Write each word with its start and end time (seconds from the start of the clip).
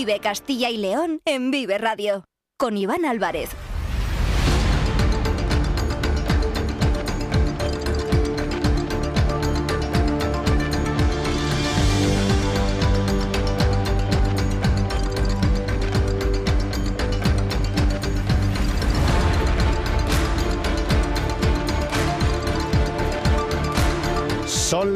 Vive 0.00 0.18
Castilla 0.18 0.70
y 0.70 0.78
León 0.78 1.20
en 1.26 1.50
Vive 1.50 1.76
Radio. 1.76 2.24
Con 2.56 2.78
Iván 2.78 3.04
Álvarez. 3.04 3.50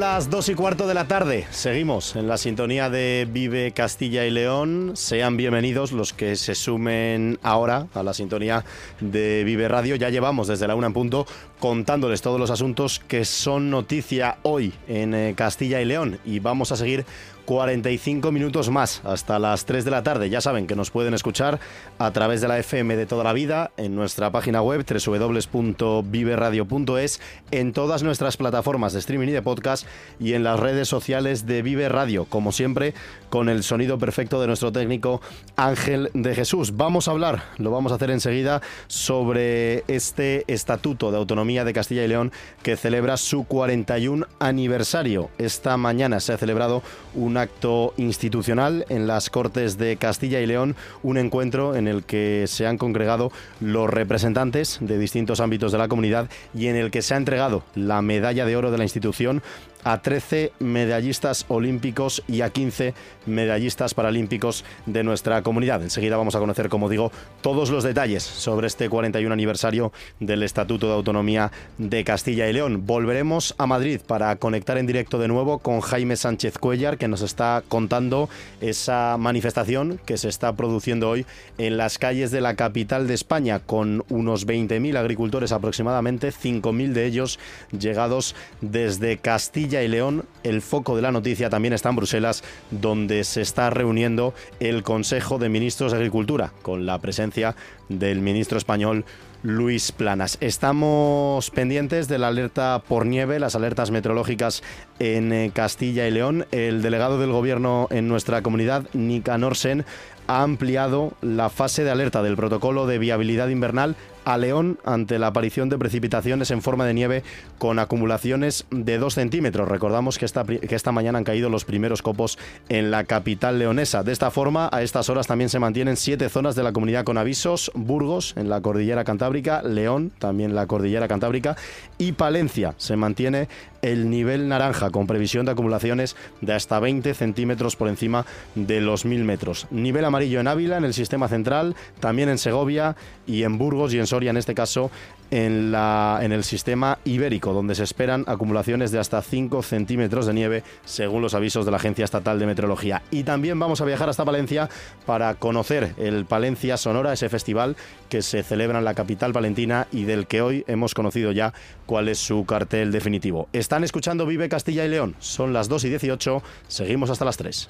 Las 0.05 0.29
dos 0.29 0.51
y 0.51 0.55
cuarto 0.55 0.87
de 0.87 0.93
la 0.93 1.09
tarde. 1.09 1.47
Seguimos 1.51 2.15
en 2.15 2.29
la 2.29 2.37
sintonía 2.37 2.91
de 2.91 3.27
Vive 3.27 3.73
Castilla 3.73 4.27
y 4.27 4.31
León. 4.31 4.93
Sean 4.97 5.39
bienvenidos 5.39 5.93
los 5.93 6.13
que 6.13 6.37
se 6.37 6.55
sumen 6.55 7.39
ahora 7.43 7.87
a 7.95 8.03
la 8.03 8.13
sintonía 8.13 8.67
de 9.01 9.45
Vive 9.45 9.67
Radio. 9.67 9.97
Ya 9.97 10.11
llevamos 10.11 10.47
desde 10.47 10.69
la 10.69 10.75
una 10.75 10.89
en 10.89 10.93
punto 10.93 11.27
contándoles 11.59 12.21
todos 12.21 12.39
los 12.39 12.51
asuntos 12.51 13.01
que 13.09 13.25
son 13.25 13.71
noticia 13.71 14.37
hoy 14.43 14.75
en 14.89 15.15
eh, 15.15 15.33
Castilla 15.35 15.81
y 15.81 15.87
León. 15.87 16.19
Y 16.27 16.39
vamos 16.39 16.71
a 16.71 16.77
seguir 16.77 17.07
45 17.45 18.33
minutos 18.33 18.71
más 18.71 19.03
hasta 19.05 19.39
las 19.39 19.65
3 19.65 19.85
de 19.85 19.91
la 19.91 20.03
tarde. 20.03 20.31
Ya 20.31 20.41
saben 20.41 20.67
que 20.67 20.75
nos 20.77 20.91
pueden 20.91 21.13
escuchar 21.15 21.61
a 21.99 22.11
través 22.11 22.41
de 22.41 22.49
la 22.49 22.59
FM 22.59 22.97
de 22.97 23.07
toda 23.07 23.23
la 23.25 23.33
vida, 23.33 23.71
en 23.77 23.95
nuestra 23.95 24.33
página 24.33 24.63
web 24.63 24.85
www.viveradio.es, 24.85 27.21
en 27.51 27.73
todas 27.73 28.03
nuestras 28.03 28.37
plataformas 28.37 28.93
de 28.93 28.99
streaming 28.99 29.29
y 29.29 29.33
de 29.33 29.43
podcast 29.43 29.87
y 30.19 30.35
en 30.35 30.45
las 30.45 30.61
redes 30.61 30.89
sociales 30.89 31.47
de 31.47 31.63
Vive 31.63 31.89
Radio, 31.89 32.25
como 32.25 32.53
siempre, 32.53 32.95
con 33.31 33.49
el 33.49 33.63
sonido 33.63 33.99
perfecto 33.99 34.41
de 34.41 34.47
nuestro 34.47 34.73
técnico 34.73 35.21
Ángel 35.57 36.11
de 36.15 36.35
Jesús. 36.35 36.77
Vamos 36.77 37.09
a 37.09 37.13
hablar, 37.13 37.45
lo 37.59 37.71
vamos 37.71 37.93
a 37.93 37.95
hacer 37.97 38.11
enseguida, 38.11 38.63
sobre 38.87 39.85
este 39.89 40.45
Estatuto 40.47 41.11
de 41.11 41.19
Autonomía 41.19 41.65
de 41.65 41.73
Castilla 41.73 42.05
y 42.05 42.09
León 42.09 42.33
que 42.63 42.77
celebra 42.77 43.17
su 43.17 43.45
41 43.45 44.27
aniversario. 44.39 45.31
Esta 45.39 45.77
mañana 45.77 46.21
se 46.21 46.33
ha 46.33 46.39
celebrado 46.39 46.83
un 47.15 47.34
un 47.35 47.39
acto 47.39 47.95
institucional 47.97 48.87
en 48.89 49.09
las 49.09 49.29
Cortes 49.29 49.77
de 49.77 49.97
Castilla 49.97 50.41
y 50.41 50.47
León, 50.47 50.77
un 51.03 51.19
encuentro 51.19 51.75
en 51.75 51.89
el 51.89 52.05
que 52.05 52.45
se 52.47 52.65
han 52.65 52.79
congregado 52.79 53.33
los 53.61 53.91
representantes 53.91 54.79
de 54.81 54.99
distintos 54.99 55.41
ámbitos 55.41 55.73
de 55.73 55.79
la 55.79 55.89
comunidad 55.89 56.31
y 56.55 56.69
en 56.69 56.77
el 56.77 56.93
que 56.93 57.03
se 57.03 57.15
ha 57.15 57.17
entregado 57.17 57.65
la 57.75 58.03
medalla 58.03 58.47
de 58.47 58.55
oro 58.57 58.71
de 58.71 58.79
la 58.79 58.85
institución 58.85 59.43
a 59.85 60.03
13 60.03 60.53
medallistas 60.59 61.45
olímpicos 61.49 62.23
y 62.27 62.41
a 62.41 62.51
15 62.51 62.95
medallistas 63.27 63.95
paralímpicos 63.95 64.65
de 64.87 65.05
nuestra 65.05 65.43
comunidad. 65.43 65.83
Enseguida 65.83 66.17
vamos 66.17 66.35
a 66.35 66.39
conocer, 66.39 66.69
como 66.69 66.89
digo, 66.89 67.13
todos 67.43 67.71
los 67.71 67.85
detalles 67.85 68.23
sobre 68.23 68.67
este 68.67 68.89
41 68.89 69.33
aniversario 69.33 69.93
del 70.21 70.43
Estatuto 70.43 70.89
de 70.89 70.95
Autonomía 70.95 71.53
de 71.79 72.05
Castilla 72.05 72.49
y 72.49 72.53
León. 72.53 72.87
Volveremos 72.87 73.55
a 73.59 73.67
Madrid 73.67 74.01
para 74.07 74.37
conectar 74.37 74.79
en 74.79 74.87
directo 74.87 75.19
de 75.19 75.29
nuevo 75.29 75.59
con 75.59 75.81
Jaime 75.81 76.17
Sánchez 76.17 76.59
Cuellar, 76.59 76.99
que 76.99 77.09
nos 77.09 77.23
está 77.23 77.63
contando 77.69 78.29
esa 78.61 79.17
manifestación 79.19 80.01
que 80.05 80.17
se 80.17 80.29
está 80.29 80.55
produciendo 80.55 81.11
hoy 81.11 81.27
en 81.59 81.77
las 81.77 81.99
calles 81.99 82.31
de 82.31 82.41
la 82.41 82.57
capital 82.57 83.07
de 83.07 83.15
España, 83.15 83.61
con 83.61 84.05
unos 84.09 84.47
20.000 84.47 84.97
agricultores 84.97 85.53
aproximadamente, 85.53 86.29
5.000 86.31 86.93
de 86.93 87.07
ellos 87.07 87.39
llegados 87.79 88.35
desde 88.61 89.19
Castilla 89.19 89.74
y 89.83 89.89
León, 89.89 90.25
el 90.43 90.63
foco 90.63 90.97
de 90.97 91.03
la 91.03 91.13
noticia 91.13 91.51
también 91.51 91.75
está 91.75 91.89
en 91.89 91.97
Bruselas, 91.97 92.45
donde 92.71 93.25
se 93.25 93.41
está 93.41 93.71
reuniendo 93.71 94.35
el 94.61 94.83
Consejo 94.83 95.39
de 95.39 95.49
Ministros 95.49 95.93
de 95.93 95.99
Agricultura, 95.99 96.53
con 96.63 96.87
la 96.87 96.99
presencia 96.99 97.57
del 97.89 98.21
ministro 98.21 98.59
español 98.59 99.05
Luis 99.43 99.93
Planas. 99.93 100.39
Estamos 100.41 101.51
pendientes 101.51 102.09
de 102.09 102.19
la 102.19 102.29
alerta 102.29 102.83
por 102.89 103.05
nieve, 103.05 103.39
las 103.39 103.55
alertas 103.55 103.91
meteorológicas 103.91 104.63
en 104.99 105.33
eh, 105.33 105.51
Castilla 105.53 106.09
y 106.09 106.11
León. 106.11 106.47
El 106.51 106.81
delegado 106.81 107.19
del 107.19 107.31
gobierno 107.31 107.87
en 107.91 108.09
nuestra 108.09 108.41
comunidad, 108.41 108.87
Nicanor 108.95 109.57
Sen, 109.57 109.85
ha 110.27 110.43
ampliado 110.43 111.13
la 111.21 111.51
fase 111.51 111.85
de 111.85 111.91
alerta 111.91 112.23
del 112.23 112.37
protocolo 112.37 112.87
de 112.87 112.99
viabilidad 112.99 113.49
invernal 113.49 113.97
a 114.25 114.39
León 114.39 114.79
ante 114.85 115.19
la 115.19 115.29
aparición 115.29 115.69
de 115.69 115.79
precipitaciones 115.79 116.51
en 116.51 116.63
forma 116.63 116.87
de 116.87 116.95
nieve 116.95 117.23
con 117.59 117.79
acumulaciones 117.79 118.67
de 118.71 118.99
2 118.99 119.15
centímetros. 119.15 119.69
Recordamos 119.69 120.19
que 120.19 120.25
esta, 120.25 120.45
que 120.45 120.75
esta 120.75 120.93
mañana 120.93 121.19
han 121.19 121.25
caído 121.25 121.49
los 121.51 121.65
primeros 121.65 122.03
copos 122.03 122.39
en 122.69 122.91
la 122.91 123.05
capital 123.05 123.59
leonesa. 123.59 124.03
De 124.03 124.13
esta 124.13 124.31
forma, 124.31 124.69
a 124.73 124.83
estas 124.83 125.09
horas 125.09 125.27
también 125.27 125.51
se 125.51 125.59
mantienen 125.59 125.97
siete 125.97 126.29
zonas 126.29 126.55
de 126.55 126.63
la 126.63 126.73
comunidad 126.73 127.05
con 127.05 127.19
avisos. 127.19 127.71
Burgos, 127.75 128.35
en 128.37 128.49
la 128.49 128.61
cordillera 128.61 129.05
cantábrica, 129.05 129.63
León, 129.63 130.13
también 130.19 130.55
la 130.55 130.67
cordillera 130.67 131.09
cantábrica, 131.09 131.57
y 131.99 132.13
Palencia 132.13 132.75
se 132.79 132.97
mantiene 132.97 133.49
el 133.85 134.09
nivel 134.09 134.49
naranja 134.49 134.91
con 134.91 135.07
previsión 135.07 135.45
de 135.45 135.53
acumulaciones 135.53 136.17
de 136.41 136.55
hasta 136.55 136.81
20 136.81 137.13
centímetros 137.13 137.77
por 137.77 137.89
encima 137.89 138.25
de 138.55 138.81
los 138.81 139.05
1000 139.05 139.25
metros. 139.25 139.67
Nivel 139.71 140.07
amarillo 140.07 140.41
en 140.41 140.49
Ávila, 140.49 140.79
en 140.79 140.85
el 140.85 140.95
sistema 140.95 141.29
central, 141.29 141.77
también 142.01 142.31
en 142.31 142.39
Segovia 142.39 142.97
y 143.27 143.43
en 143.43 143.59
Burgos 143.59 143.93
y 143.93 143.99
en 143.99 144.07
Soria, 144.07 144.31
en 144.31 144.39
este 144.39 144.55
caso 144.55 144.91
en, 145.31 145.75
el 145.75 146.45
sistema 146.45 146.99
ibérico, 147.05 147.53
donde 147.53 147.75
se 147.75 147.85
esperan 147.85 148.25
acumulaciones 148.27 148.91
de 148.91 148.99
hasta 148.99 149.23
5 149.23 149.63
centímetros 149.63 150.27
de 150.27 150.35
nieve, 150.35 150.63
según 150.85 151.23
los 151.23 151.35
avisos 151.35 151.65
de 151.65 151.71
la 151.71 151.79
Agencia 151.79 152.05
Estatal 152.05 152.39
de 152.39 152.47
Meteorología. 152.47 153.03
Y 153.11 153.25
también 153.25 153.59
vamos 153.59 153.81
a 153.81 153.85
viajar 153.85 154.09
hasta 154.09 154.25
Palencia 154.25 154.69
para 155.07 155.35
conocer 155.35 155.95
el 155.99 156.25
Palencia 156.25 156.77
Sonora, 156.77 157.13
ese 157.13 157.29
festival 157.29 157.77
que 158.09 158.23
se 158.23 158.43
celebra 158.43 158.79
en 158.79 158.85
la 158.85 158.95
capital 158.95 159.33
palentina 159.33 159.87
y 159.91 160.05
del 160.05 160.27
que 160.27 160.43
hoy 160.43 160.65
hemos 160.67 160.95
conocido 160.95 161.33
ya 161.33 161.53
cuál 161.87 162.09
es 162.09 162.19
su 162.19 162.45
cartel 162.45 162.93
definitivo. 162.93 163.49
Están 163.53 163.85
escuchando 163.85 164.27
Vive 164.27 164.49
Castilla 164.49 164.85
y 164.85 164.89
León, 164.89 165.15
son 165.19 165.53
las 165.53 165.69
2 165.69 165.85
y 165.85 165.89
18, 165.91 166.43
seguimos 166.69 167.11
hasta 167.11 167.25
las 167.25 167.37
3. 167.37 167.69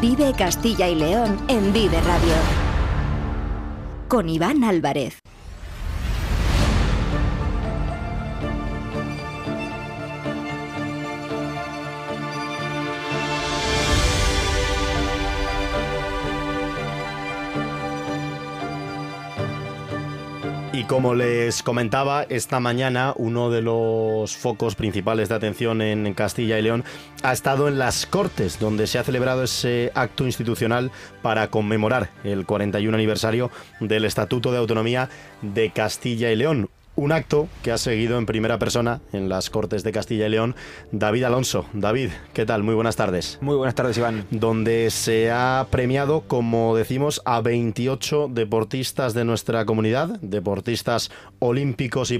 Vive 0.00 0.32
Castilla 0.32 0.88
y 0.88 0.94
León 0.94 1.36
en 1.48 1.72
Vive 1.72 2.00
Radio. 2.02 2.32
Con 4.06 4.28
Iván 4.28 4.62
Álvarez. 4.62 5.18
Y 20.78 20.84
como 20.84 21.16
les 21.16 21.64
comentaba, 21.64 22.22
esta 22.22 22.60
mañana 22.60 23.12
uno 23.16 23.50
de 23.50 23.62
los 23.62 24.36
focos 24.36 24.76
principales 24.76 25.28
de 25.28 25.34
atención 25.34 25.82
en 25.82 26.14
Castilla 26.14 26.56
y 26.56 26.62
León 26.62 26.84
ha 27.24 27.32
estado 27.32 27.66
en 27.66 27.80
las 27.80 28.06
Cortes, 28.06 28.60
donde 28.60 28.86
se 28.86 29.00
ha 29.00 29.02
celebrado 29.02 29.42
ese 29.42 29.90
acto 29.96 30.24
institucional 30.24 30.92
para 31.20 31.48
conmemorar 31.48 32.10
el 32.22 32.46
41 32.46 32.96
aniversario 32.96 33.50
del 33.80 34.04
Estatuto 34.04 34.52
de 34.52 34.58
Autonomía 34.58 35.10
de 35.42 35.70
Castilla 35.70 36.30
y 36.30 36.36
León. 36.36 36.70
Un 36.98 37.12
acto 37.12 37.48
que 37.62 37.70
ha 37.70 37.78
seguido 37.78 38.18
en 38.18 38.26
primera 38.26 38.58
persona 38.58 39.00
en 39.12 39.28
las 39.28 39.50
Cortes 39.50 39.84
de 39.84 39.92
Castilla 39.92 40.26
y 40.26 40.30
León 40.30 40.56
David 40.90 41.22
Alonso. 41.22 41.64
David, 41.72 42.10
¿qué 42.32 42.44
tal? 42.44 42.64
Muy 42.64 42.74
buenas 42.74 42.96
tardes. 42.96 43.38
Muy 43.40 43.54
buenas 43.54 43.76
tardes, 43.76 43.96
Iván. 43.98 44.26
Donde 44.32 44.90
se 44.90 45.30
ha 45.30 45.68
premiado, 45.70 46.22
como 46.22 46.74
decimos, 46.74 47.22
a 47.24 47.40
28 47.40 48.30
deportistas 48.32 49.14
de 49.14 49.24
nuestra 49.24 49.64
comunidad, 49.64 50.18
deportistas 50.22 51.12
olímpicos 51.38 52.10
y, 52.10 52.18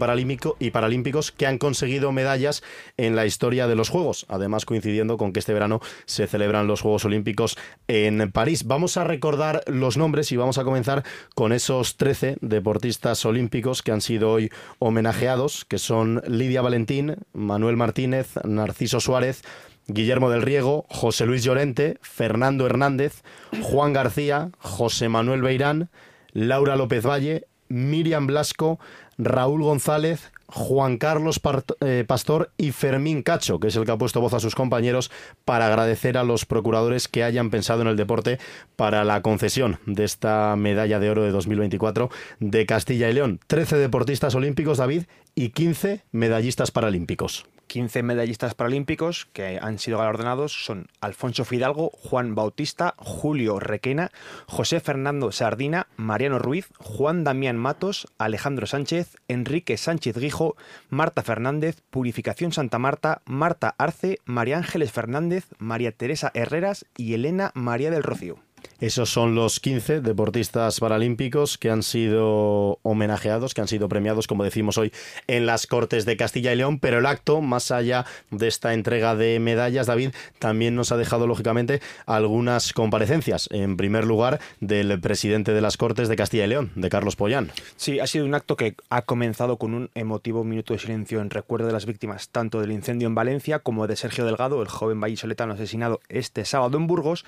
y 0.60 0.70
paralímpicos 0.70 1.32
que 1.32 1.48
han 1.48 1.58
conseguido 1.58 2.12
medallas 2.12 2.62
en 2.96 3.16
la 3.16 3.26
historia 3.26 3.66
de 3.66 3.74
los 3.74 3.88
Juegos. 3.88 4.26
Además, 4.28 4.64
coincidiendo 4.64 5.16
con 5.16 5.32
que 5.32 5.40
este 5.40 5.54
verano 5.54 5.80
se 6.06 6.28
celebran 6.28 6.68
los 6.68 6.82
Juegos 6.82 7.04
Olímpicos 7.04 7.58
en 7.88 8.30
París. 8.30 8.64
Vamos 8.64 8.96
a 8.96 9.02
recordar 9.02 9.64
los 9.66 9.96
nombres 9.96 10.30
y 10.30 10.36
vamos 10.36 10.56
a 10.56 10.62
comenzar 10.62 11.02
con 11.34 11.50
esos 11.50 11.96
13 11.96 12.36
deportistas 12.42 13.24
olímpicos 13.24 13.82
que 13.82 13.90
han 13.90 14.02
sido 14.02 14.30
hoy 14.30 14.52
homenajeados, 14.78 15.64
que 15.64 15.78
son 15.78 16.22
Lidia 16.26 16.62
Valentín, 16.62 17.16
Manuel 17.32 17.76
Martínez, 17.76 18.34
Narciso 18.44 19.00
Suárez, 19.00 19.42
Guillermo 19.86 20.30
del 20.30 20.42
Riego, 20.42 20.84
José 20.90 21.24
Luis 21.26 21.42
Llorente, 21.42 21.98
Fernando 22.02 22.66
Hernández, 22.66 23.22
Juan 23.62 23.92
García, 23.92 24.50
José 24.58 25.08
Manuel 25.08 25.42
Beirán, 25.42 25.88
Laura 26.32 26.76
López 26.76 27.06
Valle, 27.06 27.46
Miriam 27.68 28.26
Blasco, 28.26 28.78
Raúl 29.16 29.62
González, 29.62 30.30
Juan 30.50 30.96
Carlos 30.96 31.40
eh, 31.80 32.04
Pastor 32.06 32.50
y 32.56 32.72
Fermín 32.72 33.22
Cacho, 33.22 33.60
que 33.60 33.68
es 33.68 33.76
el 33.76 33.84
que 33.84 33.92
ha 33.92 33.98
puesto 33.98 34.20
voz 34.20 34.32
a 34.32 34.40
sus 34.40 34.54
compañeros 34.54 35.10
para 35.44 35.66
agradecer 35.66 36.16
a 36.16 36.24
los 36.24 36.46
procuradores 36.46 37.06
que 37.06 37.22
hayan 37.22 37.50
pensado 37.50 37.82
en 37.82 37.88
el 37.88 37.96
deporte 37.96 38.38
para 38.74 39.04
la 39.04 39.20
concesión 39.20 39.78
de 39.84 40.04
esta 40.04 40.56
medalla 40.56 41.00
de 41.00 41.10
oro 41.10 41.22
de 41.22 41.32
2024 41.32 42.10
de 42.40 42.64
Castilla 42.64 43.10
y 43.10 43.12
León. 43.12 43.40
Trece 43.46 43.76
deportistas 43.76 44.34
olímpicos, 44.34 44.78
David, 44.78 45.04
y 45.38 45.50
15 45.50 46.02
medallistas 46.10 46.72
paralímpicos. 46.72 47.46
15 47.68 48.02
medallistas 48.02 48.56
paralímpicos 48.56 49.28
que 49.32 49.60
han 49.62 49.78
sido 49.78 49.98
galardonados 49.98 50.64
son 50.64 50.88
Alfonso 51.00 51.44
Fidalgo, 51.44 51.92
Juan 51.92 52.34
Bautista, 52.34 52.96
Julio 52.98 53.60
Requena, 53.60 54.10
José 54.46 54.80
Fernando 54.80 55.30
Sardina, 55.30 55.86
Mariano 55.96 56.40
Ruiz, 56.40 56.70
Juan 56.80 57.22
Damián 57.22 57.56
Matos, 57.56 58.08
Alejandro 58.18 58.66
Sánchez, 58.66 59.16
Enrique 59.28 59.76
Sánchez 59.76 60.18
Guijo, 60.18 60.56
Marta 60.88 61.22
Fernández, 61.22 61.82
Purificación 61.88 62.50
Santa 62.50 62.80
Marta, 62.80 63.22
Marta 63.24 63.76
Arce, 63.78 64.18
María 64.24 64.56
Ángeles 64.56 64.90
Fernández, 64.90 65.46
María 65.58 65.92
Teresa 65.92 66.32
Herreras 66.34 66.84
y 66.96 67.14
Elena 67.14 67.52
María 67.54 67.92
del 67.92 68.02
Rocío. 68.02 68.40
Esos 68.80 69.10
son 69.10 69.34
los 69.34 69.58
15 69.58 70.00
deportistas 70.02 70.78
paralímpicos 70.78 71.58
que 71.58 71.68
han 71.68 71.82
sido 71.82 72.78
homenajeados, 72.82 73.52
que 73.52 73.60
han 73.60 73.66
sido 73.66 73.88
premiados, 73.88 74.28
como 74.28 74.44
decimos 74.44 74.78
hoy, 74.78 74.92
en 75.26 75.46
las 75.46 75.66
Cortes 75.66 76.04
de 76.04 76.16
Castilla 76.16 76.52
y 76.52 76.56
León. 76.56 76.78
Pero 76.78 76.98
el 76.98 77.06
acto, 77.06 77.40
más 77.40 77.72
allá 77.72 78.06
de 78.30 78.46
esta 78.46 78.74
entrega 78.74 79.16
de 79.16 79.40
medallas, 79.40 79.88
David, 79.88 80.10
también 80.38 80.76
nos 80.76 80.92
ha 80.92 80.96
dejado, 80.96 81.26
lógicamente, 81.26 81.80
algunas 82.06 82.72
comparecencias. 82.72 83.48
En 83.50 83.76
primer 83.76 84.04
lugar, 84.04 84.38
del 84.60 85.00
presidente 85.00 85.52
de 85.52 85.60
las 85.60 85.76
Cortes 85.76 86.08
de 86.08 86.14
Castilla 86.14 86.44
y 86.44 86.48
León, 86.48 86.70
de 86.76 86.88
Carlos 86.88 87.16
Pollán. 87.16 87.50
Sí, 87.74 87.98
ha 87.98 88.06
sido 88.06 88.26
un 88.26 88.34
acto 88.36 88.54
que 88.54 88.76
ha 88.90 89.02
comenzado 89.02 89.56
con 89.56 89.74
un 89.74 89.90
emotivo 89.96 90.44
minuto 90.44 90.72
de 90.72 90.78
silencio 90.78 91.20
en 91.20 91.30
recuerdo 91.30 91.66
de 91.66 91.72
las 91.72 91.84
víctimas 91.84 92.28
tanto 92.28 92.60
del 92.60 92.70
incendio 92.70 93.08
en 93.08 93.16
Valencia 93.16 93.58
como 93.58 93.88
de 93.88 93.96
Sergio 93.96 94.24
Delgado, 94.24 94.62
el 94.62 94.68
joven 94.68 95.00
vallisoletano 95.00 95.54
asesinado 95.54 95.98
este 96.08 96.44
sábado 96.44 96.78
en 96.78 96.86
Burgos. 96.86 97.24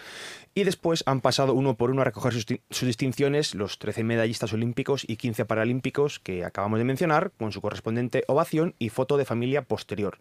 Y 0.55 0.65
después 0.65 1.03
han 1.07 1.21
pasado 1.21 1.40
uno 1.49 1.77
por 1.77 1.91
uno 1.91 2.03
a 2.03 2.05
recoger 2.05 2.33
sus, 2.33 2.87
distinciones 2.87 3.55
los 3.55 3.79
13 3.79 4.05
medallistas 4.05 4.53
olímpicos 4.53 5.05
y 5.09 5.17
15 5.17 5.45
paralímpicos 5.45 6.19
que 6.19 6.45
acabamos 6.45 6.79
de 6.79 6.85
mencionar, 6.85 7.33
con 7.39 7.53
su 7.53 7.61
correspondiente 7.61 8.25
ovación 8.29 8.75
y 8.79 8.91
foto 8.91 9.17
de 9.17 9.25
familia 9.25 9.63
posterior. 9.63 10.19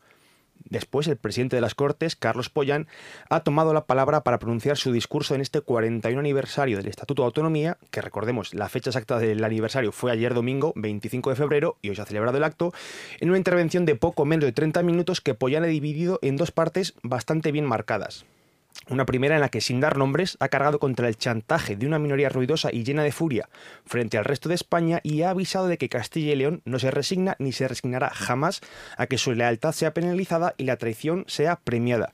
Después, 0.65 1.07
el 1.07 1.17
presidente 1.17 1.55
de 1.55 1.61
las 1.61 1.73
Cortes, 1.73 2.15
Carlos 2.15 2.49
Pollán, 2.49 2.87
ha 3.29 3.41
tomado 3.41 3.73
la 3.73 3.85
palabra 3.85 4.23
para 4.23 4.39
pronunciar 4.39 4.77
su 4.77 4.91
discurso 4.91 5.33
en 5.33 5.41
este 5.41 5.61
41 5.61 6.19
aniversario 6.19 6.77
del 6.77 6.87
Estatuto 6.87 7.21
de 7.21 7.27
Autonomía, 7.27 7.77
que 7.91 8.01
recordemos, 8.01 8.53
la 8.53 8.69
fecha 8.69 8.89
exacta 8.89 9.19
del 9.19 9.43
aniversario 9.43 9.91
fue 9.91 10.11
ayer 10.11 10.33
domingo, 10.33 10.73
25 10.75 11.29
de 11.29 11.35
febrero, 11.35 11.77
y 11.81 11.89
hoy 11.89 11.95
se 11.95 12.01
ha 12.01 12.05
celebrado 12.05 12.37
el 12.37 12.43
acto, 12.43 12.73
en 13.19 13.29
una 13.29 13.37
intervención 13.37 13.85
de 13.85 13.95
poco 13.95 14.25
menos 14.25 14.45
de 14.45 14.51
30 14.51 14.83
minutos 14.83 15.21
que 15.21 15.33
Pollán 15.33 15.63
ha 15.63 15.67
dividido 15.67 16.19
en 16.21 16.35
dos 16.35 16.51
partes 16.51 16.93
bastante 17.03 17.51
bien 17.51 17.65
marcadas. 17.65 18.25
Una 18.87 19.05
primera 19.05 19.35
en 19.35 19.41
la 19.41 19.49
que, 19.49 19.61
sin 19.61 19.79
dar 19.79 19.97
nombres, 19.97 20.35
ha 20.39 20.47
cargado 20.47 20.79
contra 20.79 21.07
el 21.07 21.17
chantaje 21.17 21.75
de 21.75 21.85
una 21.85 21.99
minoría 21.99 22.29
ruidosa 22.29 22.69
y 22.71 22.83
llena 22.83 23.03
de 23.03 23.11
furia 23.11 23.49
frente 23.85 24.17
al 24.17 24.25
resto 24.25 24.49
de 24.49 24.55
España 24.55 24.99
y 25.03 25.21
ha 25.21 25.29
avisado 25.29 25.67
de 25.67 25.77
que 25.77 25.89
Castilla 25.89 26.31
y 26.31 26.35
León 26.35 26.61
no 26.65 26.79
se 26.79 26.89
resigna 26.89 27.35
ni 27.37 27.51
se 27.51 27.67
resignará 27.67 28.09
jamás 28.09 28.61
a 28.97 29.05
que 29.05 29.19
su 29.19 29.33
lealtad 29.33 29.73
sea 29.73 29.93
penalizada 29.93 30.55
y 30.57 30.63
la 30.63 30.77
traición 30.77 31.25
sea 31.27 31.57
premiada. 31.57 32.13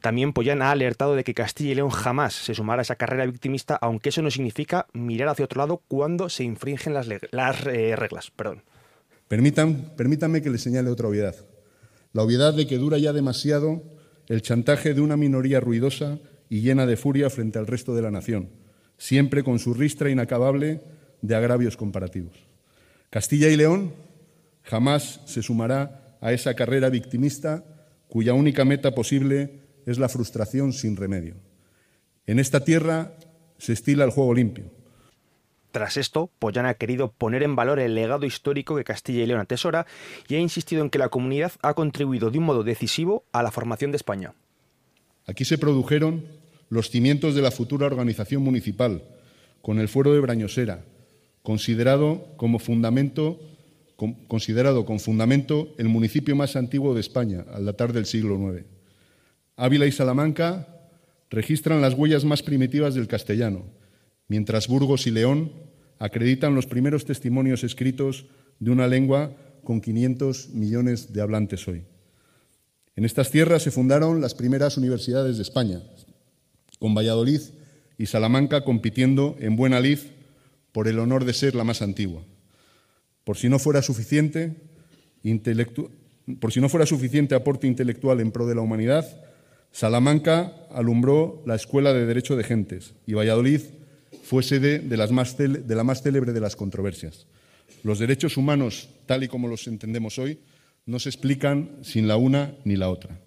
También 0.00 0.32
Pollán 0.32 0.62
ha 0.62 0.70
alertado 0.70 1.14
de 1.14 1.24
que 1.24 1.34
Castilla 1.34 1.72
y 1.72 1.74
León 1.74 1.90
jamás 1.90 2.34
se 2.34 2.54
sumará 2.54 2.80
a 2.80 2.82
esa 2.82 2.96
carrera 2.96 3.26
victimista, 3.26 3.76
aunque 3.76 4.08
eso 4.08 4.22
no 4.22 4.30
significa 4.30 4.86
mirar 4.92 5.28
hacia 5.28 5.44
otro 5.44 5.58
lado 5.58 5.82
cuando 5.88 6.28
se 6.28 6.44
infringen 6.44 6.94
las, 6.94 7.08
eh, 7.66 7.96
reglas. 7.96 8.30
Perdón. 8.30 8.62
Permitan, 9.28 9.92
permítanme 9.96 10.42
que 10.42 10.50
les 10.50 10.62
señale 10.62 10.90
otra 10.90 11.08
obviedad. 11.08 11.36
La 12.12 12.22
obviedad 12.22 12.54
de 12.54 12.66
que 12.66 12.78
dura 12.78 12.98
ya 12.98 13.12
demasiado 13.12 13.82
el 14.30 14.42
chantaje 14.42 14.94
de 14.94 15.00
una 15.00 15.16
minoría 15.16 15.58
ruidosa 15.58 16.20
y 16.48 16.60
llena 16.60 16.86
de 16.86 16.96
furia 16.96 17.30
frente 17.30 17.58
al 17.58 17.66
resto 17.66 17.96
de 17.96 18.02
la 18.02 18.12
nación, 18.12 18.48
siempre 18.96 19.42
con 19.42 19.58
su 19.58 19.74
ristra 19.74 20.08
inacabable 20.08 20.80
de 21.20 21.34
agravios 21.34 21.76
comparativos. 21.76 22.36
Castilla 23.10 23.48
y 23.48 23.56
León 23.56 23.92
jamás 24.62 25.20
se 25.26 25.42
sumará 25.42 26.16
a 26.20 26.32
esa 26.32 26.54
carrera 26.54 26.90
victimista 26.90 27.64
cuya 28.06 28.32
única 28.32 28.64
meta 28.64 28.94
posible 28.94 29.62
es 29.84 29.98
la 29.98 30.08
frustración 30.08 30.72
sin 30.72 30.96
remedio. 30.96 31.34
En 32.24 32.38
esta 32.38 32.62
tierra 32.62 33.16
se 33.58 33.72
estila 33.72 34.04
el 34.04 34.10
juego 34.12 34.32
limpio, 34.32 34.70
tras 35.70 35.96
esto, 35.96 36.30
Pollán 36.38 36.66
ha 36.66 36.74
querido 36.74 37.12
poner 37.12 37.42
en 37.42 37.56
valor 37.56 37.78
el 37.78 37.94
legado 37.94 38.26
histórico 38.26 38.76
que 38.76 38.84
Castilla 38.84 39.22
y 39.22 39.26
León 39.26 39.40
atesora 39.40 39.86
y 40.28 40.34
ha 40.34 40.38
insistido 40.38 40.82
en 40.82 40.90
que 40.90 40.98
la 40.98 41.08
comunidad 41.08 41.52
ha 41.62 41.74
contribuido 41.74 42.30
de 42.30 42.38
un 42.38 42.44
modo 42.44 42.62
decisivo 42.62 43.24
a 43.32 43.42
la 43.42 43.50
formación 43.50 43.90
de 43.90 43.96
España. 43.96 44.34
Aquí 45.26 45.44
se 45.44 45.58
produjeron 45.58 46.24
los 46.68 46.90
cimientos 46.90 47.34
de 47.34 47.42
la 47.42 47.50
futura 47.50 47.86
organización 47.86 48.42
municipal, 48.42 49.02
con 49.62 49.78
el 49.78 49.88
fuero 49.88 50.12
de 50.12 50.20
Brañosera, 50.20 50.84
considerado 51.42 52.26
como 52.36 52.58
fundamento 52.58 53.38
considerado 54.28 54.86
con 54.86 54.98
fundamento 54.98 55.74
el 55.76 55.88
municipio 55.88 56.34
más 56.34 56.56
antiguo 56.56 56.94
de 56.94 57.00
España 57.00 57.44
al 57.52 57.66
datar 57.66 57.92
del 57.92 58.06
siglo 58.06 58.36
IX. 58.36 58.64
Ávila 59.56 59.86
y 59.86 59.92
Salamanca 59.92 60.66
registran 61.28 61.82
las 61.82 61.94
huellas 61.94 62.24
más 62.24 62.42
primitivas 62.42 62.94
del 62.94 63.08
castellano, 63.08 63.64
mientras 64.30 64.68
Burgos 64.68 65.08
y 65.08 65.10
León 65.10 65.52
acreditan 65.98 66.54
los 66.54 66.66
primeros 66.66 67.04
testimonios 67.04 67.64
escritos 67.64 68.26
de 68.60 68.70
una 68.70 68.86
lengua 68.86 69.36
con 69.64 69.80
500 69.80 70.50
millones 70.50 71.12
de 71.12 71.20
hablantes 71.20 71.66
hoy. 71.66 71.82
En 72.94 73.04
estas 73.04 73.32
tierras 73.32 73.64
se 73.64 73.72
fundaron 73.72 74.20
las 74.20 74.34
primeras 74.34 74.76
universidades 74.76 75.36
de 75.36 75.42
España, 75.42 75.82
con 76.78 76.94
Valladolid 76.94 77.40
y 77.98 78.06
Salamanca 78.06 78.64
compitiendo 78.64 79.36
en 79.40 79.56
buena 79.56 79.80
lid 79.80 79.98
por 80.70 80.86
el 80.86 81.00
honor 81.00 81.24
de 81.24 81.34
ser 81.34 81.56
la 81.56 81.64
más 81.64 81.82
antigua. 81.82 82.22
Por 83.24 83.36
si 83.36 83.48
no 83.48 83.58
fuera 83.58 83.82
suficiente, 83.82 84.54
por 86.38 86.52
si 86.52 86.60
no 86.60 86.68
fuera 86.68 86.86
suficiente 86.86 87.34
aporte 87.34 87.66
intelectual 87.66 88.20
en 88.20 88.30
pro 88.30 88.46
de 88.46 88.54
la 88.54 88.60
humanidad, 88.60 89.06
Salamanca 89.72 90.52
alumbró 90.70 91.42
la 91.46 91.56
Escuela 91.56 91.92
de 91.92 92.06
Derecho 92.06 92.36
de 92.36 92.44
Gentes 92.44 92.94
y 93.06 93.14
Valladolid 93.14 93.62
fue 94.22 94.42
sede 94.42 94.78
de, 94.78 94.96
la 94.96 95.06
más 95.84 96.02
célebre 96.02 96.32
de 96.32 96.40
las 96.40 96.56
controversias. 96.56 97.26
Los 97.82 97.98
derechos 97.98 98.36
humanos, 98.36 98.90
tal 99.06 99.22
y 99.22 99.28
como 99.28 99.48
los 99.48 99.66
entendemos 99.66 100.18
hoy, 100.18 100.40
no 100.86 100.98
se 100.98 101.08
explican 101.08 101.78
sin 101.82 102.08
la 102.08 102.16
una 102.16 102.54
ni 102.64 102.76
la 102.76 102.90
otra. 102.90 103.18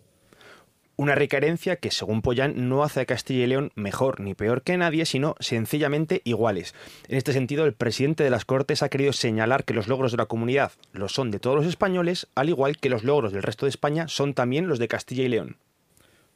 Una 0.95 1.15
rica 1.15 1.38
herencia 1.38 1.77
que, 1.77 1.89
según 1.89 2.21
Pollán, 2.21 2.69
no 2.69 2.83
hace 2.83 3.01
a 3.01 3.06
Castilla 3.06 3.44
y 3.44 3.47
León 3.47 3.71
mejor 3.74 4.19
ni 4.19 4.35
peor 4.35 4.62
que 4.62 4.77
nadie, 4.77 5.06
sino 5.06 5.35
sencillamente 5.39 6.21
iguales. 6.24 6.75
En 7.07 7.18
este 7.18 7.33
sentido, 7.33 7.65
el 7.65 7.74
presidente 7.74 8.23
de 8.23 8.30
las 8.30 8.45
Cortes 8.45 8.83
ha 8.83 8.90
querido 8.90 9.11
señalar 9.11 9.66
que 9.66 9.73
los 9.73 9.87
logros 9.87 10.11
de 10.11 10.18
la 10.18 10.28
comunidad 10.28 10.71
lo 10.92 11.09
son 11.09 11.31
de 11.31 11.40
todos 11.40 11.56
los 11.56 11.66
españoles, 11.66 12.28
al 12.35 12.49
igual 12.49 12.78
que 12.78 12.90
los 12.90 13.04
logros 13.04 13.33
del 13.33 13.42
resto 13.42 13.66
de 13.66 13.71
España 13.71 14.07
son 14.07 14.35
también 14.35 14.68
los 14.68 14.78
de 14.78 14.87
Castilla 14.87 15.23
y 15.23 15.30
León. 15.30 15.57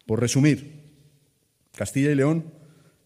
Por 0.07 0.19
resumir, 0.19 0.81
Castilla 1.75 2.11
y 2.11 2.15
León 2.15 2.45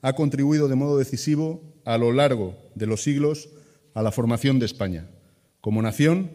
ha 0.01 0.13
contribuido 0.13 0.67
de 0.67 0.75
modo 0.75 0.97
decisivo 0.97 1.61
a 1.85 1.97
lo 1.97 2.11
largo 2.11 2.55
de 2.75 2.87
los 2.87 3.03
siglos 3.03 3.49
a 3.93 4.01
la 4.01 4.11
formación 4.11 4.59
de 4.59 4.65
España 4.65 5.07
como 5.61 5.81
nación 5.81 6.31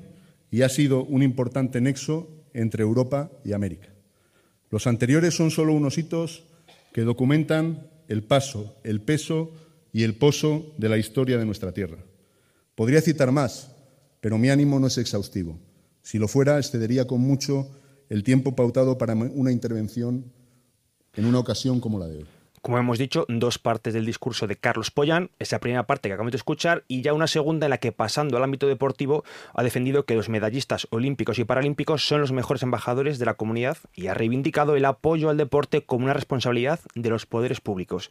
y 0.50 0.62
ha 0.62 0.68
sido 0.68 1.04
un 1.04 1.22
importante 1.22 1.80
nexo 1.80 2.28
entre 2.54 2.82
Europa 2.82 3.30
y 3.44 3.52
América. 3.52 3.88
Los 4.70 4.86
anteriores 4.86 5.34
son 5.34 5.50
solo 5.50 5.72
unos 5.72 5.98
hitos 5.98 6.44
que 6.92 7.02
documentan 7.02 7.90
el 8.08 8.22
paso, 8.22 8.76
el 8.84 9.00
peso 9.00 9.50
y 9.92 10.04
el 10.04 10.14
pozo 10.14 10.72
de 10.78 10.88
la 10.88 10.98
historia 10.98 11.38
de 11.38 11.44
nuestra 11.44 11.72
tierra. 11.72 11.98
Podría 12.74 13.00
citar 13.00 13.32
más, 13.32 13.72
pero 14.20 14.38
mi 14.38 14.48
ánimo 14.48 14.78
no 14.78 14.86
es 14.86 14.98
exhaustivo. 14.98 15.58
Si 16.02 16.18
lo 16.18 16.28
fuera, 16.28 16.58
excedería 16.58 17.06
con 17.06 17.20
mucho 17.20 17.68
el 18.08 18.22
tiempo 18.22 18.54
pautado 18.54 18.96
para 18.96 19.14
una 19.14 19.50
intervención 19.50 20.32
en 21.14 21.24
una 21.24 21.40
ocasión 21.40 21.80
como 21.80 21.98
la 21.98 22.06
de 22.06 22.18
hoy 22.18 22.35
como 22.66 22.78
hemos 22.78 22.98
dicho, 22.98 23.26
dos 23.28 23.60
partes 23.60 23.94
del 23.94 24.04
discurso 24.04 24.48
de 24.48 24.56
Carlos 24.56 24.90
Pollán, 24.90 25.30
esa 25.38 25.60
primera 25.60 25.86
parte 25.86 26.08
que 26.08 26.14
acabamos 26.14 26.32
de 26.32 26.38
escuchar, 26.38 26.82
y 26.88 27.00
ya 27.00 27.12
una 27.12 27.28
segunda 27.28 27.66
en 27.66 27.70
la 27.70 27.78
que, 27.78 27.92
pasando 27.92 28.36
al 28.36 28.42
ámbito 28.42 28.66
deportivo, 28.66 29.22
ha 29.54 29.62
defendido 29.62 30.04
que 30.04 30.16
los 30.16 30.28
medallistas 30.28 30.88
olímpicos 30.90 31.38
y 31.38 31.44
paralímpicos 31.44 32.08
son 32.08 32.20
los 32.20 32.32
mejores 32.32 32.64
embajadores 32.64 33.20
de 33.20 33.24
la 33.24 33.34
comunidad 33.34 33.78
y 33.94 34.08
ha 34.08 34.14
reivindicado 34.14 34.74
el 34.74 34.84
apoyo 34.84 35.30
al 35.30 35.36
deporte 35.36 35.84
como 35.84 36.06
una 36.06 36.12
responsabilidad 36.12 36.80
de 36.96 37.08
los 37.08 37.24
poderes 37.24 37.60
públicos. 37.60 38.10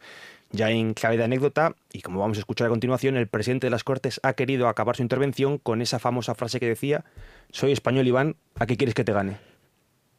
Ya 0.52 0.70
en 0.70 0.94
clave 0.94 1.18
de 1.18 1.24
anécdota, 1.24 1.76
y 1.92 2.00
como 2.00 2.20
vamos 2.20 2.38
a 2.38 2.40
escuchar 2.40 2.68
a 2.68 2.70
continuación, 2.70 3.18
el 3.18 3.28
presidente 3.28 3.66
de 3.66 3.72
las 3.72 3.84
Cortes 3.84 4.20
ha 4.22 4.32
querido 4.32 4.68
acabar 4.68 4.96
su 4.96 5.02
intervención 5.02 5.58
con 5.58 5.82
esa 5.82 5.98
famosa 5.98 6.34
frase 6.34 6.60
que 6.60 6.68
decía, 6.68 7.04
soy 7.52 7.72
español 7.72 8.06
Iván, 8.06 8.36
¿a 8.54 8.64
qué 8.64 8.78
quieres 8.78 8.94
que 8.94 9.04
te 9.04 9.12
gane? 9.12 9.36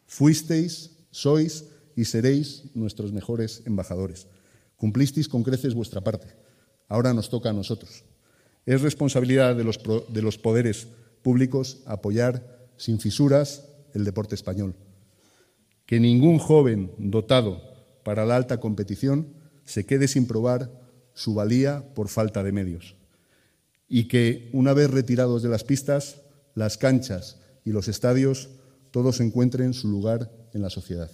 Fuisteis, 0.06 0.96
sois 1.10 1.77
y 1.98 2.06
seréis 2.06 2.66
nuestros 2.76 3.12
mejores 3.12 3.64
embajadores. 3.66 4.28
Cumplisteis 4.78 5.28
con 5.28 5.42
creces 5.42 5.74
vuestra 5.74 6.02
parte. 6.02 6.28
Ahora 6.88 7.12
nos 7.12 7.30
toca 7.30 7.50
a 7.50 7.54
nosotros. 7.54 8.06
Es 8.68 8.82
responsabilidad 8.82 9.56
de 9.56 9.64
los, 9.64 9.80
de 10.08 10.22
los 10.22 10.38
poderes 10.38 10.88
públicos 11.24 11.80
apoyar 11.88 12.70
sin 12.78 13.00
fisuras 13.00 13.66
el 13.96 14.06
deporte 14.06 14.36
español. 14.36 14.76
Que 15.88 16.00
ningún 16.00 16.38
joven 16.38 16.92
dotado 17.00 17.64
para 18.04 18.26
la 18.26 18.36
alta 18.36 18.60
competición 18.60 19.34
se 19.66 19.88
quede 19.88 20.08
sin 20.08 20.28
probar 20.28 20.72
su 21.16 21.34
valía 21.34 21.84
por 21.96 22.10
falta 22.10 22.44
de 22.44 22.52
medios. 22.52 22.96
Y 23.90 24.08
que, 24.08 24.52
una 24.54 24.74
vez 24.74 24.92
retirados 24.92 25.42
de 25.42 25.50
las 25.50 25.64
pistas, 25.64 26.22
las 26.54 26.78
canchas 26.78 27.40
y 27.66 27.72
los 27.72 27.88
estadios, 27.88 28.50
todos 28.92 29.20
encuentren 29.20 29.74
su 29.74 29.88
lugar 29.88 30.32
en 30.54 30.62
la 30.62 30.70
sociedad. 30.70 31.10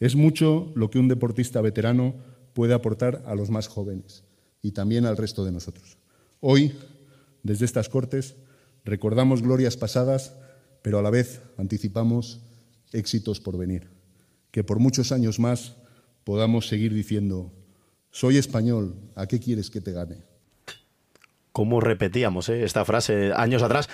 Es 0.00 0.16
mucho 0.16 0.72
lo 0.74 0.90
que 0.90 0.98
un 0.98 1.08
deportista 1.08 1.60
veterano 1.60 2.14
puede 2.54 2.74
aportar 2.74 3.22
a 3.26 3.34
los 3.34 3.50
más 3.50 3.68
jóvenes 3.68 4.24
y 4.62 4.72
también 4.72 5.04
al 5.04 5.18
resto 5.18 5.44
de 5.44 5.52
nosotros. 5.52 5.98
Hoy, 6.40 6.72
desde 7.42 7.66
estas 7.66 7.90
Cortes, 7.90 8.34
recordamos 8.84 9.42
glorias 9.42 9.76
pasadas, 9.76 10.34
pero 10.82 10.98
a 10.98 11.02
la 11.02 11.10
vez 11.10 11.42
anticipamos 11.58 12.40
éxitos 12.92 13.40
por 13.40 13.58
venir. 13.58 13.88
Que 14.50 14.64
por 14.64 14.78
muchos 14.78 15.12
años 15.12 15.38
más 15.38 15.76
podamos 16.24 16.66
seguir 16.66 16.94
diciendo, 16.94 17.52
soy 18.10 18.38
español, 18.38 18.96
¿a 19.14 19.26
qué 19.26 19.38
quieres 19.38 19.70
que 19.70 19.82
te 19.82 19.92
gane? 19.92 20.22
¿Cómo 21.52 21.80
repetíamos 21.80 22.48
eh, 22.48 22.64
esta 22.64 22.84
frase 22.84 23.32
años 23.34 23.62
atrás? 23.62 23.88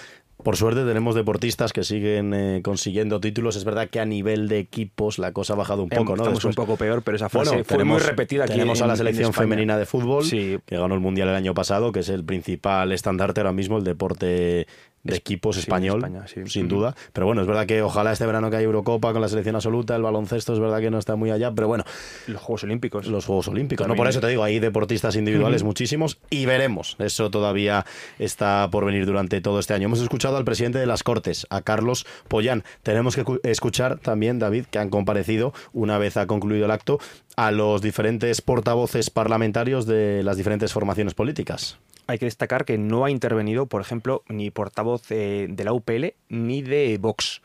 Por 0.46 0.56
suerte 0.56 0.84
tenemos 0.84 1.16
deportistas 1.16 1.72
que 1.72 1.82
siguen 1.82 2.32
eh, 2.32 2.60
consiguiendo 2.62 3.18
títulos. 3.18 3.56
Es 3.56 3.64
verdad 3.64 3.90
que 3.90 3.98
a 3.98 4.04
nivel 4.04 4.46
de 4.46 4.60
equipos 4.60 5.18
la 5.18 5.32
cosa 5.32 5.54
ha 5.54 5.56
bajado 5.56 5.82
un 5.82 5.88
poco, 5.88 6.14
¿no? 6.14 6.22
Estamos 6.22 6.44
un 6.44 6.54
poco 6.54 6.76
peor, 6.76 7.02
pero 7.02 7.16
esa 7.16 7.28
frase 7.28 7.64
fue 7.64 7.82
muy 7.82 7.98
repetida 7.98 8.44
aquí 8.44 8.52
Tenemos 8.52 8.80
a 8.80 8.86
la 8.86 8.94
selección 8.94 9.32
femenina 9.32 9.76
de 9.76 9.86
fútbol, 9.86 10.24
Sí. 10.24 10.58
que 10.64 10.78
ganó 10.78 10.94
el 10.94 11.00
Mundial 11.00 11.30
el 11.30 11.34
año 11.34 11.52
pasado, 11.52 11.90
que 11.90 11.98
es 11.98 12.08
el 12.10 12.22
principal 12.22 12.92
estandarte 12.92 13.40
ahora 13.40 13.50
mismo, 13.50 13.76
el 13.78 13.82
deporte 13.82 14.68
de 15.02 15.14
equipos 15.14 15.54
sí, 15.54 15.60
español, 15.60 15.98
España, 15.98 16.26
sí. 16.26 16.40
sin 16.46 16.66
duda. 16.66 16.96
Pero 17.12 17.26
bueno, 17.26 17.40
es 17.40 17.46
verdad 17.46 17.64
que 17.66 17.80
ojalá 17.82 18.10
este 18.12 18.26
verano 18.26 18.50
que 18.50 18.56
haya 18.56 18.64
Eurocopa 18.64 19.12
con 19.12 19.22
la 19.22 19.28
selección 19.28 19.54
absoluta, 19.54 19.94
el 19.94 20.02
baloncesto 20.02 20.52
es 20.52 20.58
verdad 20.58 20.80
que 20.80 20.90
no 20.90 20.98
está 20.98 21.14
muy 21.14 21.30
allá, 21.30 21.52
pero 21.52 21.68
bueno, 21.68 21.84
Los 22.26 22.42
Juegos 22.42 22.64
Olímpicos. 22.64 23.06
los 23.06 23.24
Juegos 23.24 23.46
Olímpicos. 23.48 23.86
No 23.86 23.94
por 23.94 24.08
eso 24.08 24.20
te 24.20 24.26
digo, 24.26 24.42
hay 24.42 24.58
deportistas 24.58 25.14
individuales 25.14 25.62
muchísimos 25.62 26.18
y 26.28 26.44
veremos. 26.46 26.96
Eso 26.98 27.30
todavía 27.30 27.86
está 28.18 28.68
por 28.72 28.84
venir 28.84 29.06
durante 29.06 29.40
todo 29.40 29.60
este 29.60 29.74
año. 29.74 29.86
Hemos 29.86 30.00
escuchado 30.00 30.36
al 30.36 30.44
presidente 30.44 30.78
de 30.78 30.86
las 30.86 31.02
Cortes, 31.04 31.46
a 31.50 31.62
Carlos 31.62 32.04
Pollán. 32.28 32.64
Tenemos 32.82 33.14
que 33.14 33.24
cu- 33.24 33.38
escuchar 33.44 33.98
también, 33.98 34.38
David, 34.38 34.66
que 34.70 34.78
han 34.78 34.90
comparecido 34.90 35.52
una 35.72 35.98
vez 35.98 36.16
ha 36.16 36.26
concluido 36.26 36.64
el 36.64 36.70
acto 36.72 36.98
a 37.36 37.50
los 37.50 37.82
diferentes 37.82 38.40
portavoces 38.40 39.10
parlamentarios 39.10 39.86
de 39.86 40.22
las 40.22 40.36
diferentes 40.36 40.72
formaciones 40.72 41.14
políticas. 41.14 41.78
Hay 42.06 42.18
que 42.18 42.26
destacar 42.26 42.64
que 42.64 42.78
no 42.78 43.04
ha 43.04 43.10
intervenido, 43.10 43.66
por 43.66 43.80
ejemplo, 43.80 44.22
ni 44.28 44.50
portavoz 44.50 45.10
eh, 45.10 45.46
de 45.50 45.64
la 45.64 45.72
UPL 45.72 46.14
ni 46.28 46.62
de 46.62 46.96
Vox. 46.98 47.42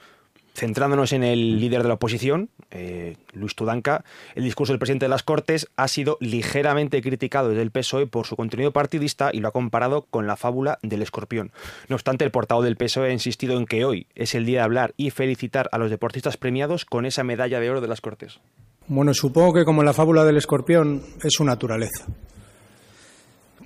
Centrándonos 0.54 1.14
en 1.14 1.24
el 1.24 1.60
líder 1.60 1.82
de 1.82 1.88
la 1.88 1.94
oposición, 1.94 2.50
eh, 2.72 3.16
Luis 3.34 3.56
Tudanca, 3.56 4.04
el 4.36 4.44
discurso 4.44 4.74
del 4.74 4.80
presidente 4.80 5.06
de 5.06 5.10
las 5.10 5.24
Cortes 5.24 5.68
ha 5.78 5.88
sido 5.88 6.18
ligeramente 6.20 7.02
criticado 7.02 7.50
desde 7.50 7.62
el 7.62 7.72
PSOE 7.72 8.06
por 8.06 8.28
su 8.28 8.36
contenido 8.36 8.72
partidista 8.72 9.30
y 9.34 9.40
lo 9.40 9.48
ha 9.48 9.52
comparado 9.52 10.04
con 10.10 10.28
la 10.28 10.36
fábula 10.36 10.78
del 10.82 11.02
escorpión. 11.02 11.52
No 11.88 11.96
obstante, 11.96 12.26
el 12.26 12.32
portavoz 12.32 12.66
del 12.66 12.76
PSOE 12.76 13.10
ha 13.10 13.14
insistido 13.14 13.58
en 13.58 13.66
que 13.66 13.86
hoy 13.86 14.08
es 14.14 14.36
el 14.36 14.46
día 14.46 14.60
de 14.60 14.66
hablar 14.66 14.94
y 14.98 15.12
felicitar 15.12 15.70
a 15.72 15.78
los 15.78 15.90
deportistas 15.90 16.36
premiados 16.36 16.84
con 16.84 17.06
esa 17.06 17.24
medalla 17.24 17.60
de 17.60 17.70
oro 17.70 17.82
de 17.82 17.88
las 17.88 18.02
Cortes. 18.02 18.40
Bueno, 18.88 19.14
supongo 19.14 19.54
que 19.54 19.66
como 19.66 19.82
en 19.82 19.86
la 19.86 19.94
fábula 19.94 20.26
del 20.26 20.38
escorpión 20.38 21.02
es 21.24 21.32
su 21.34 21.46
naturaleza. 21.46 22.08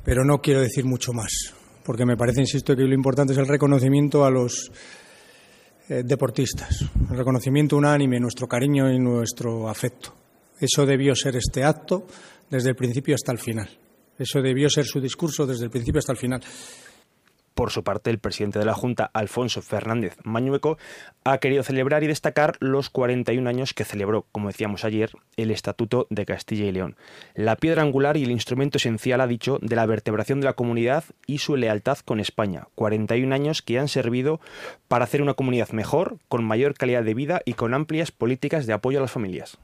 Pero 0.04 0.24
no 0.24 0.39
quiero 0.39 0.62
decir 0.62 0.86
mucho 0.86 1.13
más, 1.13 1.32
porque 1.84 2.06
me 2.06 2.15
parece, 2.15 2.42
insisto, 2.42 2.75
que 2.75 2.84
lo 2.84 2.94
importante 2.94 3.34
es 3.34 3.39
el 3.39 3.48
reconocimiento 3.48 4.24
a 4.24 4.30
los 4.30 4.72
deportistas, 5.88 6.86
el 7.10 7.18
reconocimiento 7.18 7.77
unánime, 7.77 8.20
nuestro 8.20 8.48
cariño 8.48 8.92
y 8.92 9.00
nuestro 9.00 9.70
afecto. 9.70 10.13
Eso 10.60 10.86
debió 10.86 11.15
ser 11.15 11.36
este 11.36 11.63
acto 11.63 12.08
desde 12.50 12.70
el 12.70 12.75
principio 12.75 13.15
hasta 13.15 13.32
el 13.32 13.39
final. 13.39 13.70
Eso 14.18 14.42
debió 14.42 14.70
ser 14.70 14.86
su 14.86 15.01
discurso 15.01 15.46
desde 15.46 15.65
el 15.65 15.70
principio 15.70 16.00
hasta 16.00 16.13
el 16.13 16.18
final. 16.18 16.42
Por 17.55 17.71
su 17.71 17.85
parte, 17.85 18.09
el 18.09 18.19
presidente 18.19 18.59
de 18.59 18.65
la 18.65 18.74
Junta, 18.74 19.09
Alfonso 19.13 19.62
Fernández 19.62 20.17
Mañueco, 20.25 20.77
ha 21.24 21.38
querido 21.38 21.63
celebrar 21.63 22.03
y 22.03 22.07
destacar 22.07 22.57
los 22.59 22.89
41 22.89 23.50
años 23.50 23.74
que 23.74 23.85
celebró, 23.85 24.25
como 24.33 24.50
decíamos 24.50 24.83
ayer, 24.83 25.12
el 25.38 25.51
Estatuto 25.51 26.05
de 26.09 26.25
Castilla 26.25 26.65
y 26.65 26.74
León. 26.74 26.97
La 27.33 27.55
piedra 27.55 27.81
angular 27.81 28.17
y 28.17 28.24
el 28.24 28.31
instrumento 28.31 28.77
esencial, 28.77 29.21
ha 29.21 29.27
dicho, 29.27 29.57
de 29.62 29.77
la 29.77 29.85
vertebración 29.85 30.41
de 30.41 30.47
la 30.47 30.53
comunidad 30.53 31.05
y 31.27 31.38
su 31.38 31.55
lealtad 31.55 31.97
con 32.00 32.19
España. 32.19 32.67
41 32.75 33.33
años 33.33 33.62
que 33.62 33.79
han 33.79 33.88
servido 33.88 34.41
para 34.89 35.05
hacer 35.05 35.21
una 35.21 35.35
comunidad 35.35 35.69
mejor, 35.69 36.17
con 36.27 36.43
mayor 36.43 36.74
calidad 36.74 37.03
de 37.03 37.13
vida 37.13 37.41
y 37.45 37.53
con 37.53 37.74
amplias 37.74 38.12
políticas 38.12 38.67
de 38.67 38.74
apoyo 38.74 39.00
a 39.00 39.01
las 39.01 39.12
familias. 39.12 39.57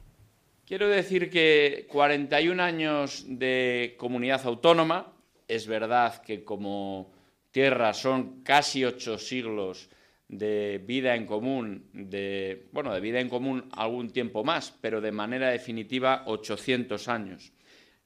Quiero 0.65 0.87
decir 0.87 1.29
que 1.29 1.87
41 1.89 2.63
años 2.63 3.25
de 3.27 3.95
comunidad 3.97 4.45
autónoma, 4.45 5.11
es 5.49 5.67
verdad 5.67 6.21
que 6.21 6.45
como 6.45 7.11
tierra 7.51 7.93
son 7.93 8.41
casi 8.43 8.83
ocho 8.83 9.17
siglos 9.17 9.89
de 10.27 10.81
vida 10.85 11.15
en 11.15 11.25
común, 11.25 11.89
de, 11.91 12.69
bueno, 12.71 12.93
de 12.93 13.01
vida 13.01 13.19
en 13.19 13.27
común 13.27 13.69
algún 13.73 14.11
tiempo 14.11 14.43
más, 14.43 14.73
pero 14.79 15.01
de 15.01 15.11
manera 15.11 15.49
definitiva 15.49 16.23
800 16.25 17.07
años. 17.09 17.51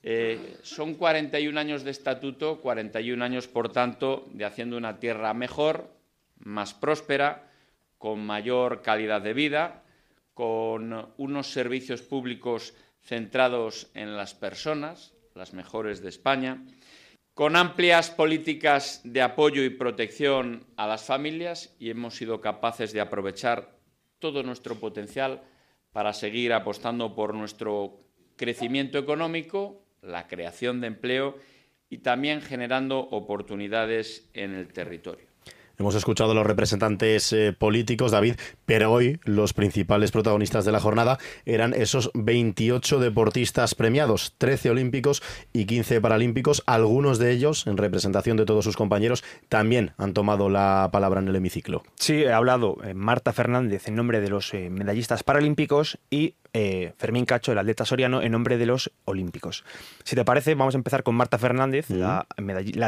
Eh, 0.02 0.58
son 0.64 0.96
41 0.96 1.60
años 1.60 1.84
de 1.84 1.92
estatuto, 1.92 2.62
41 2.62 3.24
años, 3.24 3.48
por 3.48 3.72
tanto, 3.72 4.28
de 4.34 4.46
haciendo 4.46 4.78
una 4.78 5.00
tierra 5.00 5.34
mejor, 5.34 5.90
más 6.40 6.74
próspera, 6.74 7.52
con 7.98 8.26
mayor 8.26 8.82
calidad 8.82 9.22
de 9.22 9.34
vida, 9.34 9.84
con 10.34 11.14
unos 11.18 11.48
servicios 11.48 12.02
públicos 12.02 12.74
centrados 13.02 13.90
en 13.94 14.18
las 14.18 14.34
personas, 14.34 15.14
las 15.34 15.54
mejores 15.54 16.02
de 16.02 16.10
España, 16.10 16.64
con 17.36 17.58
amplias 17.58 18.12
políticas 18.12 19.02
de 19.04 19.22
apoyo 19.22 19.62
y 19.66 19.70
protección 19.70 20.66
a 20.78 20.88
las 20.88 21.04
familias 21.04 21.76
y 21.80 21.90
hemos 21.90 22.16
sido 22.16 22.40
capaces 22.40 22.94
de 22.94 23.02
aprovechar 23.02 23.76
todo 24.20 24.42
nuestro 24.42 24.80
potencial 24.80 25.44
para 25.92 26.14
seguir 26.14 26.54
apostando 26.54 27.14
por 27.14 27.34
nuestro 27.34 28.00
crecimiento 28.38 28.98
económico, 28.98 29.84
la 30.02 30.30
creación 30.30 30.80
de 30.80 30.88
empleo 30.88 31.36
y 31.90 31.98
también 31.98 32.42
generando 32.42 33.00
oportunidades 33.00 34.30
en 34.34 34.56
el 34.56 34.72
territorio. 34.72 35.35
Hemos 35.78 35.96
escuchado 35.96 36.32
a 36.32 36.36
los 36.36 36.46
representantes 36.46 37.34
eh, 37.34 37.54
políticos, 37.58 38.12
David, 38.12 38.36
pero 38.66 38.92
hoy 38.92 39.20
los 39.24 39.54
principales 39.54 40.12
protagonistas 40.12 40.64
de 40.66 40.72
la 40.72 40.80
jornada 40.80 41.18
eran 41.46 41.74
esos 41.74 42.12
28 42.14 43.00
deportistas 43.00 43.76
premiados, 43.76 44.34
13 44.38 44.70
olímpicos 44.70 45.22
y 45.52 45.66
15 45.66 46.00
paralímpicos. 46.00 46.64
Algunos 46.66 47.20
de 47.20 47.32
ellos, 47.32 47.68
en 47.68 47.78
representación 47.78 48.38
de 48.38 48.46
todos 48.46 48.64
sus 48.64 48.78
compañeros, 48.78 49.24
también 49.50 49.92
han 49.98 50.14
tomado 50.14 50.50
la 50.50 50.90
palabra 50.92 51.20
en 51.20 51.28
el 51.28 51.36
hemiciclo. 51.36 51.84
Sí, 51.96 52.26
ha 52.26 52.38
hablado 52.38 52.78
eh, 52.84 52.94
Marta 52.94 53.34
Fernández 53.34 53.88
en 53.88 53.96
nombre 53.96 54.22
de 54.22 54.30
los 54.30 54.54
eh, 54.54 54.70
medallistas 54.70 55.24
paralímpicos 55.24 56.00
y 56.10 56.36
eh, 56.58 56.94
Fermín 56.98 57.26
Cacho, 57.26 57.52
el 57.52 57.58
atleta 57.58 57.84
soriano, 57.84 58.22
en 58.22 58.32
nombre 58.32 58.58
de 58.58 58.66
los 58.66 58.90
olímpicos. 59.04 59.66
Si 60.06 60.16
te 60.16 60.24
parece, 60.24 60.56
vamos 60.56 60.74
a 60.74 60.78
empezar 60.78 61.04
con 61.04 61.14
Marta 61.14 61.38
Fernández, 61.38 61.90
la, 61.90 62.26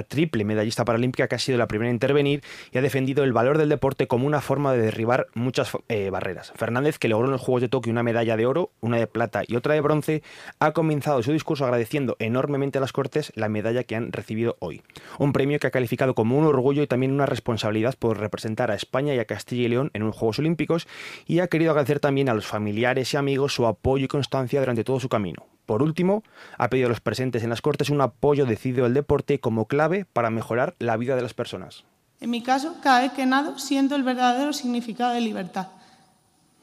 triple 0.07 0.45
medallista 0.45 0.85
paralímpica 0.85 1.27
que 1.27 1.35
ha 1.35 1.39
sido 1.39 1.57
la 1.57 1.67
primera 1.67 1.89
en 1.89 1.97
intervenir 1.97 2.43
y 2.71 2.77
ha 2.77 2.81
defendido 2.81 3.25
el 3.25 3.33
valor 3.33 3.57
del 3.57 3.67
deporte 3.67 4.07
como 4.07 4.25
una 4.25 4.39
forma 4.39 4.71
de 4.71 4.79
derribar 4.79 5.27
muchas 5.33 5.71
eh, 5.89 6.09
barreras. 6.09 6.53
Fernández, 6.55 6.97
que 6.97 7.09
logró 7.09 7.25
en 7.25 7.33
los 7.33 7.41
Juegos 7.41 7.61
de 7.61 7.67
Tokio 7.67 7.91
una 7.91 8.03
medalla 8.03 8.37
de 8.37 8.45
oro, 8.45 8.71
una 8.79 8.99
de 8.99 9.07
plata 9.07 9.43
y 9.45 9.57
otra 9.57 9.73
de 9.73 9.81
bronce, 9.81 10.23
ha 10.59 10.71
comenzado 10.71 11.21
su 11.21 11.33
discurso 11.33 11.65
agradeciendo 11.65 12.15
enormemente 12.19 12.77
a 12.77 12.81
las 12.81 12.93
Cortes 12.93 13.33
la 13.35 13.49
medalla 13.49 13.83
que 13.83 13.97
han 13.97 14.13
recibido 14.13 14.55
hoy. 14.59 14.81
Un 15.19 15.33
premio 15.33 15.59
que 15.59 15.67
ha 15.67 15.71
calificado 15.71 16.15
como 16.15 16.37
un 16.37 16.45
orgullo 16.45 16.83
y 16.83 16.87
también 16.87 17.11
una 17.11 17.25
responsabilidad 17.25 17.95
por 17.99 18.17
representar 18.17 18.71
a 18.71 18.75
España 18.75 19.13
y 19.13 19.19
a 19.19 19.25
Castilla 19.25 19.65
y 19.65 19.67
León 19.67 19.91
en 19.93 20.03
unos 20.03 20.15
Juegos 20.15 20.39
Olímpicos 20.39 20.87
y 21.25 21.39
ha 21.39 21.47
querido 21.47 21.71
agradecer 21.71 21.99
también 21.99 22.29
a 22.29 22.33
los 22.33 22.47
familiares 22.47 23.13
y 23.13 23.17
amigos 23.17 23.56
su 23.57 23.65
apoyo 23.65 24.05
y 24.05 24.07
constancia 24.07 24.59
durante 24.59 24.83
todo 24.83 24.99
su 24.99 25.09
camino. 25.09 25.47
Por 25.65 25.81
último, 25.81 26.23
ha 26.59 26.69
pedido 26.69 26.85
a 26.85 26.89
los 26.89 27.01
presentes 27.01 27.41
en 27.41 27.49
las 27.49 27.61
Cortes 27.61 27.89
un 27.89 28.01
apoyo 28.01 28.45
decidido 28.45 28.85
al 28.85 28.93
deporte 28.93 29.39
como 29.39 29.65
clave 29.65 30.05
para 30.05 30.29
mejorar 30.29 30.75
la 30.77 30.95
vida 30.95 31.15
de 31.15 31.23
las 31.23 31.33
personas. 31.33 31.83
En 32.21 32.29
mi 32.29 32.43
caso, 32.43 32.75
cada 32.83 33.01
vez 33.01 33.13
que 33.13 33.25
nado 33.25 33.57
siento 33.57 33.95
el 33.95 34.03
verdadero 34.03 34.53
significado 34.53 35.11
de 35.13 35.21
libertad. 35.21 35.69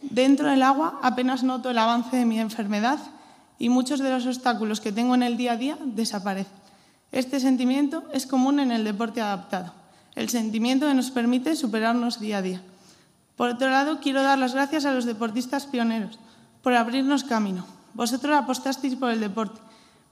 Dentro 0.03 0.49
del 0.49 0.63
agua 0.63 1.01
apenas 1.03 1.43
noto 1.43 1.69
el 1.69 1.79
avance 1.79 2.17
de 2.17 2.27
mi 2.27 2.39
enfermedad 2.39 3.01
y 3.59 3.71
muchos 3.71 3.99
de 3.99 4.11
los 4.11 4.25
obstáculos 4.25 4.81
que 4.81 4.93
tengo 4.93 5.17
en 5.17 5.25
el 5.25 5.37
día 5.37 5.53
a 5.53 5.57
día 5.57 5.79
desaparecen. 5.85 6.53
Este 7.11 7.41
sentimiento 7.41 8.05
es 8.13 8.25
común 8.25 8.61
en 8.61 8.71
el 8.71 8.85
deporte 8.85 9.21
adaptado, 9.21 9.75
el 10.15 10.29
sentimiento 10.29 10.87
que 10.87 10.95
nos 10.95 11.11
permite 11.11 11.57
superarnos 11.57 12.21
día 12.21 12.39
a 12.39 12.43
día. 12.43 12.63
Por 13.37 13.51
otro 13.51 13.69
lado, 13.69 13.99
quiero 14.01 14.23
dar 14.23 14.39
las 14.39 14.55
gracias 14.55 14.85
a 14.85 14.93
los 14.93 15.07
deportistas 15.07 15.67
pioneros 15.67 16.21
por 16.65 16.73
abrirnos 16.75 17.23
camino. 17.23 17.69
Vosotros 17.93 18.35
apostasteis 18.35 18.97
por 18.97 19.13
el 19.13 19.21
deporte, 19.21 19.61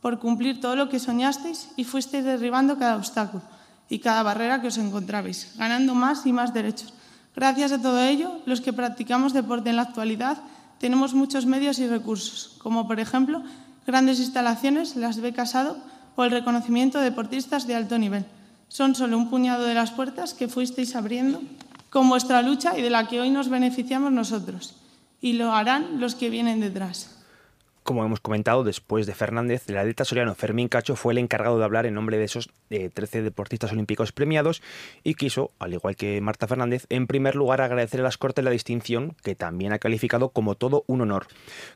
por 0.04 0.20
cumplir 0.20 0.60
todo 0.60 0.76
lo 0.76 0.86
que 0.92 1.00
soñasteis 1.00 1.72
y 1.74 1.82
fuisteis 1.82 2.22
derribando 2.22 2.78
cada 2.78 2.94
obstáculo 2.94 3.42
y 3.88 3.98
cada 3.98 4.22
barrera 4.22 4.60
que 4.60 4.68
os 4.68 4.78
encontrabais, 4.78 5.56
ganando 5.56 5.96
más 5.96 6.26
y 6.26 6.32
más 6.32 6.54
derechos, 6.54 6.92
Gracias 7.34 7.72
a 7.72 7.80
todo 7.80 8.04
ello, 8.04 8.42
los 8.44 8.60
que 8.60 8.74
practicamos 8.74 9.32
deporte 9.32 9.70
en 9.70 9.76
la 9.76 9.82
actualidad 9.82 10.38
tenemos 10.78 11.14
muchos 11.14 11.46
medios 11.46 11.78
y 11.78 11.86
recursos, 11.86 12.56
como 12.58 12.86
por 12.86 13.00
ejemplo 13.00 13.42
grandes 13.86 14.20
instalaciones, 14.20 14.96
las 14.96 15.20
becas 15.20 15.54
ADO 15.54 15.78
o 16.16 16.24
el 16.24 16.30
reconocimiento 16.30 16.98
de 16.98 17.04
deportistas 17.04 17.66
de 17.66 17.74
alto 17.74 17.98
nivel. 17.98 18.26
Son 18.68 18.94
solo 18.94 19.16
un 19.16 19.30
puñado 19.30 19.64
de 19.64 19.74
las 19.74 19.92
puertas 19.92 20.34
que 20.34 20.48
fuisteis 20.48 20.94
abriendo 20.94 21.40
con 21.88 22.08
vuestra 22.08 22.42
lucha 22.42 22.76
y 22.76 22.82
de 22.82 22.90
la 22.90 23.08
que 23.08 23.20
hoy 23.20 23.30
nos 23.30 23.48
beneficiamos 23.48 24.12
nosotros. 24.12 24.74
Y 25.22 25.34
lo 25.34 25.54
harán 25.54 26.00
los 26.00 26.14
que 26.14 26.28
vienen 26.28 26.60
detrás. 26.60 27.22
Como 27.84 28.04
hemos 28.04 28.20
comentado, 28.20 28.62
después 28.62 29.06
de 29.06 29.14
Fernández, 29.14 29.68
el 29.68 29.76
atleta 29.76 30.04
soriano 30.04 30.36
Fermín 30.36 30.68
Cacho 30.68 30.94
fue 30.94 31.14
el 31.14 31.18
encargado 31.18 31.58
de 31.58 31.64
hablar 31.64 31.84
en 31.84 31.94
nombre 31.94 32.16
de 32.16 32.24
esos 32.24 32.48
13 32.68 33.18
eh, 33.18 33.22
deportistas 33.22 33.72
olímpicos 33.72 34.12
premiados 34.12 34.62
y 35.02 35.14
quiso, 35.14 35.50
al 35.58 35.72
igual 35.72 35.96
que 35.96 36.20
Marta 36.20 36.46
Fernández, 36.46 36.86
en 36.90 37.08
primer 37.08 37.34
lugar 37.34 37.60
agradecer 37.60 37.98
a 38.00 38.04
las 38.04 38.18
Cortes 38.18 38.44
la 38.44 38.52
distinción, 38.52 39.16
que 39.24 39.34
también 39.34 39.72
ha 39.72 39.80
calificado 39.80 40.28
como 40.28 40.54
todo 40.54 40.84
un 40.86 41.00
honor. 41.00 41.26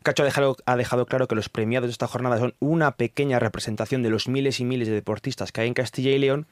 Cacho 0.04 0.22
ha 0.22 0.26
dejado, 0.26 0.56
ha 0.64 0.76
dejado 0.76 1.06
claro 1.06 1.26
que 1.26 1.34
los 1.34 1.48
premiados 1.48 1.88
de 1.88 1.92
esta 1.92 2.06
jornada 2.06 2.38
son 2.38 2.54
una 2.60 2.92
pequeña 2.92 3.40
representación 3.40 4.04
de 4.04 4.10
los 4.10 4.28
miles 4.28 4.60
y 4.60 4.64
miles 4.64 4.86
de 4.86 4.94
deportistas 4.94 5.50
que 5.50 5.62
hay 5.62 5.68
en 5.68 5.74
Castilla 5.74 6.10
y 6.10 6.18
León 6.18 6.46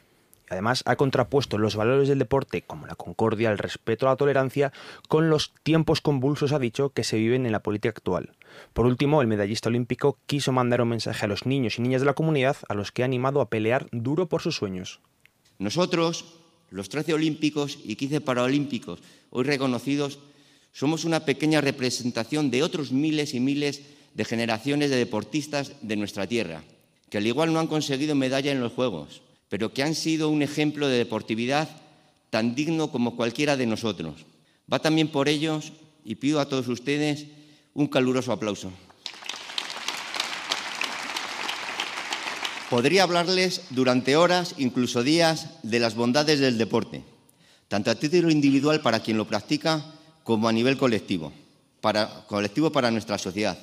Además, 0.50 0.82
ha 0.86 0.96
contrapuesto 0.96 1.58
los 1.58 1.74
valores 1.74 2.08
del 2.08 2.18
deporte, 2.18 2.62
como 2.62 2.86
la 2.86 2.94
concordia, 2.94 3.50
el 3.50 3.58
respeto, 3.58 4.06
la 4.06 4.16
tolerancia, 4.16 4.72
con 5.08 5.30
los 5.30 5.52
tiempos 5.62 6.00
convulsos, 6.00 6.52
ha 6.52 6.58
dicho, 6.58 6.90
que 6.90 7.04
se 7.04 7.16
viven 7.16 7.46
en 7.46 7.52
la 7.52 7.62
política 7.62 7.88
actual. 7.90 8.32
Por 8.72 8.86
último, 8.86 9.22
el 9.22 9.26
medallista 9.26 9.68
olímpico 9.68 10.18
quiso 10.26 10.52
mandar 10.52 10.82
un 10.82 10.88
mensaje 10.88 11.24
a 11.24 11.28
los 11.28 11.46
niños 11.46 11.78
y 11.78 11.82
niñas 11.82 12.02
de 12.02 12.06
la 12.06 12.14
comunidad, 12.14 12.56
a 12.68 12.74
los 12.74 12.92
que 12.92 13.02
ha 13.02 13.06
animado 13.06 13.40
a 13.40 13.48
pelear 13.48 13.86
duro 13.90 14.28
por 14.28 14.42
sus 14.42 14.56
sueños. 14.56 15.00
Nosotros, 15.58 16.36
los 16.70 16.88
13 16.88 17.14
olímpicos 17.14 17.78
y 17.82 17.96
15 17.96 18.20
paraolímpicos, 18.20 19.00
hoy 19.30 19.44
reconocidos, 19.44 20.18
somos 20.72 21.04
una 21.04 21.24
pequeña 21.24 21.60
representación 21.60 22.50
de 22.50 22.62
otros 22.62 22.92
miles 22.92 23.32
y 23.32 23.40
miles 23.40 23.82
de 24.14 24.24
generaciones 24.24 24.90
de 24.90 24.96
deportistas 24.96 25.72
de 25.82 25.96
nuestra 25.96 26.26
tierra, 26.26 26.62
que 27.10 27.18
al 27.18 27.26
igual 27.26 27.52
no 27.52 27.60
han 27.60 27.68
conseguido 27.68 28.14
medalla 28.14 28.52
en 28.52 28.60
los 28.60 28.72
Juegos, 28.72 29.22
pero 29.54 29.72
que 29.72 29.84
han 29.84 29.94
sido 29.94 30.30
un 30.30 30.42
ejemplo 30.42 30.88
de 30.88 30.98
deportividad 30.98 31.68
tan 32.30 32.56
digno 32.56 32.90
como 32.90 33.14
cualquiera 33.14 33.56
de 33.56 33.68
nosotros. 33.68 34.26
Va 34.66 34.80
también 34.80 35.06
por 35.06 35.28
ellos 35.28 35.72
y 36.04 36.16
pido 36.16 36.40
a 36.40 36.48
todos 36.48 36.66
ustedes 36.66 37.26
un 37.72 37.86
caluroso 37.86 38.32
aplauso. 38.32 38.72
Podría 42.68 43.04
hablarles 43.04 43.60
durante 43.70 44.16
horas, 44.16 44.56
incluso 44.58 45.04
días, 45.04 45.50
de 45.62 45.78
las 45.78 45.94
bondades 45.94 46.40
del 46.40 46.58
deporte, 46.58 47.04
tanto 47.68 47.92
a 47.92 47.94
título 47.94 48.32
individual 48.32 48.80
para 48.80 49.04
quien 49.04 49.18
lo 49.18 49.28
practica 49.28 49.84
como 50.24 50.48
a 50.48 50.52
nivel 50.52 50.76
colectivo, 50.76 51.32
para, 51.80 52.26
colectivo 52.26 52.72
para 52.72 52.90
nuestra 52.90 53.18
sociedad. 53.18 53.56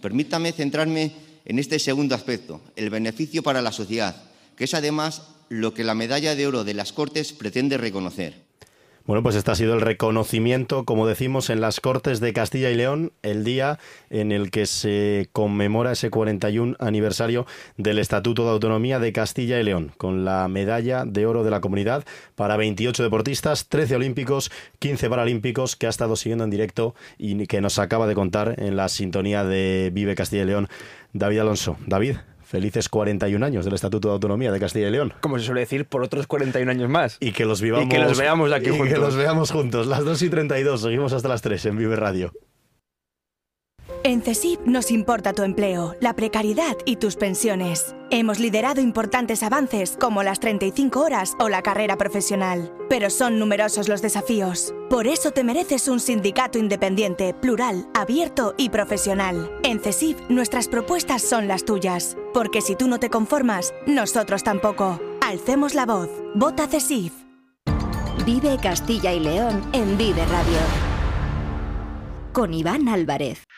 Permítame 0.00 0.52
centrarme 0.52 1.12
en 1.44 1.58
este 1.58 1.78
segundo 1.78 2.14
aspecto, 2.14 2.62
el 2.74 2.88
beneficio 2.88 3.42
para 3.42 3.60
la 3.60 3.70
sociedad, 3.70 4.16
que 4.56 4.64
es 4.64 4.74
además 4.74 5.28
lo 5.48 5.74
que 5.74 5.84
la 5.84 5.94
medalla 5.94 6.34
de 6.34 6.46
oro 6.46 6.64
de 6.64 6.74
las 6.74 6.92
Cortes 6.92 7.32
pretende 7.32 7.78
reconocer. 7.78 8.46
Bueno, 9.06 9.22
pues 9.22 9.36
este 9.36 9.52
ha 9.52 9.54
sido 9.54 9.74
el 9.74 9.82
reconocimiento, 9.82 10.84
como 10.84 11.06
decimos, 11.06 11.48
en 11.48 11.60
las 11.60 11.78
Cortes 11.78 12.18
de 12.18 12.32
Castilla 12.32 12.70
y 12.70 12.74
León, 12.74 13.12
el 13.22 13.44
día 13.44 13.78
en 14.10 14.32
el 14.32 14.50
que 14.50 14.66
se 14.66 15.28
conmemora 15.32 15.92
ese 15.92 16.10
41 16.10 16.74
aniversario 16.80 17.46
del 17.76 18.00
Estatuto 18.00 18.42
de 18.42 18.50
Autonomía 18.50 18.98
de 18.98 19.12
Castilla 19.12 19.60
y 19.60 19.62
León, 19.62 19.92
con 19.96 20.24
la 20.24 20.48
medalla 20.48 21.04
de 21.04 21.24
oro 21.24 21.44
de 21.44 21.52
la 21.52 21.60
comunidad 21.60 22.04
para 22.34 22.56
28 22.56 23.04
deportistas, 23.04 23.68
13 23.68 23.94
olímpicos, 23.94 24.50
15 24.80 25.08
paralímpicos, 25.08 25.76
que 25.76 25.86
ha 25.86 25.90
estado 25.90 26.16
siguiendo 26.16 26.42
en 26.42 26.50
directo 26.50 26.96
y 27.16 27.46
que 27.46 27.60
nos 27.60 27.78
acaba 27.78 28.08
de 28.08 28.16
contar 28.16 28.56
en 28.58 28.74
la 28.74 28.88
sintonía 28.88 29.44
de 29.44 29.92
Vive 29.94 30.16
Castilla 30.16 30.42
y 30.42 30.46
León, 30.46 30.68
David 31.12 31.38
Alonso. 31.38 31.76
David. 31.86 32.16
Felices 32.46 32.88
41 32.88 33.44
años 33.44 33.64
del 33.64 33.74
Estatuto 33.74 34.06
de 34.06 34.14
Autonomía 34.14 34.52
de 34.52 34.60
Castilla 34.60 34.86
y 34.86 34.92
León. 34.92 35.12
Como 35.20 35.36
se 35.36 35.46
suele 35.46 35.62
decir, 35.62 35.84
por 35.84 36.04
otros 36.04 36.28
41 36.28 36.70
años 36.70 36.88
más. 36.88 37.16
Y 37.18 37.32
que 37.32 37.44
los 37.44 37.60
vivamos. 37.60 37.86
Y 37.86 37.88
que 37.88 37.98
los 37.98 38.16
veamos 38.16 38.52
aquí 38.52 38.70
juntos. 38.70 38.88
que 38.88 38.98
los 38.98 39.16
veamos 39.16 39.50
juntos. 39.50 39.88
Las 39.88 40.04
2 40.04 40.22
y 40.22 40.30
32, 40.30 40.80
seguimos 40.80 41.12
hasta 41.12 41.28
las 41.28 41.42
3 41.42 41.66
en 41.66 41.76
Vive 41.76 41.96
Radio. 41.96 42.32
En 44.06 44.22
CESIP 44.22 44.60
nos 44.60 44.92
importa 44.92 45.32
tu 45.32 45.42
empleo, 45.42 45.96
la 46.00 46.14
precariedad 46.14 46.76
y 46.84 46.94
tus 46.94 47.16
pensiones. 47.16 47.96
Hemos 48.10 48.38
liderado 48.38 48.80
importantes 48.80 49.42
avances 49.42 49.96
como 49.98 50.22
las 50.22 50.38
35 50.38 51.00
horas 51.00 51.34
o 51.40 51.48
la 51.48 51.60
carrera 51.60 51.96
profesional, 51.96 52.72
pero 52.88 53.10
son 53.10 53.40
numerosos 53.40 53.88
los 53.88 54.02
desafíos. 54.02 54.72
Por 54.88 55.08
eso 55.08 55.32
te 55.32 55.42
mereces 55.42 55.88
un 55.88 55.98
sindicato 55.98 56.56
independiente, 56.56 57.34
plural, 57.34 57.88
abierto 57.94 58.54
y 58.56 58.68
profesional. 58.68 59.50
En 59.64 59.80
CESIP 59.80 60.16
nuestras 60.28 60.68
propuestas 60.68 61.22
son 61.22 61.48
las 61.48 61.64
tuyas, 61.64 62.16
porque 62.32 62.60
si 62.60 62.76
tú 62.76 62.86
no 62.86 63.00
te 63.00 63.10
conformas, 63.10 63.74
nosotros 63.88 64.44
tampoco. 64.44 65.00
Alcemos 65.20 65.74
la 65.74 65.84
voz. 65.84 66.10
Vota 66.36 66.68
CESIF. 66.68 67.12
Vive 68.24 68.56
Castilla 68.62 69.12
y 69.12 69.18
León 69.18 69.68
en 69.72 69.98
Vive 69.98 70.24
Radio. 70.26 70.58
Con 72.32 72.54
Iván 72.54 72.88
Álvarez. 72.88 73.48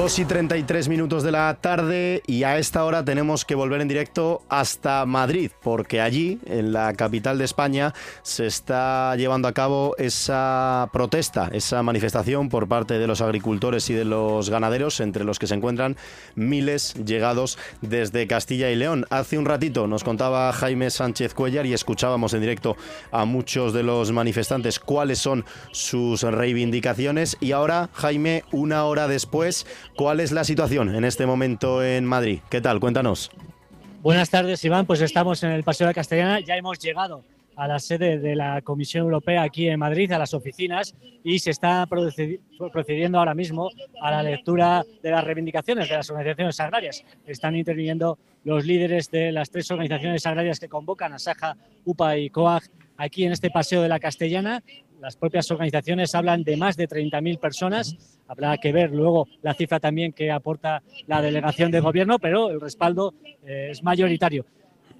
2 0.00 0.18
y 0.20 0.24
33 0.24 0.88
minutos 0.88 1.22
de 1.22 1.30
la 1.30 1.58
tarde 1.60 2.22
y 2.26 2.44
a 2.44 2.56
esta 2.56 2.86
hora 2.86 3.04
tenemos 3.04 3.44
que 3.44 3.54
volver 3.54 3.82
en 3.82 3.88
directo 3.88 4.40
hasta 4.48 5.04
Madrid, 5.04 5.50
porque 5.62 6.00
allí, 6.00 6.38
en 6.46 6.72
la 6.72 6.94
capital 6.94 7.36
de 7.36 7.44
España, 7.44 7.92
se 8.22 8.46
está 8.46 9.14
llevando 9.16 9.46
a 9.46 9.52
cabo 9.52 9.94
esa 9.98 10.88
protesta, 10.90 11.50
esa 11.52 11.82
manifestación 11.82 12.48
por 12.48 12.66
parte 12.66 12.98
de 12.98 13.06
los 13.06 13.20
agricultores 13.20 13.90
y 13.90 13.92
de 13.92 14.06
los 14.06 14.48
ganaderos, 14.48 15.00
entre 15.00 15.22
los 15.22 15.38
que 15.38 15.46
se 15.46 15.54
encuentran 15.54 15.98
miles 16.34 16.94
llegados 16.94 17.58
desde 17.82 18.26
Castilla 18.26 18.70
y 18.70 18.76
León. 18.76 19.04
Hace 19.10 19.36
un 19.36 19.44
ratito 19.44 19.86
nos 19.86 20.02
contaba 20.02 20.50
Jaime 20.54 20.88
Sánchez 20.88 21.34
Cuellar 21.34 21.66
y 21.66 21.74
escuchábamos 21.74 22.32
en 22.32 22.40
directo 22.40 22.74
a 23.12 23.26
muchos 23.26 23.74
de 23.74 23.82
los 23.82 24.12
manifestantes 24.12 24.80
cuáles 24.80 25.18
son 25.18 25.44
sus 25.72 26.22
reivindicaciones 26.22 27.36
y 27.38 27.52
ahora, 27.52 27.90
Jaime, 27.92 28.44
una 28.50 28.84
hora 28.84 29.06
después, 29.06 29.66
¿Cuál 29.96 30.20
es 30.20 30.32
la 30.32 30.44
situación 30.44 30.94
en 30.94 31.04
este 31.04 31.26
momento 31.26 31.84
en 31.84 32.04
Madrid? 32.04 32.40
¿Qué 32.48 32.60
tal? 32.60 32.80
Cuéntanos. 32.80 33.30
Buenas 34.02 34.30
tardes, 34.30 34.64
Iván. 34.64 34.86
Pues 34.86 35.00
estamos 35.02 35.42
en 35.42 35.50
el 35.50 35.62
Paseo 35.62 35.86
de 35.86 35.90
la 35.90 35.94
Castellana. 35.94 36.40
Ya 36.40 36.56
hemos 36.56 36.78
llegado 36.78 37.22
a 37.56 37.68
la 37.68 37.78
sede 37.78 38.18
de 38.18 38.34
la 38.34 38.62
Comisión 38.62 39.04
Europea 39.04 39.42
aquí 39.42 39.68
en 39.68 39.78
Madrid, 39.78 40.10
a 40.12 40.18
las 40.18 40.32
oficinas, 40.32 40.94
y 41.22 41.38
se 41.38 41.50
está 41.50 41.86
procediendo 41.86 43.18
ahora 43.18 43.34
mismo 43.34 43.70
a 44.00 44.10
la 44.10 44.22
lectura 44.22 44.82
de 45.02 45.10
las 45.10 45.22
reivindicaciones 45.22 45.90
de 45.90 45.96
las 45.96 46.08
organizaciones 46.08 46.58
agrarias. 46.58 47.04
Están 47.26 47.54
interviniendo 47.56 48.18
los 48.44 48.64
líderes 48.64 49.10
de 49.10 49.32
las 49.32 49.50
tres 49.50 49.70
organizaciones 49.70 50.24
agrarias 50.24 50.58
que 50.58 50.70
convocan 50.70 51.12
a 51.12 51.18
Saja, 51.18 51.58
UPA 51.84 52.16
y 52.16 52.30
COAG 52.30 52.62
aquí 52.96 53.24
en 53.24 53.32
este 53.32 53.50
Paseo 53.50 53.82
de 53.82 53.90
la 53.90 54.00
Castellana 54.00 54.62
las 55.00 55.16
propias 55.16 55.50
organizaciones 55.50 56.14
hablan 56.14 56.44
de 56.44 56.56
más 56.56 56.76
de 56.76 56.88
30.000 56.88 57.38
personas. 57.38 57.96
Habrá 58.28 58.56
que 58.58 58.72
ver 58.72 58.90
luego 58.90 59.26
la 59.42 59.54
cifra 59.54 59.80
también 59.80 60.12
que 60.12 60.30
aporta 60.30 60.82
la 61.06 61.22
delegación 61.22 61.70
de 61.70 61.80
gobierno, 61.80 62.18
pero 62.18 62.50
el 62.50 62.60
respaldo 62.60 63.14
eh, 63.44 63.68
es 63.70 63.82
mayoritario. 63.82 64.44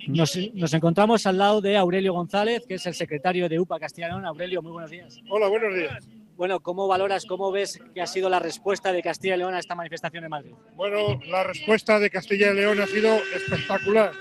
Nos, 0.09 0.73
encontramos 0.73 1.27
al 1.27 1.37
lado 1.37 1.61
de 1.61 1.77
Aurelio 1.77 2.15
González, 2.15 2.65
que 2.67 2.75
es 2.75 2.87
el 2.87 2.95
secretario 2.95 3.51
de 3.51 3.61
UPA 3.61 3.79
Castilla 3.79 4.11
Aurelio, 4.11 4.63
muy 4.63 4.73
buenos 4.73 4.91
días. 4.91 5.21
Hola, 5.29 5.49
buenos 5.49 5.75
días. 5.75 6.09
Bueno, 6.37 6.61
¿cómo 6.61 6.89
valoras, 6.89 7.27
cómo 7.27 7.53
ves 7.53 7.79
que 7.95 8.01
ha 8.01 8.07
sido 8.07 8.31
la 8.31 8.39
respuesta 8.39 8.95
de 8.95 9.03
Castilla 9.03 9.35
y 9.35 9.39
León 9.39 9.53
a 9.53 9.59
esta 9.59 9.75
manifestación 9.75 10.25
en 10.25 10.31
Madrid? 10.31 10.53
Bueno, 10.75 11.21
la 11.27 11.45
respuesta 11.45 11.99
de 11.99 12.09
Castilla 12.09 12.53
y 12.53 12.55
León 12.55 12.81
ha 12.81 12.87
sido 12.87 13.15
espectacular, 13.35 14.13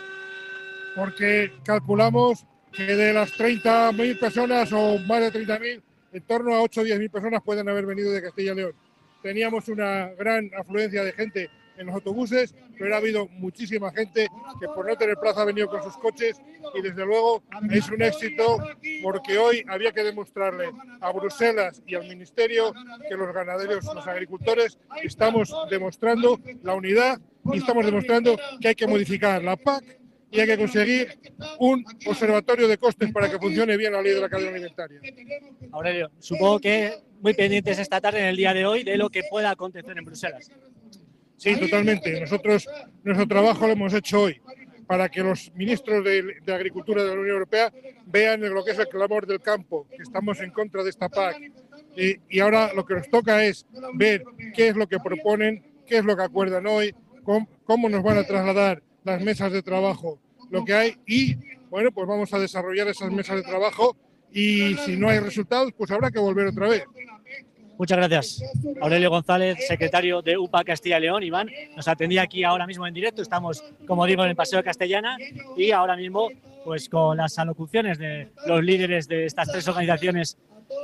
porque 0.98 1.54
calculamos 1.64 2.46
que 2.72 2.96
de 2.96 3.14
las 3.14 3.32
30.000 3.34 4.20
personas 4.20 4.72
o 4.74 4.98
más 5.00 5.22
de 5.22 5.46
30.000, 5.46 5.82
en 6.14 6.22
torno 6.24 6.56
a 6.56 6.62
8 6.62 6.82
o 6.82 6.84
10.000 6.84 7.12
personas 7.12 7.42
pueden 7.44 7.70
haber 7.70 7.86
venido 7.86 8.12
de 8.12 8.22
Castilla 8.22 8.54
y 8.54 8.56
León. 8.56 8.74
Teníamos 9.22 9.68
una 9.68 10.08
gran 10.18 10.50
afluencia 10.58 11.04
de 11.04 11.12
gente 11.12 11.50
en 11.78 11.88
los 11.88 11.96
autobuses, 11.96 12.54
pero 12.78 12.94
ha 12.94 12.98
habido 12.98 13.28
muchísima 13.28 13.92
gente 13.92 14.28
que 14.60 14.68
por 14.68 14.86
no 14.86 14.96
tener 14.98 15.16
plaza 15.16 15.42
ha 15.42 15.46
venido 15.46 15.68
con 15.70 15.82
sus 15.82 15.98
coches 15.98 16.40
y 16.76 16.82
desde 16.82 17.06
luego 17.06 17.42
es 17.72 17.90
un 17.90 18.02
éxito 18.02 18.58
porque 19.02 19.38
hoy 19.38 19.64
había 19.68 19.94
que 19.94 20.04
demostrarle 20.04 20.72
a 21.00 21.12
Bruselas 21.12 21.82
y 21.88 21.96
al 21.96 22.08
Ministerio 22.08 22.74
que 23.08 23.16
los 23.16 23.34
ganaderos, 23.34 23.86
los 23.86 24.08
agricultores, 24.08 24.78
estamos 25.02 25.54
demostrando 25.70 26.40
la 26.64 26.76
unidad 26.76 27.20
y 27.54 27.58
estamos 27.60 27.86
demostrando 27.86 28.38
que 28.60 28.68
hay 28.68 28.76
que 28.76 28.88
modificar 28.88 29.42
la 29.42 29.56
PAC 29.56 29.99
y 30.32 30.40
hay 30.40 30.48
que 30.48 30.58
conseguir 30.58 31.20
un 31.60 31.84
observatorio 32.06 32.68
de 32.68 32.78
costes 32.78 33.12
para 33.12 33.30
que 33.30 33.40
funcione 33.40 33.78
bien 33.78 33.94
la 33.94 34.02
ley 34.02 34.14
de 34.14 34.22
la 34.22 34.30
cadena 34.30 34.52
alimentaria. 34.52 35.00
Aurelio, 35.72 36.12
supongo 36.20 36.60
que 36.60 36.94
muy 37.22 37.34
pendientes 37.34 37.80
esta 37.80 38.00
tarde, 38.00 38.20
en 38.20 38.26
el 38.28 38.38
día 38.38 38.54
de 38.54 38.66
hoy, 38.66 38.84
de 38.84 38.98
lo 38.98 39.10
que 39.10 39.24
pueda 39.30 39.52
acontecer 39.52 39.98
en 39.98 40.06
Bruselas. 40.06 40.52
Sí, 41.38 41.56
totalmente. 41.56 42.20
Nosotros 42.20 42.68
nuestro 43.04 43.28
trabajo 43.28 43.66
lo 43.66 43.74
hemos 43.74 43.94
hecho 43.94 44.22
hoy 44.22 44.42
para 44.90 45.08
que 45.08 45.22
los 45.22 45.52
ministros 45.54 46.04
de, 46.04 46.42
Agricultura 46.52 47.04
de 47.04 47.10
la 47.10 47.14
Unión 47.14 47.36
Europea 47.36 47.72
vean 48.08 48.42
lo 48.42 48.66
que 48.66 48.72
es 48.72 48.80
el 48.80 48.88
clamor 48.88 49.28
del 49.28 49.40
campo, 49.40 49.88
que 49.88 50.02
estamos 50.02 50.40
en 50.40 50.50
contra 50.50 50.84
de 50.84 50.90
esta 50.90 51.08
PAC. 51.08 51.38
Y, 51.96 52.40
ahora 52.40 52.74
lo 52.74 52.84
que 52.86 52.96
nos 52.96 53.08
toca 53.08 53.46
es 53.46 53.68
ver 53.94 54.24
qué 54.56 54.70
es 54.70 54.76
lo 54.76 54.88
que 54.88 54.98
proponen, 54.98 55.64
qué 55.86 56.00
es 56.00 56.06
lo 56.06 56.18
que 56.18 56.24
acuerdan 56.24 56.66
hoy, 56.66 56.96
cómo, 57.24 57.88
nos 57.88 58.02
van 58.02 58.18
a 58.18 58.24
trasladar 58.24 58.82
las 59.04 59.22
mesas 59.22 59.52
de 59.52 59.62
trabajo, 59.62 60.20
lo 60.50 60.66
que 60.66 60.74
hay 60.74 60.96
y, 61.08 61.36
bueno, 61.70 61.92
pues 61.92 62.08
vamos 62.08 62.34
a 62.34 62.40
desarrollar 62.40 62.88
esas 62.88 63.12
mesas 63.12 63.38
de 63.38 63.44
trabajo 63.44 63.96
y 64.32 64.76
si 64.86 64.98
no 64.98 65.10
hay 65.10 65.20
resultados, 65.20 65.72
pues 65.78 65.92
habrá 65.92 66.12
que 66.12 66.20
volver 66.20 66.48
otra 66.48 66.68
vez. 66.68 66.84
Muchas 67.78 67.98
gracias. 67.98 68.44
Aurelio 68.82 69.10
González, 69.10 69.66
secretario 69.66 70.22
de 70.22 70.38
UPA 70.38 70.66
Castilla 70.66 70.98
y 70.98 71.02
León. 71.02 71.24
Iván, 71.24 71.50
nos 71.78 71.88
atendía 71.88 72.24
aquí 72.24 72.44
ahora 72.44 72.68
mismo 72.68 72.86
en 72.86 72.94
directo. 72.94 73.22
Estamos, 73.22 73.64
como 73.88 74.06
digo, 74.06 74.22
en 74.24 74.32
el 74.32 74.36
Paseo 74.36 74.62
Castellana 74.62 75.18
y 75.56 75.72
ahora 75.72 75.96
mismo, 75.96 76.28
pues 76.66 76.90
con 76.90 77.16
las 77.16 77.40
alocuciones 77.40 77.98
de 77.98 78.28
los 78.46 78.62
líderes 78.62 79.08
de 79.08 79.26
estas 79.26 79.50
tres 79.50 79.66
organizaciones 79.70 80.38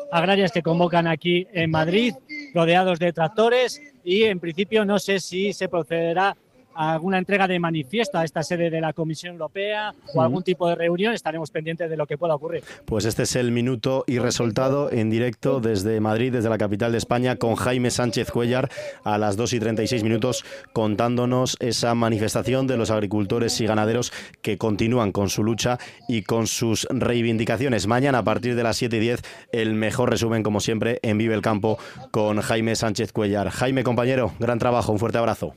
agrarias 0.10 0.54
que 0.54 0.62
convocan 0.62 1.06
aquí 1.06 1.46
en 1.52 1.70
Madrid, 1.70 2.14
rodeados 2.54 2.98
de 2.98 3.12
tractores 3.12 3.82
y 4.06 4.24
en 4.24 4.40
principio 4.40 4.86
no 4.86 4.98
sé 4.98 5.20
si 5.20 5.52
se 5.52 5.68
procederá 5.68 6.38
alguna 6.76 7.18
entrega 7.18 7.48
de 7.48 7.60
manifiesto 7.60 8.18
a 8.18 8.24
esta 8.24 8.44
sede 8.44 8.70
de 8.70 8.82
la 8.82 8.94
Comisión 8.94 9.34
Europea 9.34 9.94
o 10.14 10.22
algún 10.22 10.44
tipo 10.44 10.68
de 10.68 10.76
reunión, 10.76 11.14
estaremos 11.14 11.52
pendientes 11.52 11.90
de 11.90 11.98
lo 11.98 12.06
que 12.06 12.18
pueda 12.18 12.36
ocurrir. 12.36 12.64
Pues 12.86 13.06
este 13.06 13.24
es 13.24 13.36
el 13.36 13.52
minuto 13.52 14.04
y 14.08 14.20
resultado 14.20 14.92
en 14.92 15.10
directo 15.10 15.60
desde 15.60 16.00
Madrid, 16.00 16.34
desde 16.34 16.50
la 16.50 16.58
capital 16.58 16.92
de 16.92 16.98
España, 16.98 17.38
con 17.38 17.56
Jaime 17.56 17.92
Sánchez 17.92 18.32
Cuellar 18.32 18.70
a 19.04 19.18
las 19.18 19.38
2 19.38 19.54
y 19.54 19.60
36 19.60 20.04
minutos 20.04 20.44
contándonos 20.74 21.58
esa 21.60 21.96
manifestación 21.96 22.68
de 22.68 22.78
los 22.78 22.92
agricultores 22.92 23.60
y 23.62 23.66
ganaderos 23.66 24.12
que 24.42 24.58
continúan 24.58 25.12
con 25.12 25.30
su 25.30 25.44
lucha 25.44 25.80
y 26.08 26.24
con 26.24 26.48
sus 26.48 26.88
reivindicaciones. 26.90 27.88
Mañana 27.88 28.20
a 28.20 28.24
partir 28.24 28.56
de 28.56 28.64
las 28.64 28.78
7 28.78 28.98
y 28.98 29.00
10 29.00 29.22
el 29.52 29.74
mejor 29.74 30.10
resumen 30.10 30.44
como 30.44 30.60
siempre 30.60 31.00
en 31.02 31.18
Vive 31.18 31.36
el 31.36 31.42
Campo 31.42 31.78
con 32.12 32.42
Jaime 32.42 32.76
Sánchez 32.76 33.12
Cuellar. 33.12 33.50
Jaime 33.50 33.84
compañero, 33.84 34.34
gran 34.40 34.60
trabajo, 34.60 34.92
un 34.92 35.00
fuerte 35.00 35.18
abrazo. 35.18 35.54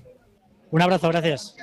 Un 0.70 0.82
abrazo, 0.82 1.08
gracias. 1.08 1.56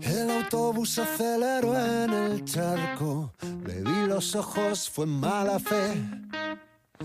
El 0.00 0.30
autobús 0.30 0.98
aceleró 0.98 1.74
en 1.78 2.12
el 2.12 2.44
charco, 2.44 3.34
le 3.66 3.82
vi 3.82 4.06
los 4.06 4.34
ojos, 4.34 4.88
fue 4.88 5.06
mala 5.06 5.58
fe. 5.58 6.02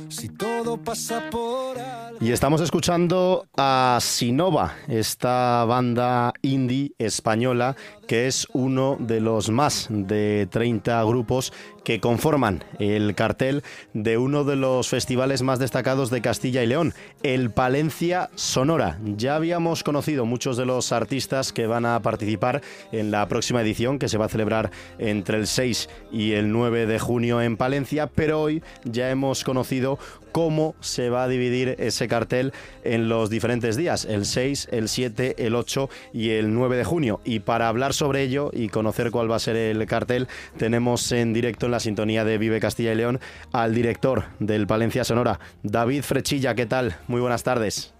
Si 0.09 0.29
todo 0.29 0.77
pasa 0.77 1.29
por 1.29 1.77
Y 2.19 2.31
estamos 2.31 2.61
escuchando 2.61 3.45
a 3.55 3.99
Sinova, 4.01 4.75
esta 4.87 5.65
banda 5.65 6.33
indie 6.41 6.93
española 6.97 7.75
que 8.07 8.27
es 8.27 8.47
uno 8.53 8.97
de 8.99 9.19
los 9.19 9.49
más 9.49 9.87
de 9.89 10.47
30 10.49 11.03
grupos 11.03 11.53
que 11.83 11.99
conforman 11.99 12.63
el 12.79 13.15
cartel 13.15 13.63
de 13.93 14.17
uno 14.17 14.43
de 14.43 14.55
los 14.55 14.87
festivales 14.87 15.41
más 15.41 15.59
destacados 15.59 16.09
de 16.09 16.21
Castilla 16.21 16.63
y 16.63 16.67
León, 16.67 16.93
el 17.23 17.51
Palencia 17.51 18.29
Sonora. 18.35 18.99
Ya 19.03 19.35
habíamos 19.35 19.83
conocido 19.83 20.25
muchos 20.25 20.57
de 20.57 20.65
los 20.65 20.91
artistas 20.91 21.53
que 21.53 21.67
van 21.67 21.85
a 21.85 22.01
participar 22.01 22.61
en 22.91 23.11
la 23.11 23.27
próxima 23.27 23.61
edición 23.61 23.99
que 23.99 24.09
se 24.09 24.17
va 24.17 24.25
a 24.25 24.29
celebrar 24.29 24.71
entre 24.97 25.37
el 25.37 25.47
6 25.47 25.89
y 26.11 26.33
el 26.33 26.51
9 26.51 26.85
de 26.85 26.99
junio 26.99 27.41
en 27.41 27.57
Palencia, 27.57 28.07
pero 28.07 28.41
hoy 28.41 28.63
ya 28.83 29.09
hemos 29.09 29.43
conocido 29.43 29.99
cómo 30.33 30.75
se 30.81 31.09
va 31.09 31.23
a 31.23 31.27
dividir 31.29 31.75
ese 31.79 32.09
cartel 32.09 32.51
en 32.83 33.07
los 33.07 33.29
diferentes 33.29 33.77
días, 33.77 34.03
el 34.03 34.25
6, 34.25 34.67
el 34.71 34.89
7, 34.89 35.35
el 35.37 35.55
8 35.55 35.89
y 36.11 36.31
el 36.31 36.53
9 36.53 36.75
de 36.75 36.83
junio. 36.83 37.21
Y 37.23 37.39
para 37.39 37.69
hablar 37.69 37.93
sobre 37.93 38.23
ello 38.23 38.49
y 38.51 38.67
conocer 38.67 39.11
cuál 39.11 39.31
va 39.31 39.37
a 39.37 39.39
ser 39.39 39.55
el 39.55 39.85
cartel, 39.85 40.27
tenemos 40.57 41.09
en 41.13 41.31
directo 41.31 41.67
en 41.67 41.71
la 41.71 41.79
sintonía 41.79 42.25
de 42.25 42.37
Vive 42.37 42.59
Castilla 42.59 42.91
y 42.91 42.95
León 42.95 43.19
al 43.53 43.73
director 43.73 44.23
del 44.39 44.67
Palencia 44.67 45.05
Sonora, 45.05 45.39
David 45.61 46.01
Frechilla. 46.01 46.55
¿Qué 46.55 46.65
tal? 46.65 46.95
Muy 47.07 47.21
buenas 47.21 47.43
tardes. 47.43 47.93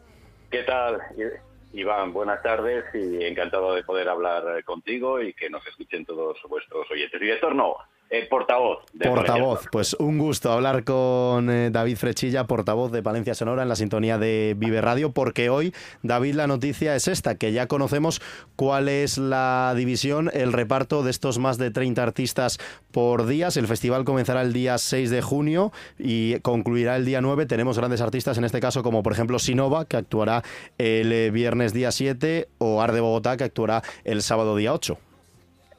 ¿Qué 0.50 0.64
tal? 0.64 1.00
Iván, 1.74 2.14
buenas 2.14 2.42
tardes 2.42 2.86
y 2.94 3.24
encantado 3.24 3.74
de 3.74 3.84
poder 3.84 4.10
hablar 4.10 4.64
contigo 4.64 5.22
y 5.22 5.34
que 5.34 5.50
nos 5.50 5.66
escuchen 5.68 6.06
todos 6.06 6.38
vuestros 6.50 6.90
oyentes. 6.92 7.20
Director, 7.20 7.56
no, 7.56 7.76
eh, 8.14 8.28
portavoz. 8.30 8.84
portavoz, 9.04 9.68
pues 9.72 9.96
un 9.96 10.20
gusto 10.20 10.52
hablar 10.52 10.84
con 10.84 11.50
eh, 11.50 11.72
David 11.72 11.98
Frechilla, 11.98 12.46
portavoz 12.46 12.92
de 12.92 13.02
Palencia 13.02 13.34
Sonora 13.34 13.64
en 13.64 13.70
la 13.70 13.76
sintonía 13.76 14.20
de 14.20 14.54
Vive 14.56 14.82
Radio, 14.82 15.14
porque 15.14 15.50
hoy, 15.50 15.74
David, 16.04 16.36
la 16.36 16.46
noticia 16.46 16.96
es 16.96 17.08
esta, 17.08 17.34
que 17.34 17.54
ya 17.54 17.66
conocemos 17.66 18.22
cuál 18.56 18.88
es 18.88 19.18
la 19.18 19.74
división, 19.76 20.30
el 20.32 20.54
reparto 20.54 21.02
de 21.02 21.10
estos 21.10 21.40
más 21.40 21.58
de 21.58 21.72
30 21.72 22.04
artistas 22.04 22.60
por 22.92 23.26
días. 23.26 23.58
El 23.58 23.66
festival 23.66 24.06
comenzará 24.06 24.44
el 24.44 24.54
día 24.54 24.78
6 24.78 25.10
de 25.10 25.24
junio 25.24 25.72
y 25.98 26.40
concluirá 26.42 26.98
el 26.98 27.06
día 27.06 27.20
9. 27.20 27.48
Tenemos 27.48 27.80
grandes 27.80 28.02
artistas, 28.02 28.38
en 28.38 28.44
este 28.44 28.60
caso 28.60 28.84
como 28.84 29.02
por 29.02 29.14
ejemplo 29.14 29.40
Sinova, 29.40 29.86
que 29.86 29.98
actuará 29.98 30.44
el 30.78 31.12
eh, 31.12 31.32
viernes 31.32 31.74
día 31.74 31.92
7, 31.92 32.48
o 32.60 32.80
Arde 32.80 33.00
Bogotá, 33.00 33.38
que 33.38 33.46
actuará 33.46 33.82
el 34.04 34.22
sábado 34.22 34.56
día 34.56 34.72
8. 34.72 35.00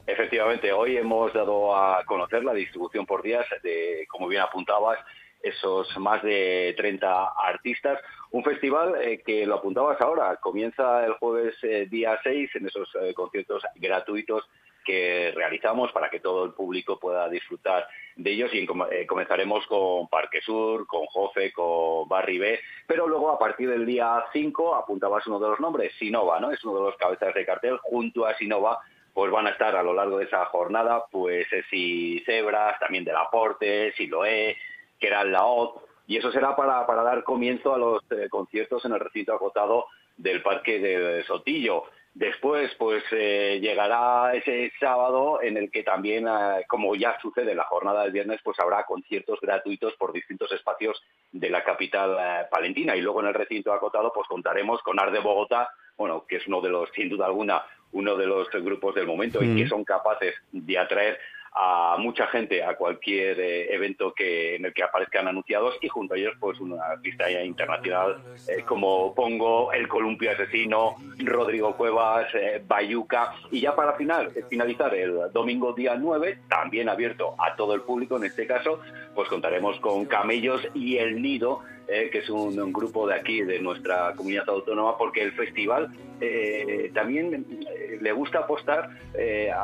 Efectivamente, 0.07 0.71
hoy 0.71 0.99
hemos 0.99 1.33
dado 1.33 1.75
a 1.75 2.05
conocer 2.05 2.45
la 2.45 2.53
distribución 2.53 3.07
por 3.07 3.23
días 3.23 3.47
de, 3.63 4.07
como 4.11 4.29
bien 4.29 4.43
apuntabas, 4.43 4.99
esos 5.43 5.97
más 5.99 6.23
de 6.23 6.75
30 6.77 7.33
artistas. 7.39 8.01
Un 8.31 8.45
festival 8.45 8.97
eh, 9.01 9.23
que 9.25 9.47
lo 9.47 9.57
apuntabas 9.57 9.99
ahora, 10.01 10.37
comienza 10.37 11.07
el 11.07 11.15
jueves 11.15 11.55
eh, 11.63 11.87
día 11.91 12.19
6 12.23 12.51
en 12.55 12.67
esos 12.67 12.89
eh, 13.01 13.15
conciertos 13.15 13.63
gratuitos 13.77 14.45
que 14.85 15.33
realizamos 15.35 15.91
para 15.93 16.11
que 16.11 16.21
todo 16.21 16.45
el 16.45 16.53
público 16.53 16.99
pueda 16.99 17.27
disfrutar 17.31 17.89
de 18.17 18.31
ellos 18.31 18.51
y 18.53 18.67
comenzaremos 19.07 19.67
con 19.67 20.09
Parque 20.09 20.43
Sur, 20.43 20.87
con 20.87 21.07
Jofe, 21.07 21.53
con 21.53 22.07
Barry 22.07 22.39
B, 22.39 22.61
pero 22.87 23.09
luego 23.09 23.31
a 23.31 23.39
partir 23.39 23.71
del 23.71 23.87
día 23.87 24.23
5 24.35 24.75
apuntabas 24.75 25.27
uno 25.27 25.41
de 25.41 25.49
los 25.49 25.61
nombres, 25.61 25.95
Sinova, 25.99 26.39
¿no? 26.39 26.51
Es 26.51 26.63
uno 26.65 26.81
de 26.81 26.91
los 26.91 26.97
cabezas 26.97 27.33
de 27.33 27.47
cartel, 27.47 27.79
junto 27.79 28.27
a 28.27 28.35
Sinova 28.35 28.79
pues 29.15 29.31
van 29.31 29.47
a 29.47 29.51
estar 29.51 29.75
a 29.77 29.83
lo 29.83 29.95
largo 29.95 30.19
de 30.19 30.25
esa 30.25 30.45
jornada, 30.47 31.05
pues 31.11 31.47
eh, 31.53 31.63
si 31.71 32.21
Cebras, 32.27 32.79
también 32.81 33.05
del 33.05 33.17
Aporte, 33.17 33.93
Siloé, 33.93 34.57
que 34.99 35.07
era 35.07 35.23
la 35.23 35.47
OT, 35.47 35.81
y 36.09 36.17
eso 36.17 36.33
será 36.33 36.57
para, 36.57 36.85
para 36.85 37.05
dar 37.05 37.23
comienzo 37.23 37.73
a 37.73 37.79
los 37.79 38.03
eh, 38.11 38.29
conciertos 38.29 38.85
en 38.85 38.93
el 38.93 39.01
recinto 39.01 39.33
acotado 39.33 39.87
del 40.17 40.43
Parque 40.43 40.81
de 40.81 41.23
Sotillo. 41.25 41.85
Después, 42.13 42.73
pues 42.77 43.03
eh, 43.13 43.59
llegará 43.61 44.35
ese 44.35 44.73
sábado 44.79 45.41
en 45.43 45.57
el 45.57 45.71
que 45.71 45.83
también, 45.83 46.27
como 46.69 46.95
ya 46.95 47.19
sucede 47.21 47.53
en 47.53 47.57
la 47.57 47.65
jornada 47.65 48.03
del 48.03 48.13
viernes, 48.13 48.41
pues 48.45 48.59
habrá 48.61 48.85
conciertos 48.85 49.41
gratuitos 49.41 49.95
por 49.95 50.13
distintos 50.13 50.53
espacios 50.53 51.03
de 51.33 51.51
la 51.51 51.65
capital 51.65 52.47
palentina. 52.51 52.95
Y 52.95 53.01
luego 53.01 53.21
en 53.21 53.29
el 53.29 53.35
recinto 53.35 53.73
acotado, 53.73 54.13
pues 54.15 54.29
contaremos 54.29 54.81
con 54.83 55.01
Arde 55.01 55.19
Bogotá, 55.19 55.71
bueno, 55.97 56.25
que 56.29 56.37
es 56.37 56.47
uno 56.47 56.61
de 56.61 56.69
los, 56.69 56.89
sin 56.95 57.09
duda 57.09 57.27
alguna, 57.27 57.65
uno 57.95 58.17
de 58.17 58.27
los 58.27 58.49
grupos 58.51 58.95
del 58.95 59.07
momento 59.07 59.43
y 59.43 59.57
que 59.57 59.69
son 59.69 59.85
capaces 59.85 60.35
de 60.53 60.79
atraer 60.79 61.19
a 61.57 61.97
mucha 62.01 62.27
gente 62.27 62.65
a 62.65 62.75
cualquier 62.75 63.39
eh, 63.39 63.73
evento 63.73 64.13
que 64.13 64.57
en 64.57 64.65
el 64.65 64.75
que 64.75 64.83
aparezcan 64.83 65.29
anunciados 65.29 65.77
y 65.81 65.89
junto 65.89 66.15
a 66.15 66.17
ellos 66.17 66.35
pues 66.41 66.59
una 66.59 66.83
artista 66.85 67.31
internacional 67.31 68.21
eh, 68.49 68.65
como 68.67 69.15
Pongo, 69.15 69.73
El 69.73 69.87
Columpio 69.87 70.33
Asesino, 70.33 70.97
Rodrigo 71.19 71.77
Cuevas, 71.77 72.27
eh, 72.35 72.61
Bayuca. 72.67 73.35
Y 73.53 73.61
ya 73.61 73.77
para 73.77 73.93
final, 73.93 74.33
finalizar 74.51 74.93
el 74.97 75.33
domingo 75.33 75.73
día 75.73 75.95
9, 75.95 76.41
también 76.49 76.89
abierto 76.89 77.37
a 77.39 77.55
todo 77.55 77.75
el 77.75 77.83
público 77.83 78.17
en 78.17 78.25
este 78.25 78.49
caso, 78.49 78.81
pues 79.15 79.29
contaremos 79.29 79.79
con 79.79 80.07
Camellos 80.07 80.67
y 80.75 80.97
El 80.97 81.23
Nido 81.23 81.63
eh, 81.87 82.09
que 82.11 82.19
es 82.19 82.31
un, 82.31 82.73
grupo 82.73 83.07
de 83.07 83.15
aquí, 83.15 83.43
de 83.43 83.61
nuestra 83.61 84.15
comunidad 84.15 84.49
autónoma, 84.49 84.97
porque 84.97 85.23
el 85.23 85.33
festival 85.33 85.89
eh, 86.21 86.91
también 86.95 87.47
eh, 87.69 87.99
le 88.01 88.13
gusta 88.13 88.41
apostar, 88.41 88.89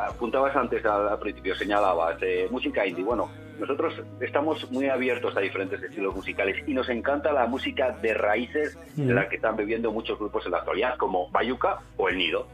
apuntabas 0.09 0.55
antes 0.55 0.85
al, 0.85 1.19
principio, 1.19 1.55
señalabas, 1.55 2.19
música 2.51 2.87
indie. 2.87 3.05
Bueno, 3.05 3.31
nosotros 3.59 3.95
estamos 4.21 4.71
muy 4.71 4.89
abiertos 4.89 5.37
a 5.37 5.41
diferentes 5.41 5.83
estilos 5.83 6.15
musicales 6.15 6.57
y 6.67 6.75
nos 6.75 6.89
encanta 6.89 7.33
la 7.33 7.47
música 7.47 7.93
de 8.03 8.15
raíces 8.15 8.79
de 8.97 9.15
la 9.15 9.29
que 9.29 9.37
están 9.37 9.57
bebiendo 9.57 9.91
muchos 9.91 10.19
grupos 10.19 10.45
en 10.47 10.53
la 10.53 10.59
actualidad, 10.59 10.97
como 10.97 11.31
Bayuca 11.31 11.81
o 11.97 12.09
El 12.09 12.19
Nido. 12.19 12.47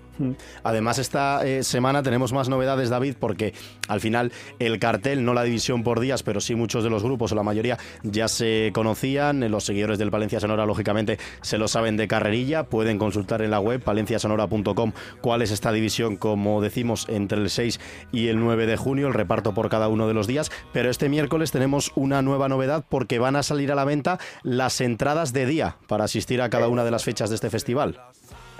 Además, 0.62 0.98
esta 0.98 1.46
eh, 1.46 1.62
semana 1.62 2.02
tenemos 2.02 2.32
más 2.32 2.48
novedades, 2.48 2.90
David, 2.90 3.16
porque 3.18 3.54
al 3.88 4.00
final 4.00 4.32
el 4.58 4.78
cartel, 4.78 5.24
no 5.24 5.34
la 5.34 5.42
división 5.42 5.82
por 5.82 6.00
días, 6.00 6.22
pero 6.22 6.40
sí 6.40 6.54
muchos 6.54 6.84
de 6.84 6.90
los 6.90 7.02
grupos 7.02 7.32
o 7.32 7.34
la 7.34 7.42
mayoría 7.42 7.78
ya 8.02 8.28
se 8.28 8.70
conocían. 8.72 9.50
Los 9.50 9.64
seguidores 9.64 9.98
del 9.98 10.10
Palencia 10.10 10.40
Sonora, 10.40 10.66
lógicamente, 10.66 11.18
se 11.42 11.58
lo 11.58 11.68
saben 11.68 11.96
de 11.96 12.08
carrerilla. 12.08 12.64
Pueden 12.64 12.98
consultar 12.98 13.42
en 13.42 13.50
la 13.50 13.60
web 13.60 13.82
palenciasonora.com 13.82 14.92
cuál 15.20 15.42
es 15.42 15.50
esta 15.50 15.72
división, 15.72 16.16
como 16.16 16.60
decimos, 16.60 17.06
entre 17.08 17.38
el 17.38 17.50
6 17.50 17.80
y 18.12 18.28
el 18.28 18.38
9 18.38 18.66
de 18.66 18.76
junio, 18.76 19.08
el 19.08 19.14
reparto 19.14 19.54
por 19.54 19.68
cada 19.68 19.88
uno 19.88 20.08
de 20.08 20.14
los 20.14 20.26
días. 20.26 20.50
Pero 20.72 20.90
este 20.90 21.08
miércoles 21.08 21.50
tenemos 21.50 21.92
una 21.94 22.22
nueva 22.22 22.48
novedad 22.48 22.84
porque 22.88 23.18
van 23.18 23.36
a 23.36 23.42
salir 23.42 23.72
a 23.72 23.74
la 23.74 23.84
venta 23.84 24.18
las 24.42 24.80
entradas 24.80 25.32
de 25.32 25.46
día 25.46 25.76
para 25.86 26.04
asistir 26.04 26.42
a 26.42 26.50
cada 26.50 26.68
una 26.68 26.84
de 26.84 26.90
las 26.90 27.04
fechas 27.04 27.28
de 27.30 27.36
este 27.36 27.50
festival. 27.50 28.00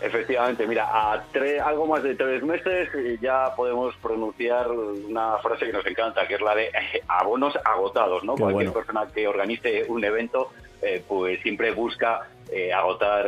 Efectivamente, 0.03 0.67
mira, 0.67 0.85
a 0.85 1.25
algo 1.65 1.87
más 1.87 2.03
de 2.03 2.15
tres 2.15 2.43
meses 2.43 2.89
eh, 2.95 3.19
ya 3.21 3.55
podemos 3.57 3.95
pronunciar 3.97 4.71
una 4.71 5.39
frase 5.39 5.67
que 5.67 5.73
nos 5.73 5.87
encanta, 5.87 6.29
que 6.29 6.35
es 6.35 6.41
la 6.41 6.55
de 6.55 6.67
eh, 6.67 7.03
abonos 7.09 7.59
agotados, 7.65 8.23
¿no? 8.23 8.35
Cualquier 8.35 8.73
persona 8.73 9.07
que 9.13 9.27
organice 9.27 9.85
un 9.89 10.05
evento, 10.05 10.51
eh, 10.83 11.03
pues 11.07 11.41
siempre 11.43 11.73
busca 11.73 12.29
agotar, 12.73 13.27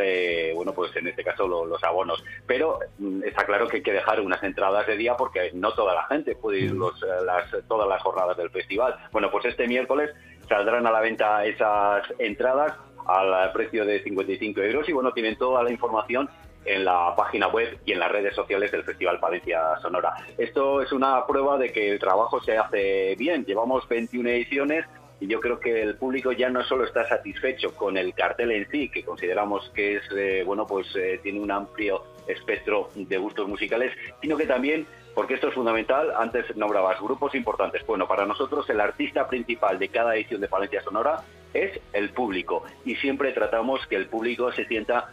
bueno, 0.54 0.72
pues 0.72 0.94
en 0.94 1.09
este 1.09 1.24
caso 1.24 1.48
los 1.48 1.83
abonos. 1.83 2.22
Pero 2.46 2.78
mm, 2.98 3.24
está 3.24 3.44
claro 3.44 3.66
que 3.66 3.78
hay 3.78 3.83
que 3.83 3.92
dejar 3.92 4.20
unas 4.20 4.40
entradas 4.44 4.87
de 4.87 4.96
día 4.96 5.16
porque 5.16 5.50
no 5.54 5.72
toda 5.72 5.92
la 5.92 6.04
gente 6.04 6.37
puede 6.37 6.61
ir 6.61 6.72
los, 6.72 7.00
las, 7.24 7.50
todas 7.66 7.88
las 7.88 8.00
jornadas 8.00 8.37
del 8.37 8.50
festival. 8.50 8.96
Bueno, 9.11 9.28
pues 9.33 9.46
este 9.46 9.66
miércoles 9.66 10.11
saldrán 10.48 10.87
a 10.87 10.92
la 10.92 11.00
venta 11.00 11.44
esas 11.44 12.04
entradas 12.20 12.74
al 13.09 13.52
precio 13.52 13.85
de 13.85 14.02
55 14.02 14.61
euros 14.61 14.88
y 14.88 14.92
bueno, 14.92 15.12
tienen 15.12 15.37
toda 15.37 15.62
la 15.62 15.72
información 15.72 16.28
en 16.64 16.85
la 16.85 17.14
página 17.16 17.49
web 17.49 17.79
y 17.85 17.92
en 17.92 18.01
las 18.01 18.11
redes 18.11 18.35
sociales 18.35 18.71
del 18.71 18.85
Festival 18.85 19.18
Palencia 19.21 19.61
Sonora. 19.81 20.14
Esto 20.37 20.83
es 20.83 20.92
una 20.92 21.27
prueba 21.27 21.59
de 21.59 21.73
que 21.73 21.90
el 21.90 21.99
trabajo 21.99 22.40
se 22.42 22.59
hace 22.59 23.14
bien. 23.16 23.44
Llevamos 23.44 23.88
21 23.88 24.29
ediciones 24.29 24.85
y 25.21 25.27
yo 25.27 25.40
creo 25.40 25.59
que 25.59 25.83
el 25.83 25.97
público 25.97 26.33
ya 26.33 26.49
no 26.49 26.62
solo 26.64 26.85
está 26.85 27.09
satisfecho 27.09 27.75
con 27.75 27.97
el 27.97 28.14
cartel 28.14 28.53
en 28.53 28.71
sí, 28.71 28.88
que 28.88 29.05
consideramos 29.05 29.71
que 29.75 29.97
es 29.97 30.03
eh, 30.16 30.42
bueno, 30.47 30.66
pues 30.66 30.87
eh, 30.97 31.18
tiene 31.23 31.40
un 31.40 31.51
amplio 31.51 32.05
espectro 32.27 32.90
de 32.94 33.18
gustos 33.18 33.49
musicales, 33.49 33.92
sino 34.21 34.37
que 34.37 34.47
también 34.47 34.87
porque 35.14 35.35
esto 35.35 35.49
es 35.49 35.55
fundamental, 35.55 36.12
antes 36.16 36.57
nombrabas 36.57 37.01
grupos 37.01 37.35
importantes. 37.35 37.85
Bueno, 37.85 38.07
para 38.07 38.25
nosotros 38.25 38.71
el 38.71 38.81
artista 38.81 39.27
principal 39.27 39.77
de 39.77 39.88
cada 39.88 40.14
edición 40.14 40.40
de 40.40 40.47
Palencia 40.47 40.81
Sonora 40.83 41.23
es 41.53 41.81
el 41.92 42.11
público 42.11 42.62
y 42.85 42.94
siempre 42.97 43.33
tratamos 43.33 43.85
que 43.88 43.97
el 43.97 44.07
público 44.07 44.53
se 44.53 44.64
sienta 44.66 45.09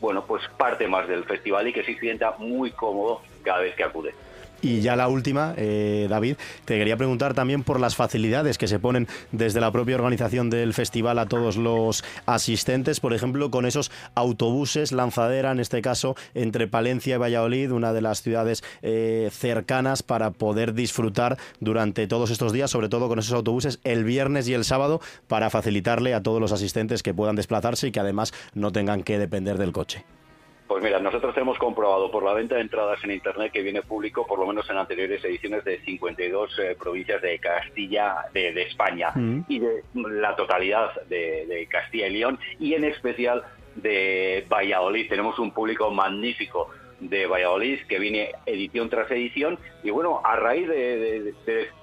bueno, 0.00 0.24
pues 0.24 0.42
parte 0.56 0.86
más 0.86 1.08
del 1.08 1.24
festival 1.24 1.68
y 1.68 1.72
que 1.72 1.84
se 1.84 1.98
sienta 1.98 2.36
muy 2.38 2.70
cómodo 2.72 3.22
cada 3.42 3.60
vez 3.60 3.74
que 3.74 3.84
acude. 3.84 4.14
Y 4.60 4.80
ya 4.80 4.96
la 4.96 5.08
última, 5.08 5.54
eh, 5.56 6.08
David, 6.10 6.36
te 6.64 6.78
quería 6.78 6.96
preguntar 6.96 7.32
también 7.32 7.62
por 7.62 7.78
las 7.78 7.94
facilidades 7.94 8.58
que 8.58 8.66
se 8.66 8.80
ponen 8.80 9.06
desde 9.30 9.60
la 9.60 9.70
propia 9.70 9.94
organización 9.94 10.50
del 10.50 10.74
festival 10.74 11.18
a 11.20 11.26
todos 11.26 11.56
los 11.56 12.02
asistentes, 12.26 12.98
por 12.98 13.14
ejemplo, 13.14 13.52
con 13.52 13.66
esos 13.66 13.92
autobuses 14.16 14.90
lanzadera, 14.90 15.52
en 15.52 15.60
este 15.60 15.80
caso, 15.80 16.16
entre 16.34 16.66
Palencia 16.66 17.14
y 17.14 17.18
Valladolid, 17.18 17.70
una 17.70 17.92
de 17.92 18.00
las 18.00 18.22
ciudades 18.22 18.64
eh, 18.82 19.30
cercanas 19.32 20.02
para 20.02 20.32
poder 20.32 20.74
disfrutar 20.74 21.38
durante 21.60 22.08
todos 22.08 22.30
estos 22.30 22.52
días, 22.52 22.70
sobre 22.70 22.88
todo 22.88 23.08
con 23.08 23.20
esos 23.20 23.34
autobuses 23.34 23.78
el 23.84 24.02
viernes 24.02 24.48
y 24.48 24.54
el 24.54 24.64
sábado, 24.64 25.00
para 25.28 25.50
facilitarle 25.50 26.14
a 26.14 26.22
todos 26.22 26.40
los 26.40 26.50
asistentes 26.50 27.04
que 27.04 27.14
puedan 27.14 27.36
desplazarse 27.36 27.88
y 27.88 27.92
que 27.92 28.00
además 28.00 28.32
no 28.54 28.72
tengan 28.72 29.04
que 29.04 29.20
depender 29.20 29.56
del 29.56 29.72
coche. 29.72 30.04
Pues 30.68 30.84
mira, 30.84 30.98
nosotros 31.00 31.34
hemos 31.38 31.56
comprobado 31.56 32.10
por 32.10 32.22
la 32.22 32.34
venta 32.34 32.56
de 32.56 32.60
entradas 32.60 33.02
en 33.02 33.12
Internet 33.12 33.50
que 33.52 33.62
viene 33.62 33.80
público, 33.80 34.26
por 34.26 34.38
lo 34.38 34.46
menos 34.46 34.68
en 34.68 34.76
anteriores 34.76 35.24
ediciones, 35.24 35.64
de 35.64 35.80
52 35.80 36.58
eh, 36.58 36.76
provincias 36.78 37.22
de 37.22 37.38
Castilla, 37.38 38.26
de, 38.34 38.62
España, 38.62 39.10
mm. 39.14 39.40
y 39.48 39.60
de 39.60 39.82
la 39.94 40.36
totalidad 40.36 40.90
de, 41.08 41.66
Castilla 41.70 42.08
y 42.08 42.10
León, 42.10 42.38
y 42.60 42.74
en 42.74 42.84
especial 42.84 43.44
de 43.76 44.44
Valladolid. 44.46 45.08
Tenemos 45.08 45.38
un 45.38 45.52
público 45.52 45.90
magnífico 45.90 46.68
de 47.00 47.26
Valladolid, 47.26 47.80
que 47.88 47.98
viene 47.98 48.32
edición 48.46 48.90
tras 48.90 49.10
edición, 49.10 49.58
y 49.82 49.90
bueno, 49.90 50.20
a 50.24 50.36
raíz 50.36 50.68
de, 50.68 51.34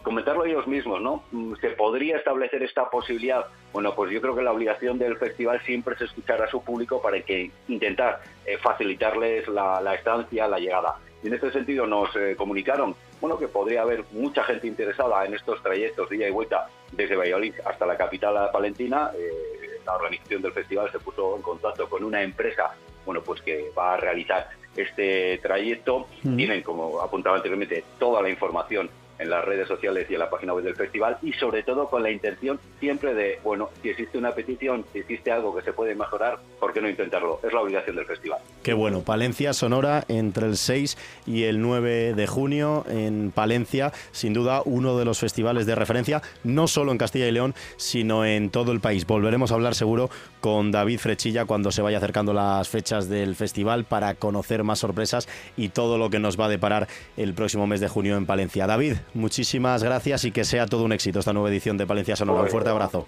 comentarlo 0.03 0.45
ellos 0.45 0.67
mismos, 0.67 1.01
¿no? 1.01 1.23
Mm, 1.31 1.55
¿Se 1.61 1.69
podría 1.69 2.17
establecer 2.17 2.63
esta 2.63 2.89
posibilidad? 2.89 3.45
Bueno, 3.71 3.95
pues 3.95 4.11
yo 4.11 4.21
creo 4.21 4.35
que 4.35 4.41
la 4.41 4.51
obligación 4.51 4.97
del 4.97 5.17
festival 5.17 5.61
siempre 5.65 5.95
es 5.95 6.01
escuchar 6.01 6.41
a 6.41 6.49
su 6.49 6.63
público 6.63 7.01
para 7.01 7.21
que 7.21 7.51
intentar 7.67 8.21
eh, 8.45 8.57
facilitarles 8.57 9.47
la, 9.47 9.95
estancia, 9.95 10.47
la 10.47 10.59
llegada. 10.59 10.95
Y 11.23 11.27
en 11.27 11.33
este 11.33 11.51
sentido 11.51 11.87
nos 11.87 12.15
eh, 12.15 12.35
comunicaron, 12.37 12.95
bueno, 13.21 13.37
que 13.39 13.47
podría 13.47 13.81
haber 13.81 14.03
mucha 14.11 14.43
gente 14.43 14.67
interesada 14.67 15.25
en 15.25 15.33
estos 15.33 15.61
trayectos 15.63 16.09
de 16.09 16.17
ida 16.17 16.27
y 16.27 16.31
vuelta 16.31 16.67
desde 16.91 17.15
Valladolid 17.15 17.55
hasta 17.65 17.85
la 17.85 17.97
capital 17.97 18.49
palentina. 18.51 19.11
Eh, 19.17 19.79
la 19.85 19.95
organización 19.95 20.41
del 20.41 20.51
festival 20.51 20.91
se 20.91 20.99
puso 20.99 21.35
en 21.35 21.41
contacto 21.41 21.87
con 21.89 22.03
una 22.03 22.21
empresa, 22.21 22.75
bueno, 23.05 23.21
pues 23.23 23.41
que 23.41 23.71
va 23.77 23.93
a 23.93 23.97
realizar 23.97 24.49
este 24.75 25.37
trayecto. 25.39 26.07
Tienen, 26.21 26.61
como 26.61 26.99
apuntaba 27.01 27.37
anteriormente, 27.37 27.83
toda 27.99 28.21
la 28.21 28.29
información 28.29 28.89
en 29.19 29.29
las 29.29 29.43
redes 29.43 29.67
sociales 29.67 30.07
y 30.09 30.13
en 30.13 30.19
la 30.19 30.29
página 30.29 30.53
web 30.53 30.63
del 30.63 30.75
festival 30.75 31.17
y 31.21 31.33
sobre 31.33 31.63
todo 31.63 31.89
con 31.89 32.03
la 32.03 32.11
intención 32.11 32.59
siempre 32.79 33.13
de, 33.13 33.39
bueno, 33.43 33.69
si 33.81 33.89
existe 33.89 34.17
una 34.17 34.31
petición, 34.31 34.85
si 34.91 34.99
existe 34.99 35.31
algo 35.31 35.55
que 35.55 35.61
se 35.61 35.73
puede 35.73 35.95
mejorar, 35.95 36.39
¿por 36.59 36.73
qué 36.73 36.81
no 36.81 36.89
intentarlo? 36.89 37.39
Es 37.43 37.53
la 37.53 37.61
obligación 37.61 37.95
del 37.95 38.05
festival. 38.05 38.39
Qué 38.63 38.73
bueno, 38.73 39.01
Palencia 39.01 39.53
Sonora 39.53 40.03
entre 40.07 40.47
el 40.47 40.57
6 40.57 40.97
y 41.25 41.43
el 41.43 41.61
9 41.61 42.13
de 42.13 42.27
junio 42.27 42.85
en 42.89 43.31
Palencia, 43.31 43.93
sin 44.11 44.33
duda 44.33 44.61
uno 44.65 44.97
de 44.97 45.05
los 45.05 45.19
festivales 45.19 45.65
de 45.65 45.75
referencia, 45.75 46.21
no 46.43 46.67
solo 46.67 46.91
en 46.91 46.97
Castilla 46.97 47.27
y 47.27 47.31
León, 47.31 47.55
sino 47.77 48.25
en 48.25 48.49
todo 48.49 48.71
el 48.71 48.79
país. 48.79 49.05
Volveremos 49.05 49.51
a 49.51 49.55
hablar 49.55 49.75
seguro 49.75 50.09
con 50.41 50.71
David 50.71 50.99
Frechilla 50.99 51.45
cuando 51.45 51.71
se 51.71 51.81
vaya 51.81 51.97
acercando 51.97 52.33
las 52.33 52.69
fechas 52.69 53.09
del 53.09 53.35
festival 53.35 53.85
para 53.85 54.15
conocer 54.15 54.63
más 54.63 54.79
sorpresas 54.79 55.27
y 55.57 55.69
todo 55.69 55.97
lo 55.97 56.09
que 56.09 56.19
nos 56.19 56.39
va 56.39 56.45
a 56.45 56.49
deparar 56.49 56.87
el 57.17 57.33
próximo 57.33 57.67
mes 57.67 57.79
de 57.79 57.87
junio 57.87 58.17
en 58.17 58.25
Palencia. 58.25 58.67
David, 58.67 58.95
muchísimas 59.13 59.83
gracias 59.83 60.25
y 60.25 60.31
que 60.31 60.43
sea 60.43 60.65
todo 60.65 60.83
un 60.83 60.93
éxito 60.93 61.19
esta 61.19 61.33
nueva 61.33 61.49
edición 61.49 61.77
de 61.77 61.85
Palencia 61.85 62.15
Sonora. 62.15 62.41
Un 62.41 62.49
fuerte 62.49 62.69
abrazo. 62.69 63.07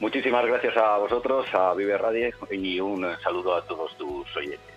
Muchísimas 0.00 0.44
gracias 0.44 0.76
a 0.76 0.98
vosotros, 0.98 1.46
a 1.54 1.72
Vive 1.74 1.96
Radio 1.96 2.28
y 2.50 2.80
un 2.80 3.06
saludo 3.22 3.56
a 3.56 3.62
todos 3.62 3.96
tus 3.96 4.36
oyentes. 4.36 4.76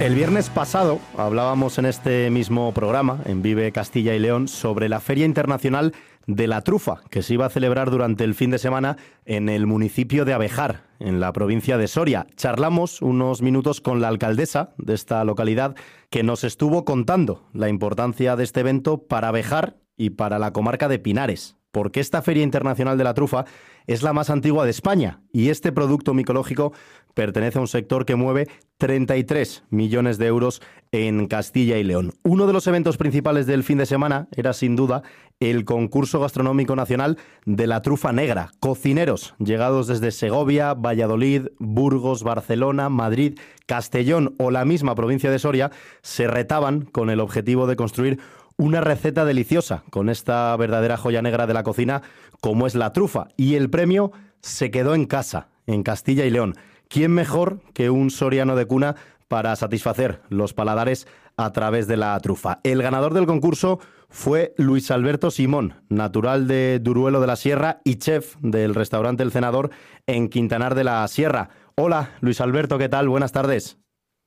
El 0.00 0.14
viernes 0.14 0.48
pasado 0.48 1.00
hablábamos 1.16 1.76
en 1.78 1.84
este 1.84 2.30
mismo 2.30 2.72
programa, 2.72 3.18
en 3.24 3.42
Vive 3.42 3.72
Castilla 3.72 4.14
y 4.14 4.20
León, 4.20 4.46
sobre 4.46 4.88
la 4.88 5.00
Feria 5.00 5.24
Internacional 5.24 5.92
de 6.28 6.46
la 6.46 6.60
trufa, 6.60 7.00
que 7.10 7.22
se 7.22 7.34
iba 7.34 7.46
a 7.46 7.50
celebrar 7.50 7.90
durante 7.90 8.22
el 8.22 8.34
fin 8.34 8.50
de 8.50 8.58
semana 8.58 8.98
en 9.24 9.48
el 9.48 9.66
municipio 9.66 10.26
de 10.26 10.34
Abejar, 10.34 10.82
en 11.00 11.20
la 11.20 11.32
provincia 11.32 11.78
de 11.78 11.88
Soria. 11.88 12.26
Charlamos 12.36 13.00
unos 13.02 13.40
minutos 13.40 13.80
con 13.80 14.00
la 14.00 14.08
alcaldesa 14.08 14.74
de 14.76 14.94
esta 14.94 15.24
localidad 15.24 15.74
que 16.10 16.22
nos 16.22 16.44
estuvo 16.44 16.84
contando 16.84 17.48
la 17.54 17.70
importancia 17.70 18.36
de 18.36 18.44
este 18.44 18.60
evento 18.60 19.06
para 19.06 19.28
Abejar 19.28 19.78
y 19.96 20.10
para 20.10 20.38
la 20.38 20.52
comarca 20.52 20.86
de 20.86 20.98
Pinares, 20.98 21.56
porque 21.72 22.00
esta 22.00 22.20
Feria 22.20 22.42
Internacional 22.42 22.98
de 22.98 23.04
la 23.04 23.14
Trufa 23.14 23.46
es 23.88 24.02
la 24.02 24.12
más 24.12 24.30
antigua 24.30 24.64
de 24.64 24.70
España 24.70 25.22
y 25.32 25.48
este 25.48 25.72
producto 25.72 26.14
micológico 26.14 26.72
pertenece 27.14 27.58
a 27.58 27.62
un 27.62 27.68
sector 27.68 28.04
que 28.04 28.14
mueve 28.14 28.46
33 28.76 29.64
millones 29.70 30.18
de 30.18 30.26
euros 30.26 30.62
en 30.92 31.26
Castilla 31.26 31.78
y 31.78 31.84
León. 31.84 32.12
Uno 32.22 32.46
de 32.46 32.52
los 32.52 32.66
eventos 32.68 32.96
principales 32.96 33.46
del 33.46 33.64
fin 33.64 33.78
de 33.78 33.86
semana 33.86 34.28
era 34.36 34.52
sin 34.52 34.76
duda 34.76 35.02
el 35.40 35.64
concurso 35.64 36.20
gastronómico 36.20 36.76
nacional 36.76 37.18
de 37.44 37.66
la 37.66 37.82
trufa 37.82 38.12
negra. 38.12 38.52
Cocineros 38.60 39.34
llegados 39.38 39.86
desde 39.86 40.12
Segovia, 40.12 40.74
Valladolid, 40.74 41.48
Burgos, 41.58 42.22
Barcelona, 42.22 42.88
Madrid, 42.88 43.38
Castellón 43.66 44.34
o 44.38 44.50
la 44.50 44.64
misma 44.64 44.94
provincia 44.94 45.30
de 45.30 45.38
Soria 45.38 45.70
se 46.02 46.28
retaban 46.28 46.82
con 46.82 47.10
el 47.10 47.20
objetivo 47.20 47.66
de 47.66 47.76
construir 47.76 48.20
una 48.58 48.80
receta 48.80 49.24
deliciosa 49.24 49.84
con 49.90 50.10
esta 50.10 50.54
verdadera 50.56 50.96
joya 50.96 51.22
negra 51.22 51.46
de 51.46 51.54
la 51.54 51.62
cocina 51.62 52.02
como 52.40 52.66
es 52.66 52.74
la 52.74 52.92
trufa. 52.92 53.28
Y 53.36 53.54
el 53.54 53.70
premio 53.70 54.12
se 54.40 54.70
quedó 54.70 54.94
en 54.94 55.06
casa, 55.06 55.48
en 55.66 55.82
Castilla 55.82 56.26
y 56.26 56.30
León. 56.30 56.54
¿Quién 56.88 57.12
mejor 57.12 57.60
que 57.72 57.88
un 57.90 58.10
soriano 58.10 58.56
de 58.56 58.66
cuna 58.66 58.96
para 59.28 59.54
satisfacer 59.56 60.20
los 60.28 60.54
paladares 60.54 61.06
a 61.36 61.52
través 61.52 61.86
de 61.86 61.96
la 61.96 62.18
trufa? 62.20 62.60
El 62.64 62.82
ganador 62.82 63.14
del 63.14 63.26
concurso 63.26 63.78
fue 64.08 64.54
Luis 64.56 64.90
Alberto 64.90 65.30
Simón, 65.30 65.74
natural 65.88 66.48
de 66.48 66.80
Duruelo 66.80 67.20
de 67.20 67.26
la 67.26 67.36
Sierra 67.36 67.80
y 67.84 67.96
chef 67.96 68.36
del 68.40 68.74
restaurante 68.74 69.22
El 69.22 69.32
Cenador 69.32 69.70
en 70.06 70.28
Quintanar 70.28 70.74
de 70.74 70.84
la 70.84 71.06
Sierra. 71.08 71.50
Hola, 71.76 72.16
Luis 72.20 72.40
Alberto, 72.40 72.78
¿qué 72.78 72.88
tal? 72.88 73.08
Buenas 73.08 73.32
tardes. 73.32 73.78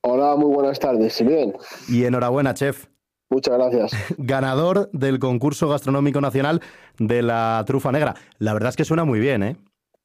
Hola, 0.03 0.35
muy 0.35 0.53
buenas 0.53 0.79
tardes. 0.79 1.25
Bien. 1.25 1.53
Y 1.89 2.05
enhorabuena, 2.05 2.53
chef. 2.53 2.90
Muchas 3.31 3.57
gracias. 3.57 3.91
Ganador 4.17 4.89
del 4.91 5.17
concurso 5.17 5.69
gastronómico 5.69 6.19
nacional 6.19 6.61
de 6.99 7.21
la 7.21 7.63
trufa 7.65 7.91
negra. 7.91 8.13
La 8.39 8.53
verdad 8.53 8.69
es 8.69 8.75
que 8.75 8.85
suena 8.85 9.05
muy 9.05 9.19
bien, 9.19 9.41
¿eh? 9.41 9.55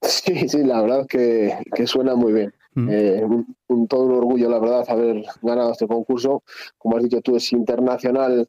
Sí, 0.02 0.48
sí, 0.48 0.62
la 0.62 0.80
verdad 0.80 1.06
que, 1.08 1.58
que 1.74 1.86
suena 1.86 2.14
muy 2.14 2.32
bien. 2.32 2.54
Mm. 2.76 2.88
Eh, 2.90 3.24
un, 3.68 3.88
todo 3.88 4.04
un 4.04 4.12
orgullo, 4.12 4.48
la 4.48 4.60
verdad, 4.60 4.84
haber 4.88 5.24
ganado 5.42 5.72
este 5.72 5.88
concurso. 5.88 6.44
Como 6.78 6.96
has 6.96 7.02
dicho 7.02 7.20
tú, 7.20 7.34
es 7.34 7.50
internacional 7.52 8.46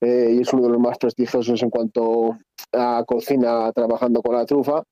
eh, 0.00 0.32
y 0.34 0.40
es 0.40 0.52
uno 0.52 0.64
de 0.64 0.70
los 0.70 0.80
más 0.80 0.98
prestigiosos 0.98 1.62
en 1.62 1.70
cuanto 1.70 2.36
a 2.72 3.04
cocina 3.06 3.70
trabajando 3.72 4.20
con 4.20 4.34
la 4.34 4.46
trufa. 4.46 4.82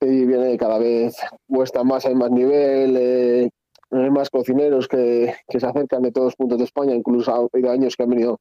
Y 0.00 0.24
viene 0.24 0.56
cada 0.56 0.78
vez 0.78 1.16
cuesta 1.46 1.84
más, 1.84 2.06
hay 2.06 2.16
más 2.16 2.30
nivel, 2.30 2.96
eh, 2.98 3.50
más 3.90 4.30
cocineros 4.30 4.88
que, 4.88 5.34
que, 5.48 5.60
se 5.60 5.66
acercan 5.66 6.02
de 6.02 6.12
todos 6.12 6.26
los 6.26 6.36
puntos 6.36 6.58
de 6.58 6.64
España, 6.64 6.94
incluso 6.94 7.32
ha 7.32 7.48
habido 7.52 7.70
años 7.70 7.96
que 7.96 8.02
han 8.02 8.10
venido 8.10 8.40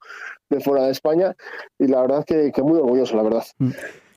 de 0.50 0.60
fuera 0.60 0.86
de 0.86 0.92
España. 0.92 1.36
Y 1.80 1.88
la 1.88 2.02
verdad 2.02 2.26
que, 2.26 2.52
que 2.52 2.64
muy 2.64 2.78
orgulloso, 2.80 3.16
la 3.16 3.24
verdad. 3.24 3.44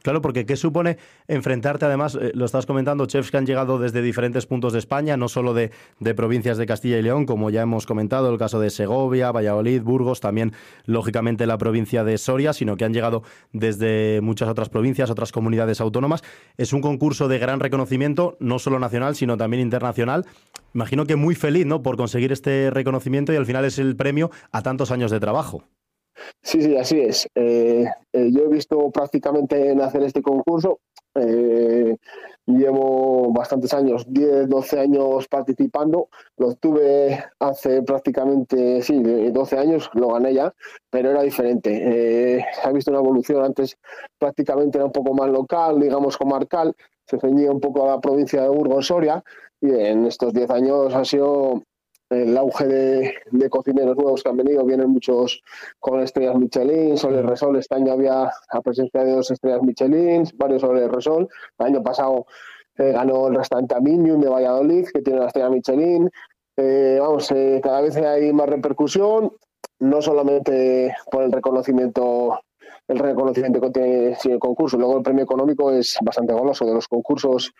Claro, 0.06 0.22
porque 0.22 0.46
¿qué 0.46 0.54
supone 0.54 0.98
enfrentarte, 1.26 1.84
además, 1.84 2.14
eh, 2.14 2.30
lo 2.32 2.44
estás 2.44 2.64
comentando, 2.64 3.06
chefs 3.06 3.32
que 3.32 3.38
han 3.38 3.44
llegado 3.44 3.80
desde 3.80 4.02
diferentes 4.02 4.46
puntos 4.46 4.72
de 4.72 4.78
España, 4.78 5.16
no 5.16 5.26
solo 5.26 5.52
de, 5.52 5.72
provincias 6.14 6.58
de 6.58 6.64
Castilla 6.64 6.96
y 6.96 7.02
León, 7.02 7.26
como 7.26 7.50
ya 7.50 7.62
hemos 7.62 7.86
comentado, 7.86 8.30
el 8.30 8.38
caso 8.38 8.60
de 8.60 8.70
Segovia, 8.70 9.32
Valladolid, 9.32 9.82
Burgos, 9.82 10.20
también, 10.20 10.52
lógicamente, 10.84 11.44
la 11.44 11.58
provincia 11.58 12.04
de 12.04 12.18
Soria, 12.18 12.52
sino 12.52 12.76
que 12.76 12.84
han 12.84 12.94
llegado 12.94 13.24
desde 13.52 14.20
muchas 14.22 14.48
otras 14.48 14.68
provincias, 14.68 15.10
otras 15.10 15.32
comunidades 15.32 15.80
autónomas. 15.80 16.22
Es 16.56 16.72
un 16.72 16.82
concurso 16.82 17.26
de 17.26 17.40
gran 17.40 17.58
reconocimiento, 17.58 18.36
no 18.38 18.60
solo 18.60 18.78
nacional, 18.78 19.16
sino 19.16 19.36
también 19.36 19.60
internacional. 19.60 20.24
Imagino 20.72 21.06
que 21.06 21.16
muy 21.16 21.34
feliz, 21.34 21.66
¿no?, 21.66 21.82
por 21.82 21.96
conseguir 21.96 22.30
este 22.30 22.70
reconocimiento 22.70 23.32
y 23.32 23.36
al 23.36 23.46
final 23.46 23.64
es 23.64 23.80
el 23.80 23.96
premio 23.96 24.30
a 24.52 24.62
tantos 24.62 24.92
años 24.92 25.10
de 25.10 25.18
trabajo. 25.18 25.64
Sí, 26.42 26.62
sí, 26.62 26.76
así 26.76 27.00
es. 27.00 27.28
Eh, 27.34 27.84
eh, 28.12 28.30
yo 28.32 28.44
he 28.44 28.48
visto 28.48 28.90
prácticamente 28.90 29.74
nacer 29.74 30.02
este 30.02 30.22
concurso. 30.22 30.80
Eh, 31.14 31.96
llevo 32.46 33.32
bastantes 33.32 33.72
años, 33.74 34.04
10, 34.08 34.48
12 34.48 34.78
años 34.78 35.26
participando. 35.28 36.08
Lo 36.36 36.54
tuve 36.54 37.24
hace 37.40 37.82
prácticamente, 37.82 38.82
sí, 38.82 39.02
12 39.02 39.58
años, 39.58 39.90
lo 39.94 40.08
gané 40.08 40.34
ya, 40.34 40.54
pero 40.90 41.10
era 41.10 41.22
diferente. 41.22 42.44
se 42.52 42.68
ha 42.68 42.72
visto 42.72 42.90
una 42.90 43.00
evolución. 43.00 43.44
Antes 43.44 43.76
prácticamente 44.18 44.78
era 44.78 44.84
un 44.84 44.92
poco 44.92 45.14
más 45.14 45.28
local, 45.30 45.80
digamos 45.80 46.16
comarcal. 46.16 46.74
Se 47.06 47.18
ceñía 47.18 47.50
un 47.50 47.60
poco 47.60 47.84
a 47.84 47.94
la 47.94 48.00
provincia 48.00 48.42
de 48.42 48.48
Burgos, 48.48 48.86
Soria. 48.86 49.22
Y 49.60 49.70
en 49.70 50.06
estos 50.06 50.32
10 50.34 50.50
años 50.50 50.94
ha 50.94 51.04
sido 51.04 51.62
el 52.10 52.36
auge 52.36 52.66
de, 52.66 53.50
cocineros 53.50 53.96
nuevos 53.96 54.22
que 54.22 54.28
han 54.28 54.36
venido, 54.36 54.64
vienen 54.64 54.90
muchos 54.90 55.42
con 55.80 56.00
estrellas 56.00 56.36
Michelin, 56.36 56.94
y 56.94 57.22
Resol, 57.22 57.56
este 57.56 57.74
año 57.74 57.92
había 57.92 58.30
la 58.52 58.60
presencia 58.62 59.04
de 59.04 59.12
dos 59.12 59.30
estrellas 59.30 59.62
Michelin, 59.62 60.24
varios 60.36 60.62
y 60.62 60.86
Resol, 60.86 61.28
el 61.58 61.66
año 61.66 61.82
pasado 61.82 62.26
eh, 62.78 62.92
ganó 62.92 63.28
el 63.28 63.34
restaurante 63.34 63.74
Aminium 63.74 64.20
de 64.20 64.28
Valladolid, 64.28 64.88
que 64.92 65.02
tiene 65.02 65.20
la 65.20 65.26
estrella 65.26 65.50
Michelin, 65.50 66.10
eh, 66.56 66.98
vamos, 67.00 67.30
eh, 67.32 67.60
cada 67.62 67.80
vez 67.80 67.96
hay 67.96 68.32
más 68.32 68.48
repercusión, 68.48 69.32
no 69.78 70.00
solamente 70.00 70.94
por 71.10 71.22
el 71.22 71.32
reconocimiento 71.32 72.40
el 72.88 72.98
reconocimiento 72.98 73.60
que 73.60 73.70
tiene 73.70 74.16
el 74.24 74.38
concurso. 74.38 74.76
Luego 74.76 74.98
el 74.98 75.02
premio 75.02 75.24
económico 75.24 75.70
es 75.70 75.96
bastante 76.02 76.32
goloso. 76.32 76.64
De 76.64 76.74
los 76.74 76.88
concursos 76.88 77.52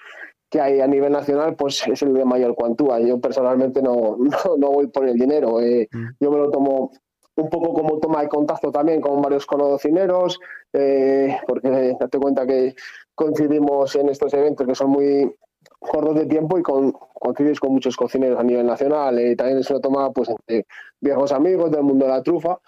que 0.49 0.61
hay 0.61 0.81
a 0.81 0.87
nivel 0.87 1.13
nacional, 1.13 1.57
pues 1.57 1.87
es 1.89 2.03
el 2.03 2.15
de 2.15 2.25
mayor 2.25 2.55
cuantúa. 2.55 3.01
Yo 3.01 3.21
personalmente 3.21 3.83
no, 3.83 4.17
no, 4.59 4.71
voy 4.71 4.87
por 4.89 5.09
el 5.09 5.19
dinero. 5.19 5.61
Eh, 5.61 5.89
mm. 5.91 6.07
Yo 6.21 6.31
me 6.31 6.39
lo 6.39 6.51
tomo 6.51 6.93
un 7.37 7.51
poco 7.51 7.75
como 7.75 7.99
toma 7.99 8.23
de 8.23 8.29
contacto 8.29 8.73
también 8.73 9.01
con 9.01 9.21
varios 9.21 9.45
cocineros, 9.45 10.41
eh, 10.73 11.37
porque 11.47 11.95
date 12.01 12.19
cuenta 12.19 12.47
que 12.47 12.75
coincidimos 13.15 13.95
en 13.97 14.09
estos 14.09 14.33
eventos 14.33 14.67
que 14.67 14.75
son 14.75 14.91
muy 14.91 15.35
cortos 15.79 16.15
de 16.15 16.27
tiempo 16.27 16.59
y 16.59 16.63
con, 16.63 16.93
coincides 16.93 17.61
con 17.61 17.73
muchos 17.73 17.97
cocineros 17.97 18.39
a 18.39 18.43
nivel 18.43 18.67
nacional. 18.67 19.19
Eh, 19.19 19.37
también 19.37 19.59
es 19.59 19.71
una 19.71 19.81
toma 19.81 20.11
pues, 20.13 20.31
de 20.47 20.67
viejos 21.01 21.33
amigos 21.33 21.71
del 21.71 21.83
mundo 21.83 22.07
de 22.07 22.13
la 22.13 22.23
trufa. 22.23 22.59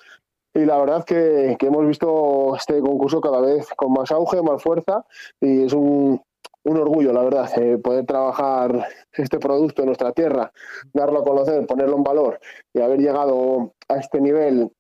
Y 0.55 0.65
la 0.65 0.79
verdad 0.79 1.05
que, 1.05 1.57
hemos 1.61 1.87
visto 1.87 2.57
este 2.57 2.81
concurso 2.81 3.21
cada 3.21 3.41
vez 3.41 3.69
con 3.77 3.93
más 3.93 4.11
auge, 4.11 4.43
más 4.43 4.63
fuerza 4.63 5.05
y 5.41 5.65
es 5.65 5.73
un, 5.73 6.21
un 6.65 6.77
orgullo, 6.77 7.13
la 7.13 7.23
verdad, 7.23 7.51
eh, 7.57 7.79
poder 7.79 8.07
trabajar 8.07 8.89
este 9.13 9.39
producto 9.39 9.83
en 9.83 9.87
nuestra 9.87 10.13
tierra, 10.13 10.53
darlo 10.93 11.21
a 11.21 11.25
conocer, 11.25 11.67
ponerlo 11.67 11.97
en 11.97 12.03
valor 12.03 12.41
y 12.73 12.81
haber 12.81 12.99
llegado 12.99 13.75
a 13.89 13.97
este 13.97 14.21
nivel 14.21 14.71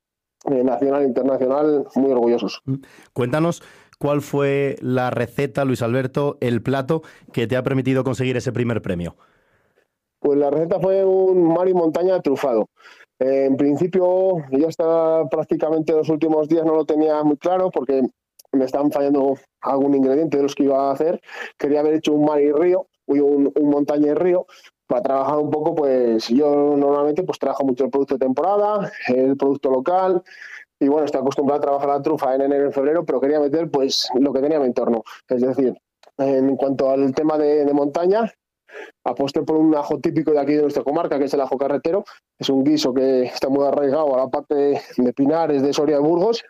eh, 0.50 0.64
nacional 0.64 1.02
e 1.02 1.06
internacional, 1.06 1.86
muy 1.96 2.12
orgullosos. 2.12 2.62
Mm. 2.64 2.76
Cuéntanos 3.12 3.62
cuál 3.98 4.22
fue 4.22 4.76
la 4.80 5.10
receta, 5.10 5.64
Luis 5.64 5.82
Alberto, 5.82 6.38
el 6.40 6.62
plato 6.62 7.02
que 7.32 7.46
te 7.46 7.56
ha 7.56 7.62
permitido 7.62 8.04
conseguir 8.04 8.36
ese 8.36 8.52
primer 8.52 8.80
premio. 8.80 9.16
Pues 10.20 10.38
la 10.38 10.50
receta 10.50 10.80
fue 10.80 11.04
un 11.04 11.42
mar 11.42 11.68
y 11.68 11.74
montaña 11.74 12.20
trufado. 12.20 12.68
En 13.18 13.56
principio, 13.56 14.36
ya 14.50 14.68
hasta 14.68 15.28
prácticamente 15.28 15.92
los 15.92 16.08
últimos 16.08 16.48
días 16.48 16.64
no 16.64 16.74
lo 16.74 16.84
tenía 16.84 17.22
muy 17.24 17.36
claro 17.36 17.70
porque 17.70 18.02
me 18.52 18.64
estaban 18.64 18.90
fallando 18.90 19.34
algún 19.60 19.94
ingrediente 19.94 20.36
de 20.36 20.44
los 20.44 20.54
que 20.54 20.64
iba 20.64 20.88
a 20.88 20.92
hacer. 20.92 21.20
Quería 21.58 21.80
haber 21.80 21.94
hecho 21.94 22.12
un 22.12 22.24
mar 22.24 22.40
y 22.40 22.52
río, 22.52 22.86
un, 23.06 23.52
un 23.54 23.70
montaña 23.70 24.08
y 24.08 24.14
río, 24.14 24.46
para 24.86 25.02
trabajar 25.02 25.38
un 25.38 25.50
poco, 25.50 25.74
pues 25.74 26.28
yo 26.28 26.74
normalmente 26.76 27.22
pues 27.22 27.38
trabajo 27.38 27.64
mucho 27.64 27.84
el 27.84 27.90
producto 27.90 28.14
de 28.14 28.20
temporada, 28.20 28.90
el 29.08 29.36
producto 29.36 29.70
local, 29.70 30.22
y 30.80 30.88
bueno, 30.88 31.04
estoy 31.04 31.20
acostumbrado 31.20 31.58
a 31.58 31.62
trabajar 31.62 31.88
la 31.88 32.02
trufa 32.02 32.34
en 32.34 32.42
enero 32.42 32.68
y 32.68 32.72
febrero, 32.72 33.04
pero 33.04 33.20
quería 33.20 33.40
meter 33.40 33.70
pues 33.70 34.08
lo 34.18 34.32
que 34.32 34.40
tenía 34.40 34.56
en 34.56 34.62
mi 34.62 34.68
entorno. 34.68 35.02
Es 35.28 35.42
decir, 35.42 35.74
en 36.16 36.56
cuanto 36.56 36.90
al 36.90 37.12
tema 37.14 37.36
de, 37.36 37.64
de 37.64 37.74
montaña, 37.74 38.32
aposté 39.08 39.42
por 39.42 39.56
un 39.56 39.74
ajo 39.74 39.98
típico 39.98 40.32
de 40.32 40.40
aquí 40.40 40.54
de 40.54 40.62
nuestra 40.62 40.84
comarca, 40.84 41.18
que 41.18 41.24
es 41.24 41.34
el 41.34 41.40
ajo 41.40 41.56
carretero. 41.56 42.04
Es 42.38 42.48
un 42.48 42.64
guiso 42.64 42.92
que 42.92 43.22
está 43.22 43.48
muy 43.48 43.66
arraigado 43.66 44.14
a 44.14 44.18
la 44.18 44.28
parte 44.28 44.80
de 44.96 45.12
Pinares, 45.12 45.62
de 45.62 45.72
Soria 45.72 45.96
de 45.96 46.02
Burgos, 46.02 46.44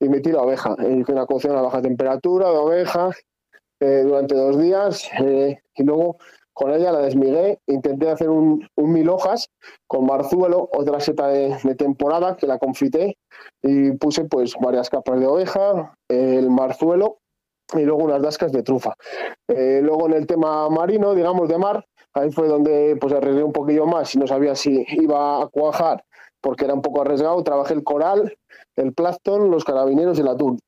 y 0.00 0.08
metí 0.08 0.32
la 0.32 0.42
oveja. 0.42 0.74
Hice 0.78 1.12
una 1.12 1.26
cocción 1.26 1.56
a 1.56 1.62
baja 1.62 1.82
temperatura 1.82 2.50
de 2.50 2.56
oveja 2.56 3.10
eh, 3.80 4.02
durante 4.04 4.34
dos 4.34 4.58
días 4.58 5.08
eh, 5.20 5.60
y 5.74 5.82
luego 5.84 6.16
con 6.52 6.72
ella 6.72 6.92
la 6.92 7.00
desmigué. 7.00 7.60
Intenté 7.66 8.10
hacer 8.10 8.30
un, 8.30 8.66
mil 8.76 9.08
hojas 9.08 9.50
con 9.86 10.06
marzuelo, 10.06 10.68
otra 10.72 11.00
seta 11.00 11.28
de, 11.28 11.74
temporada 11.76 12.36
que 12.36 12.46
la 12.46 12.58
confité 12.58 13.16
y 13.62 13.92
puse 13.92 14.24
pues 14.24 14.54
varias 14.60 14.90
capas 14.90 15.20
de 15.20 15.26
oveja, 15.26 15.94
el 16.08 16.50
marzuelo 16.50 17.18
y 17.74 17.82
luego 17.82 18.04
unas 18.04 18.22
dascas 18.22 18.50
de 18.50 18.62
trufa. 18.62 18.94
Eh, 19.46 19.80
luego 19.82 20.06
en 20.06 20.14
el 20.14 20.26
tema 20.26 20.68
marino, 20.70 21.14
digamos 21.14 21.48
de 21.48 21.58
mar, 21.58 21.84
ahí 22.14 22.30
fue 22.30 22.48
donde 22.48 22.96
pues 23.00 23.12
arriesgué 23.12 23.42
un 23.42 23.52
poquillo 23.52 23.86
más 23.86 24.14
y 24.14 24.18
no 24.18 24.26
sabía 24.26 24.54
si 24.54 24.84
iba 24.88 25.42
a 25.42 25.46
cuajar 25.48 26.04
porque 26.40 26.64
era 26.64 26.74
un 26.74 26.82
poco 26.82 27.02
arriesgado. 27.02 27.42
Trabajé 27.42 27.74
el 27.74 27.84
coral, 27.84 28.36
el 28.76 28.92
plancton, 28.92 29.50
los 29.50 29.64
carabineros 29.64 30.18
y 30.18 30.22
el 30.22 30.28
atún. 30.28 30.58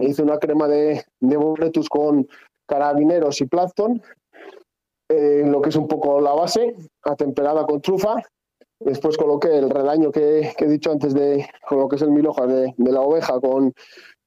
Hice 0.00 0.22
una 0.22 0.38
crema 0.38 0.68
de, 0.68 1.04
de 1.20 1.86
con 1.88 2.26
carabineros 2.66 3.40
y 3.40 3.46
plancton, 3.46 4.02
eh, 5.10 5.42
lo 5.44 5.60
que 5.60 5.68
es 5.68 5.76
un 5.76 5.86
poco 5.86 6.20
la 6.20 6.32
base, 6.32 6.74
atemperada 7.02 7.64
con 7.66 7.80
trufa. 7.80 8.16
Después 8.80 9.16
coloqué 9.16 9.56
el 9.56 9.70
redaño 9.70 10.10
que, 10.10 10.52
he 10.58 10.66
dicho 10.66 10.90
antes 10.90 11.14
de 11.14 11.48
con 11.68 11.78
lo 11.78 11.88
que 11.88 11.96
es 11.96 12.02
el 12.02 12.10
mil 12.10 12.26
hojas 12.26 12.48
de, 12.48 12.74
la 12.76 13.00
oveja 13.00 13.40
con, 13.40 13.72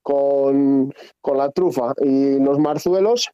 con, 0.01 0.93
con, 1.21 1.37
la 1.37 1.49
trufa 1.49 1.93
y 2.01 2.39
los 2.39 2.59
marzuelos. 2.59 3.29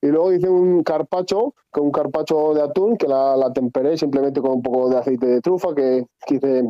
Y 0.00 0.08
luego 0.08 0.32
hice 0.32 0.48
un 0.48 0.82
carpacho, 0.82 1.54
con 1.70 1.84
un 1.84 1.92
carpacho 1.92 2.54
de 2.54 2.62
atún 2.62 2.96
que 2.96 3.06
la, 3.08 3.36
la 3.36 3.52
temperé 3.52 3.96
simplemente 3.96 4.40
con 4.40 4.52
un 4.52 4.62
poco 4.62 4.88
de 4.88 4.98
aceite 4.98 5.26
de 5.26 5.40
trufa 5.40 5.74
que, 5.74 6.06
que 6.26 6.34
hice 6.34 6.64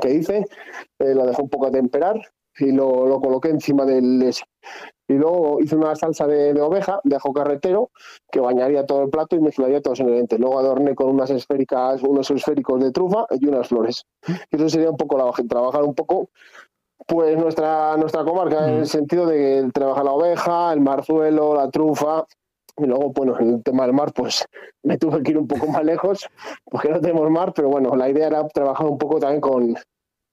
que 0.00 0.14
hice, 0.14 0.46
eh, 0.98 1.14
lo 1.14 1.26
dejé 1.26 1.42
un 1.42 1.48
poco 1.48 1.66
a 1.66 1.70
temperar 1.70 2.20
y 2.58 2.72
lo, 2.72 3.06
lo 3.06 3.20
coloqué 3.20 3.50
encima 3.50 3.84
del 3.84 4.22
ese. 4.22 4.44
Y 5.08 5.14
luego 5.14 5.60
hice 5.60 5.76
una 5.76 5.94
salsa 5.94 6.26
de, 6.26 6.60
oveja, 6.60 7.00
de 7.04 7.16
ajo 7.16 7.32
carretero, 7.32 7.90
que 8.30 8.40
bañaría 8.40 8.84
todo 8.86 9.04
el 9.04 9.10
plato 9.10 9.36
y 9.36 9.40
mezclaría 9.40 9.80
todos 9.80 9.98
los 9.98 10.06
ingredientes. 10.06 10.40
Luego 10.40 10.58
adorné 10.58 10.94
con 10.94 11.08
unas 11.08 11.30
esféricas, 11.30 12.02
unos 12.02 12.30
esféricos 12.30 12.82
de 12.82 12.90
trufa 12.90 13.26
y 13.30 13.46
unas 13.46 13.68
flores. 13.68 14.04
Eso 14.50 14.68
sería 14.68 14.90
un 14.90 14.96
poco 14.96 15.16
la 15.16 15.30
trabajar 15.48 15.84
un 15.84 15.94
poco 15.94 16.30
pues 17.06 17.36
nuestra, 17.36 17.96
nuestra 17.96 18.24
comarca, 18.24 18.68
en 18.68 18.74
el 18.74 18.82
mm. 18.82 18.86
sentido 18.86 19.26
de 19.26 19.70
trabajar 19.72 20.04
la 20.04 20.12
oveja, 20.12 20.72
el 20.72 20.80
marzuelo, 20.80 21.54
la 21.54 21.70
trufa, 21.70 22.24
y 22.78 22.84
luego, 22.84 23.10
bueno, 23.12 23.38
en 23.40 23.54
el 23.54 23.62
tema 23.62 23.84
del 23.84 23.94
mar, 23.94 24.12
pues 24.14 24.44
me 24.82 24.98
tuve 24.98 25.22
que 25.22 25.30
ir 25.30 25.38
un 25.38 25.48
poco 25.48 25.66
más 25.66 25.84
lejos, 25.84 26.26
porque 26.64 26.90
no 26.90 27.00
tenemos 27.00 27.30
mar, 27.30 27.52
pero 27.54 27.68
bueno, 27.68 27.96
la 27.96 28.08
idea 28.08 28.26
era 28.26 28.46
trabajar 28.48 28.86
un 28.86 28.98
poco 28.98 29.18
también 29.18 29.40
con, 29.40 29.74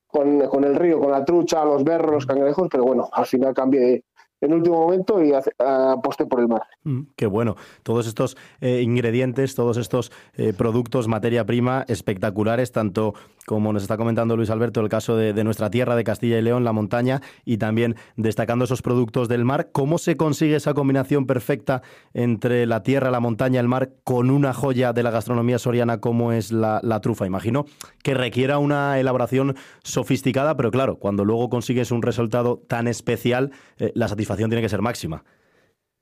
con, 0.07 0.63
el 0.63 0.75
río, 0.75 0.99
con 0.99 1.11
la 1.11 1.23
trucha, 1.23 1.63
los 1.63 1.83
berros, 1.83 2.11
los 2.11 2.25
cangrejos, 2.25 2.67
pero 2.69 2.83
bueno, 2.83 3.09
al 3.11 3.25
final 3.25 3.53
cambié 3.53 4.03
en 4.43 4.53
último 4.53 4.81
momento 4.81 5.23
y 5.23 5.31
aposté 5.57 6.25
por 6.25 6.41
el 6.41 6.47
mar. 6.47 6.63
Mm, 6.83 7.03
qué 7.15 7.27
bueno. 7.27 7.55
Todos 7.83 8.07
estos 8.07 8.35
eh, 8.59 8.81
ingredientes, 8.81 9.55
todos 9.55 9.77
estos 9.77 10.11
eh, 10.35 10.53
productos, 10.55 11.07
materia 11.07 11.45
prima 11.45 11.85
espectaculares, 11.87 12.71
tanto 12.71 13.13
como 13.45 13.73
nos 13.73 13.81
está 13.81 13.97
comentando 13.97 14.35
Luis 14.37 14.49
Alberto, 14.49 14.81
el 14.81 14.89
caso 14.89 15.15
de, 15.17 15.43
nuestra 15.43 15.69
tierra, 15.69 15.95
de 15.95 16.03
Castilla 16.03 16.37
y 16.37 16.41
León, 16.41 16.63
la 16.63 16.71
montaña, 16.71 17.21
y 17.43 17.57
también 17.57 17.95
destacando 18.15 18.65
esos 18.65 18.81
productos 18.81 19.27
del 19.27 19.43
mar. 19.43 19.69
¿Cómo 19.71 19.97
se 19.97 20.15
consigue 20.15 20.55
esa 20.55 20.73
combinación 20.73 21.25
perfecta 21.25 21.81
entre 22.13 22.65
la 22.65 22.83
tierra, 22.83 23.11
la 23.11 23.19
montaña, 23.19 23.59
el 23.59 23.67
mar, 23.67 23.91
con 24.05 24.29
una 24.29 24.53
joya 24.53 24.93
de 24.93 25.03
la 25.03 25.11
gastronomía 25.11 25.59
soriana 25.59 25.99
como 25.99 26.31
es 26.31 26.51
la, 26.51 26.79
la 26.83 27.01
trufa? 27.01 27.25
Imagino 27.25 27.65
que 28.01 28.13
requiera 28.13 28.59
una 28.59 28.97
elaboración 28.99 29.55
sofisticada, 29.83 30.55
pero 30.55 30.71
claro, 30.71 30.97
cuando 30.97 31.25
luego 31.25 31.49
consigues 31.49 31.91
un 31.91 32.01
resultado 32.01 32.61
tan 32.67 32.87
especial, 32.87 33.51
eh, 33.77 33.91
la 33.93 34.07
satisfacción 34.07 34.32
tiene 34.35 34.61
que 34.61 34.69
ser 34.69 34.81
máxima. 34.81 35.23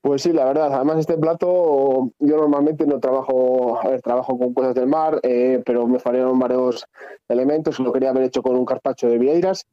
Pues 0.01 0.23
sí, 0.23 0.33
la 0.33 0.45
verdad. 0.45 0.73
Además, 0.73 0.97
este 0.97 1.15
plato 1.15 2.09
yo 2.17 2.37
normalmente 2.37 2.87
no 2.87 2.99
trabajo, 2.99 3.79
a 3.79 3.87
ver, 3.87 4.01
trabajo 4.01 4.37
con 4.37 4.51
cosas 4.51 4.73
del 4.73 4.87
mar, 4.87 5.19
eh, 5.21 5.61
pero 5.63 5.85
me 5.85 5.99
fallaron 5.99 6.39
varios 6.39 6.87
elementos. 7.29 7.79
Lo 7.79 7.93
quería 7.93 8.09
haber 8.09 8.23
hecho 8.23 8.41
con 8.41 8.55
un 8.55 8.65
carpacho 8.65 9.07
de 9.07 9.19
vieiras. 9.19 9.67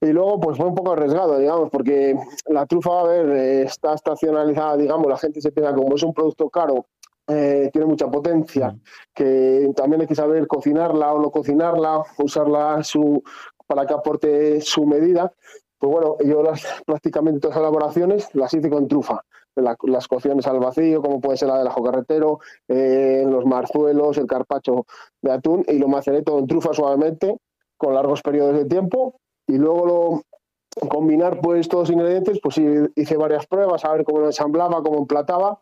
Y 0.00 0.08
luego, 0.08 0.40
pues 0.40 0.56
fue 0.56 0.66
un 0.66 0.74
poco 0.74 0.92
arriesgado, 0.92 1.38
digamos, 1.38 1.70
porque 1.70 2.16
la 2.46 2.66
trufa, 2.66 3.00
a 3.00 3.04
ver, 3.04 3.28
eh, 3.30 3.62
está 3.62 3.94
estacionalizada, 3.94 4.76
digamos, 4.76 5.06
la 5.06 5.18
gente 5.18 5.40
se 5.40 5.52
piensa 5.52 5.72
como 5.72 5.94
es 5.94 6.02
un 6.02 6.14
producto 6.14 6.50
caro, 6.50 6.86
eh, 7.28 7.70
tiene 7.72 7.86
mucha 7.86 8.10
potencia, 8.10 8.76
que 9.14 9.70
también 9.76 10.00
hay 10.00 10.08
que 10.08 10.16
saber 10.16 10.48
cocinarla 10.48 11.12
o 11.12 11.20
no 11.20 11.30
cocinarla, 11.30 12.02
usarla 12.18 12.82
su, 12.82 13.22
para 13.68 13.86
que 13.86 13.94
aporte 13.94 14.60
su 14.62 14.84
medida. 14.84 15.32
Pues 15.80 15.90
bueno, 15.90 16.16
yo 16.24 16.42
las, 16.42 16.62
prácticamente 16.86 17.40
todas 17.40 17.56
las 17.56 17.62
elaboraciones 17.62 18.28
las 18.34 18.54
hice 18.54 18.70
con 18.70 18.86
trufa. 18.86 19.24
Las 19.56 20.06
cocciones 20.06 20.46
al 20.46 20.60
vacío, 20.60 21.02
como 21.02 21.20
puede 21.20 21.36
ser 21.36 21.48
la 21.48 21.58
del 21.58 21.66
ajo 21.66 21.82
carretero, 21.82 22.38
eh, 22.68 23.24
los 23.26 23.44
marzuelos, 23.44 24.16
el 24.16 24.26
carpacho 24.26 24.86
de 25.20 25.32
atún, 25.32 25.64
y 25.66 25.78
lo 25.78 25.88
maceré 25.88 26.22
todo 26.22 26.38
en 26.38 26.46
trufa 26.46 26.72
suavemente, 26.72 27.36
con 27.76 27.94
largos 27.94 28.22
periodos 28.22 28.54
de 28.54 28.66
tiempo, 28.66 29.16
y 29.48 29.58
luego 29.58 29.86
lo, 29.86 30.88
combinar 30.88 31.40
pues 31.40 31.68
todos 31.68 31.88
los 31.88 31.96
ingredientes, 31.96 32.38
pues 32.40 32.58
hice 32.94 33.16
varias 33.16 33.46
pruebas, 33.46 33.84
a 33.84 33.92
ver 33.92 34.04
cómo 34.04 34.20
lo 34.20 34.26
ensamblaba, 34.26 34.82
cómo 34.82 34.98
emplataba, 34.98 35.58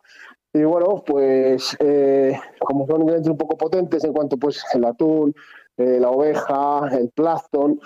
y 0.53 0.63
bueno, 0.63 1.03
pues 1.05 1.75
eh, 1.79 2.39
como 2.59 2.85
son 2.87 3.01
ingredientes 3.01 3.31
un 3.31 3.37
poco 3.37 3.57
potentes 3.57 4.03
en 4.03 4.13
cuanto 4.13 4.37
pues 4.37 4.63
el 4.73 4.85
atún, 4.85 5.33
eh, 5.79 5.97
la 5.97 6.09
oveja, 6.09 6.89
el 6.91 7.09
plancton, 7.09 7.79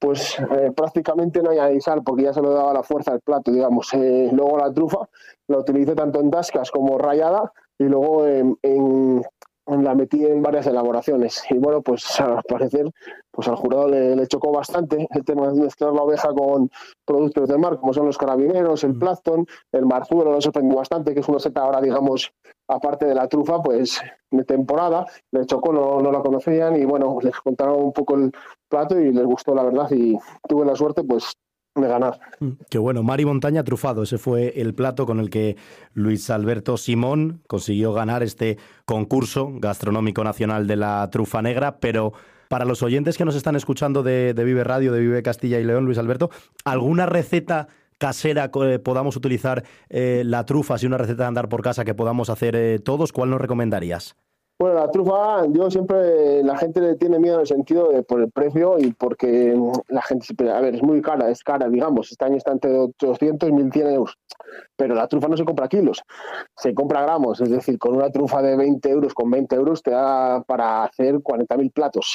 pues 0.00 0.36
eh, 0.40 0.72
prácticamente 0.76 1.40
no 1.40 1.50
hay 1.50 1.80
sal 1.80 2.02
porque 2.04 2.24
ya 2.24 2.32
se 2.32 2.42
lo 2.42 2.50
daba 2.50 2.72
la 2.72 2.82
fuerza 2.82 3.12
al 3.12 3.20
plato, 3.20 3.52
digamos. 3.52 3.94
Eh, 3.94 4.30
luego 4.32 4.58
la 4.58 4.72
trufa 4.72 5.08
la 5.46 5.58
utilicé 5.58 5.94
tanto 5.94 6.18
en 6.18 6.28
tascas 6.28 6.72
como 6.72 6.98
rayada 6.98 7.52
y 7.78 7.84
luego 7.84 8.26
en, 8.26 9.22
la 9.66 9.94
metí 9.94 10.24
en 10.24 10.42
varias 10.42 10.66
elaboraciones. 10.66 11.42
Y 11.50 11.58
bueno, 11.58 11.82
pues 11.82 12.04
al 12.20 12.42
parecer, 12.48 12.90
pues 13.30 13.48
al 13.48 13.56
jurado 13.56 13.88
le, 13.88 14.26
chocó 14.26 14.52
bastante 14.52 15.06
el 15.10 15.24
tema 15.24 15.48
de 15.48 15.60
mezclar 15.60 15.92
la 15.92 16.02
oveja 16.02 16.28
con 16.32 16.70
productos 17.04 17.48
de 17.48 17.58
mar, 17.58 17.78
como 17.78 17.92
son 17.92 18.06
los 18.06 18.18
carabineros, 18.18 18.84
el 18.84 18.94
mm. 18.94 18.98
plancton, 18.98 19.46
el 19.72 19.86
marzuelo, 19.86 20.32
lo 20.32 20.40
sorprendió 20.40 20.76
bastante, 20.76 21.14
que 21.14 21.20
es 21.20 21.28
una 21.28 21.38
seta 21.38 21.62
ahora, 21.62 21.80
digamos, 21.80 22.32
aparte 22.68 23.06
de 23.06 23.14
la 23.14 23.28
trufa, 23.28 23.62
pues 23.62 24.00
de 24.30 24.44
temporada, 24.44 25.06
le 25.32 25.46
chocó, 25.46 25.72
no, 25.72 26.00
no 26.00 26.10
la 26.10 26.20
conocían 26.20 26.76
y 26.76 26.84
bueno, 26.84 27.18
les 27.22 27.38
contaron 27.40 27.80
un 27.80 27.92
poco 27.92 28.16
el 28.16 28.32
plato 28.68 28.98
y 28.98 29.12
les 29.12 29.24
gustó 29.24 29.54
la 29.54 29.62
verdad 29.62 29.90
y 29.90 30.18
tuve 30.48 30.64
la 30.64 30.74
suerte 30.74 31.04
pues 31.04 31.32
de 31.80 31.88
ganar. 31.88 32.18
Mm, 32.40 32.50
qué 32.70 32.78
bueno, 32.78 33.02
Mari 33.02 33.24
Montaña 33.24 33.62
trufado, 33.64 34.02
ese 34.02 34.18
fue 34.18 34.54
el 34.56 34.74
plato 34.74 35.06
con 35.06 35.20
el 35.20 35.30
que 35.30 35.56
Luis 35.94 36.30
Alberto 36.30 36.76
Simón 36.76 37.42
consiguió 37.46 37.92
ganar 37.92 38.22
este 38.22 38.58
concurso 38.84 39.50
gastronómico 39.54 40.24
nacional 40.24 40.66
de 40.66 40.76
la 40.76 41.08
trufa 41.10 41.42
negra, 41.42 41.78
pero 41.78 42.12
para 42.48 42.64
los 42.64 42.82
oyentes 42.82 43.18
que 43.18 43.24
nos 43.24 43.34
están 43.34 43.56
escuchando 43.56 44.02
de, 44.02 44.32
de 44.34 44.44
Vive 44.44 44.64
Radio, 44.64 44.92
de 44.92 45.00
Vive 45.00 45.22
Castilla 45.22 45.58
y 45.58 45.64
León, 45.64 45.84
Luis 45.84 45.98
Alberto, 45.98 46.30
¿alguna 46.64 47.06
receta 47.06 47.68
casera 47.98 48.50
eh, 48.62 48.78
podamos 48.78 49.16
utilizar 49.16 49.64
eh, 49.88 50.22
la 50.24 50.44
trufa, 50.44 50.78
si 50.78 50.86
una 50.86 50.98
receta 50.98 51.24
de 51.24 51.28
andar 51.28 51.48
por 51.48 51.62
casa 51.62 51.84
que 51.84 51.94
podamos 51.94 52.30
hacer 52.30 52.54
eh, 52.56 52.78
todos, 52.78 53.12
¿cuál 53.12 53.30
nos 53.30 53.40
recomendarías? 53.40 54.16
Bueno, 54.58 54.76
la 54.76 54.90
trufa, 54.90 55.44
yo 55.50 55.70
siempre, 55.70 56.42
la 56.42 56.56
gente 56.56 56.80
le 56.80 56.94
tiene 56.96 57.18
miedo 57.18 57.34
en 57.34 57.40
el 57.42 57.46
sentido 57.46 57.90
de 57.90 58.02
por 58.02 58.22
el 58.22 58.30
precio 58.30 58.78
y 58.78 58.90
porque 58.90 59.54
la 59.88 60.00
gente 60.00 60.26
a 60.50 60.60
ver, 60.62 60.76
es 60.76 60.82
muy 60.82 61.02
cara, 61.02 61.28
es 61.28 61.44
cara, 61.44 61.68
digamos, 61.68 62.10
este 62.10 62.24
año 62.24 62.36
está 62.36 62.52
entre 62.52 62.74
800 62.78 63.50
y 63.50 63.52
1100 63.52 63.86
euros, 63.88 64.18
pero 64.74 64.94
la 64.94 65.08
trufa 65.08 65.28
no 65.28 65.36
se 65.36 65.44
compra 65.44 65.68
kilos, 65.68 66.02
se 66.56 66.72
compra 66.72 67.02
gramos, 67.02 67.38
es 67.42 67.50
decir, 67.50 67.78
con 67.78 67.96
una 67.96 68.10
trufa 68.10 68.40
de 68.40 68.56
20 68.56 68.88
euros, 68.88 69.12
con 69.12 69.30
20 69.30 69.56
euros 69.56 69.82
te 69.82 69.90
da 69.90 70.42
para 70.42 70.84
hacer 70.84 71.16
40.000 71.16 71.70
platos. 71.70 72.14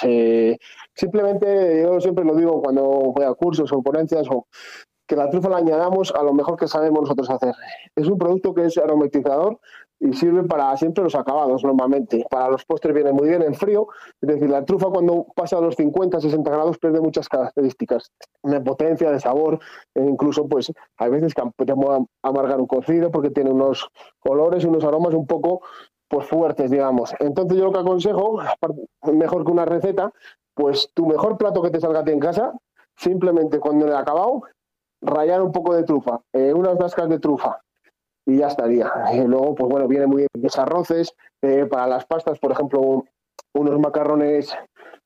simplemente, 0.95 1.83
yo 1.83 2.01
siempre 2.01 2.25
lo 2.25 2.35
digo 2.35 2.59
cuando 2.59 2.81
voy 2.81 3.23
a 3.23 3.35
cursos 3.35 3.71
o 3.71 3.83
ponencias, 3.83 4.27
o 4.31 4.47
que 5.05 5.15
la 5.15 5.29
trufa 5.29 5.49
la 5.49 5.57
añadamos 5.57 6.11
a 6.15 6.23
lo 6.23 6.33
mejor 6.33 6.57
que 6.57 6.67
sabemos 6.67 7.01
nosotros 7.01 7.29
hacer. 7.29 7.53
Es 7.95 8.07
un 8.07 8.17
producto 8.17 8.53
que 8.55 8.65
es 8.65 8.77
aromatizador 8.79 9.59
y 10.01 10.13
sirve 10.13 10.43
para 10.43 10.75
siempre 10.77 11.03
los 11.03 11.13
acabados 11.13 11.63
normalmente. 11.63 12.25
Para 12.29 12.49
los 12.49 12.65
postres 12.65 12.93
viene 12.93 13.13
muy 13.13 13.29
bien 13.29 13.43
en 13.43 13.53
frío, 13.53 13.87
es 14.19 14.27
decir, 14.27 14.49
la 14.49 14.65
trufa 14.65 14.87
cuando 14.87 15.27
pasa 15.35 15.57
a 15.57 15.61
los 15.61 15.75
50, 15.75 16.19
60 16.19 16.49
grados 16.49 16.79
pierde 16.79 16.99
muchas 16.99 17.29
características 17.29 18.11
de 18.41 18.59
potencia, 18.61 19.11
de 19.11 19.19
sabor, 19.19 19.59
e 19.93 20.01
incluso 20.01 20.47
pues 20.47 20.73
hay 20.97 21.11
veces 21.11 21.35
que 21.35 21.43
podemos 21.55 22.07
amargar 22.23 22.59
un 22.59 22.65
cocido 22.65 23.11
porque 23.11 23.29
tiene 23.29 23.51
unos 23.51 23.87
colores 24.19 24.63
y 24.63 24.67
unos 24.67 24.83
aromas 24.83 25.13
un 25.13 25.27
poco 25.27 25.61
pues 26.07 26.27
fuertes, 26.27 26.71
digamos. 26.71 27.13
Entonces 27.19 27.57
yo 27.57 27.65
lo 27.65 27.71
que 27.71 27.79
aconsejo, 27.79 28.39
mejor 29.13 29.45
que 29.45 29.51
una 29.51 29.65
receta, 29.65 30.11
pues 30.55 30.89
tu 30.95 31.05
mejor 31.05 31.37
plato 31.37 31.61
que 31.61 31.69
te 31.69 31.79
salga 31.79 31.99
a 31.99 32.03
ti 32.03 32.11
en 32.11 32.19
casa, 32.19 32.53
simplemente 32.97 33.59
cuando 33.59 33.85
le 33.85 33.93
he 33.93 33.97
acabado, 33.97 34.41
rayar 34.99 35.43
un 35.43 35.51
poco 35.51 35.75
de 35.75 35.83
trufa, 35.83 36.21
eh, 36.33 36.53
unas 36.53 36.77
dascas 36.77 37.07
de 37.07 37.19
trufa 37.19 37.61
y 38.25 38.37
ya 38.37 38.47
estaría. 38.47 38.91
Y 39.13 39.21
luego, 39.21 39.55
pues 39.55 39.69
bueno, 39.69 39.87
viene 39.87 40.07
muy 40.07 40.17
bien 40.17 40.29
los 40.33 40.57
arroces, 40.57 41.13
eh, 41.41 41.65
para 41.69 41.87
las 41.87 42.05
pastas, 42.05 42.39
por 42.39 42.51
ejemplo, 42.51 43.05
unos 43.53 43.79
macarrones, 43.79 44.55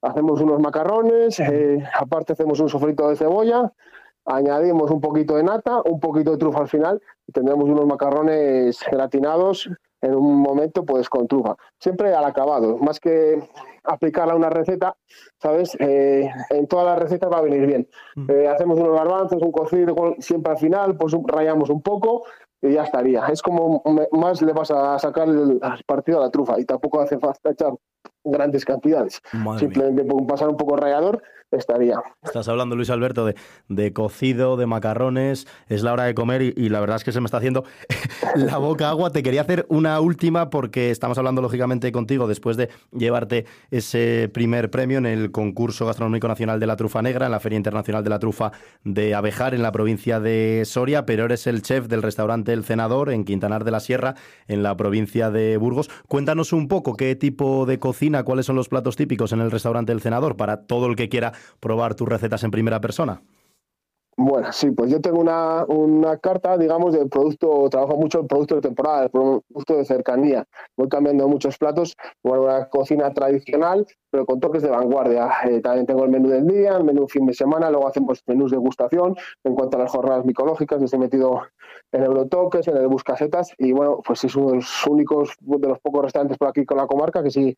hacemos 0.01 0.41
unos 0.41 0.59
macarrones, 0.59 1.39
eh, 1.39 1.83
aparte 1.99 2.33
hacemos 2.33 2.59
un 2.59 2.69
sofrito 2.69 3.09
de 3.09 3.15
cebolla, 3.15 3.71
añadimos 4.25 4.91
un 4.91 5.01
poquito 5.01 5.35
de 5.35 5.43
nata, 5.43 5.81
un 5.85 5.99
poquito 5.99 6.31
de 6.31 6.37
trufa 6.37 6.59
al 6.59 6.67
final 6.67 7.01
y 7.27 7.31
tendremos 7.31 7.65
unos 7.65 7.85
macarrones 7.85 8.79
gratinados 8.91 9.69
en 10.01 10.15
un 10.15 10.39
momento 10.39 10.85
pues 10.85 11.09
con 11.09 11.27
trufa. 11.27 11.55
Siempre 11.79 12.13
al 12.13 12.25
acabado, 12.25 12.77
más 12.77 12.99
que 12.99 13.39
aplicarla 13.83 14.33
a 14.33 14.35
una 14.35 14.49
receta, 14.49 14.95
¿sabes? 15.41 15.75
Eh, 15.79 16.29
en 16.49 16.67
todas 16.67 16.85
las 16.85 16.99
recetas 16.99 17.31
va 17.31 17.37
a 17.37 17.41
venir 17.41 17.65
bien. 17.65 17.87
Mm. 18.15 18.31
Eh, 18.31 18.47
hacemos 18.47 18.79
unos 18.79 18.95
garbanzos, 18.95 19.41
un 19.41 19.51
cocido, 19.51 19.95
siempre 20.19 20.51
al 20.51 20.57
final, 20.57 20.97
pues 20.97 21.15
rayamos 21.27 21.69
un 21.69 21.81
poco 21.81 22.23
y 22.67 22.73
ya 22.73 22.83
estaría. 22.83 23.25
Es 23.27 23.41
como 23.41 23.83
más 24.11 24.41
le 24.41 24.53
vas 24.53 24.71
a 24.71 24.97
sacar 24.99 25.27
el 25.29 25.59
partido 25.85 26.19
a 26.19 26.25
la 26.25 26.31
trufa 26.31 26.59
y 26.59 26.65
tampoco 26.65 27.01
hace 27.01 27.17
falta 27.17 27.51
echar 27.51 27.73
grandes 28.25 28.65
cantidades. 28.65 29.21
Simplemente 29.57 30.03
pasar 30.27 30.49
un 30.49 30.57
poco 30.57 30.75
rallador 30.75 31.21
estaría. 31.51 32.01
Estás 32.23 32.47
hablando, 32.47 32.75
Luis 32.75 32.89
Alberto, 32.89 33.25
de, 33.25 33.35
de, 33.69 33.93
cocido, 33.93 34.57
de 34.57 34.65
macarrones, 34.65 35.47
es 35.67 35.83
la 35.83 35.93
hora 35.93 36.03
de 36.03 36.15
comer 36.15 36.41
y, 36.41 36.69
la 36.69 36.79
verdad 36.79 36.97
es 36.97 37.03
que 37.03 37.11
se 37.11 37.21
me 37.21 37.25
está 37.25 37.37
haciendo 37.37 37.63
la 38.35 38.57
boca 38.57 38.89
agua. 38.89 39.11
Te 39.11 39.23
quería 39.23 39.41
hacer 39.41 39.65
una 39.69 39.99
última 39.99 40.49
porque 40.49 40.91
estamos 40.91 41.17
hablando 41.17 41.41
lógicamente 41.41 41.91
contigo 41.91 42.27
después 42.27 42.57
de 42.57 42.69
llevarte 42.91 43.45
ese 43.71 44.29
primer 44.33 44.69
premio 44.69 44.97
en 44.97 45.05
el 45.05 45.31
concurso 45.31 45.85
gastronómico 45.85 46.27
nacional 46.27 46.59
de 46.59 46.67
la 46.67 46.75
trufa 46.75 47.01
negra, 47.01 47.25
en 47.25 47.31
la 47.31 47.39
Feria 47.39 47.57
Internacional 47.57 48.03
de 48.03 48.09
la 48.09 48.19
Trufa 48.19 48.51
de 48.83 49.15
Abejar 49.15 49.53
en 49.53 49.61
la 49.61 49.71
provincia 49.71 50.19
de 50.19 50.63
Soria, 50.65 51.05
pero 51.05 51.25
eres 51.25 51.47
el 51.47 51.61
chef 51.61 51.87
del 51.87 52.01
restaurante 52.01 52.53
El 52.53 52.63
Cenador 52.63 53.11
en 53.11 53.25
Quintanar 53.25 53.63
de 53.63 53.71
la 53.71 53.79
Sierra, 53.79 54.15
en 54.47 54.63
la 54.63 54.75
provincia 54.75 55.29
de 55.29 55.57
Burgos. 55.57 55.89
Cuéntanos 56.07 56.53
un 56.53 56.67
poco 56.67 56.95
qué 56.95 57.15
tipo 57.15 57.65
de 57.65 57.79
cocina, 57.79 58.14
cuáles 58.23 58.45
son 58.45 58.55
los 58.55 58.69
platos 58.69 58.95
típicos 58.95 59.31
en 59.33 59.41
el 59.41 59.51
restaurante 59.51 59.91
El 59.91 60.01
Cenador 60.01 60.37
para 60.37 60.65
todo 60.65 60.87
el 60.87 60.95
que 60.95 61.09
quiera 61.09 61.33
probar 61.59 61.95
tus 61.95 62.07
recetas 62.07 62.43
en 62.43 62.51
primera 62.51 62.81
persona? 62.81 63.21
Bueno, 64.17 64.49
sí, 64.53 64.71
pues 64.71 64.89
yo 64.89 65.01
tengo 65.01 65.19
una, 65.19 65.65
una 65.65 66.17
carta, 66.17 66.57
digamos, 66.57 66.93
del 66.93 67.09
producto, 67.09 67.67
trabajo 67.69 67.97
mucho 67.97 68.21
el 68.21 68.27
producto 68.27 68.55
de 68.55 68.61
temporada, 68.61 69.03
el 69.03 69.09
producto 69.09 69.75
de 69.75 69.83
cercanía. 69.83 70.45
Voy 70.77 70.87
cambiando 70.87 71.27
muchos 71.27 71.57
platos, 71.57 71.97
bueno, 72.23 72.43
una 72.43 72.69
cocina 72.69 73.13
tradicional, 73.13 73.85
pero 74.09 74.25
con 74.25 74.39
toques 74.39 74.63
de 74.63 74.69
vanguardia. 74.69 75.29
Eh, 75.49 75.59
también 75.59 75.85
tengo 75.85 76.05
el 76.05 76.11
menú 76.11 76.29
del 76.29 76.47
día, 76.47 76.77
el 76.77 76.85
menú 76.85 77.09
fin 77.09 77.25
de 77.25 77.33
semana, 77.33 77.69
luego 77.69 77.89
hacemos 77.89 78.23
menús 78.25 78.51
de 78.51 78.57
gustación. 78.57 79.17
En 79.43 79.53
cuanto 79.53 79.75
a 79.75 79.81
las 79.81 79.91
jornadas 79.91 80.23
micológicas, 80.23 80.81
estoy 80.81 80.99
metido 80.99 81.41
en 81.91 82.03
Eurotoques, 82.03 82.69
en 82.69 82.77
el 82.77 82.87
Buscasetas, 82.87 83.51
y 83.57 83.73
bueno, 83.73 83.99
pues 84.01 84.23
es 84.23 84.33
uno 84.37 84.51
de 84.51 84.55
los 84.55 84.87
únicos, 84.87 85.35
de 85.41 85.67
los 85.67 85.79
pocos 85.81 86.03
restaurantes 86.03 86.37
por 86.37 86.47
aquí 86.47 86.63
con 86.65 86.77
la 86.77 86.87
comarca 86.87 87.21
que 87.21 87.31
sí 87.31 87.53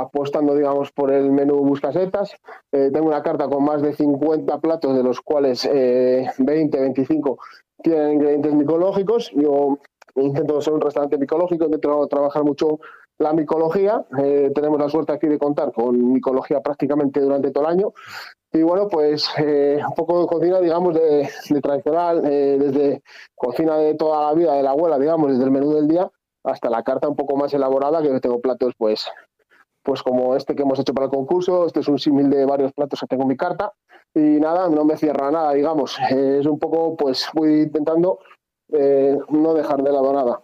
apostando, 0.00 0.54
digamos, 0.54 0.92
por 0.92 1.12
el 1.12 1.30
menú 1.30 1.56
Buscasetas. 1.64 2.36
Eh, 2.72 2.90
tengo 2.92 3.06
una 3.08 3.22
carta 3.22 3.48
con 3.48 3.64
más 3.64 3.82
de 3.82 3.94
50 3.94 4.58
platos, 4.60 4.96
de 4.96 5.02
los 5.02 5.20
cuales 5.20 5.68
20, 5.68 6.78
eh, 6.78 6.80
25 6.80 7.38
tienen 7.82 8.14
ingredientes 8.14 8.54
micológicos. 8.54 9.30
Yo 9.34 9.78
intento 10.16 10.60
ser 10.60 10.74
un 10.74 10.80
restaurante 10.80 11.18
micológico, 11.18 11.64
intento 11.64 12.06
trabajar 12.08 12.44
mucho 12.44 12.78
la 13.18 13.32
micología. 13.32 14.04
Eh, 14.18 14.50
tenemos 14.54 14.78
la 14.78 14.88
suerte 14.88 15.12
aquí 15.12 15.26
de 15.26 15.38
contar 15.38 15.72
con 15.72 16.12
micología 16.12 16.60
prácticamente 16.60 17.20
durante 17.20 17.50
todo 17.50 17.64
el 17.64 17.70
año. 17.70 17.92
Y 18.52 18.62
bueno, 18.62 18.88
pues 18.88 19.28
eh, 19.38 19.80
un 19.86 19.94
poco 19.94 20.22
de 20.22 20.26
cocina, 20.26 20.60
digamos, 20.60 20.94
de, 20.94 21.28
tradicional, 21.60 22.24
eh, 22.24 22.56
desde 22.58 23.02
cocina 23.34 23.76
de 23.76 23.94
toda 23.94 24.28
la 24.28 24.34
vida 24.34 24.54
de 24.54 24.62
la 24.62 24.70
abuela, 24.70 24.98
digamos, 24.98 25.30
desde 25.30 25.44
el 25.44 25.50
menú 25.50 25.74
del 25.74 25.88
día 25.88 26.10
hasta 26.44 26.70
la 26.70 26.82
carta 26.82 27.08
un 27.08 27.16
poco 27.16 27.36
más 27.36 27.52
elaborada, 27.52 28.00
que 28.00 28.20
tengo 28.20 28.40
platos, 28.40 28.72
pues, 28.78 29.06
pues 29.88 30.02
como 30.02 30.36
este 30.36 30.54
que 30.54 30.64
hemos 30.64 30.78
hecho 30.78 30.92
para 30.92 31.06
el 31.06 31.10
concurso. 31.10 31.64
Este 31.64 31.80
es 31.80 31.88
un 31.88 31.98
símil 31.98 32.28
de 32.28 32.44
varios 32.44 32.74
platos 32.74 33.00
que 33.00 33.06
tengo 33.06 33.22
en 33.22 33.28
mi 33.30 33.38
carta. 33.38 33.72
Y 34.14 34.38
nada, 34.38 34.68
no 34.68 34.84
me 34.84 34.98
cierra 34.98 35.30
nada, 35.30 35.54
digamos. 35.54 35.96
es 36.10 36.44
un 36.44 36.58
poco, 36.58 36.94
pues, 36.94 37.26
voy 37.32 37.62
intentando 37.62 38.18
no 38.68 39.54
dejar 39.54 39.82
de 39.82 39.90
lado 39.90 40.12
nada. 40.12 40.42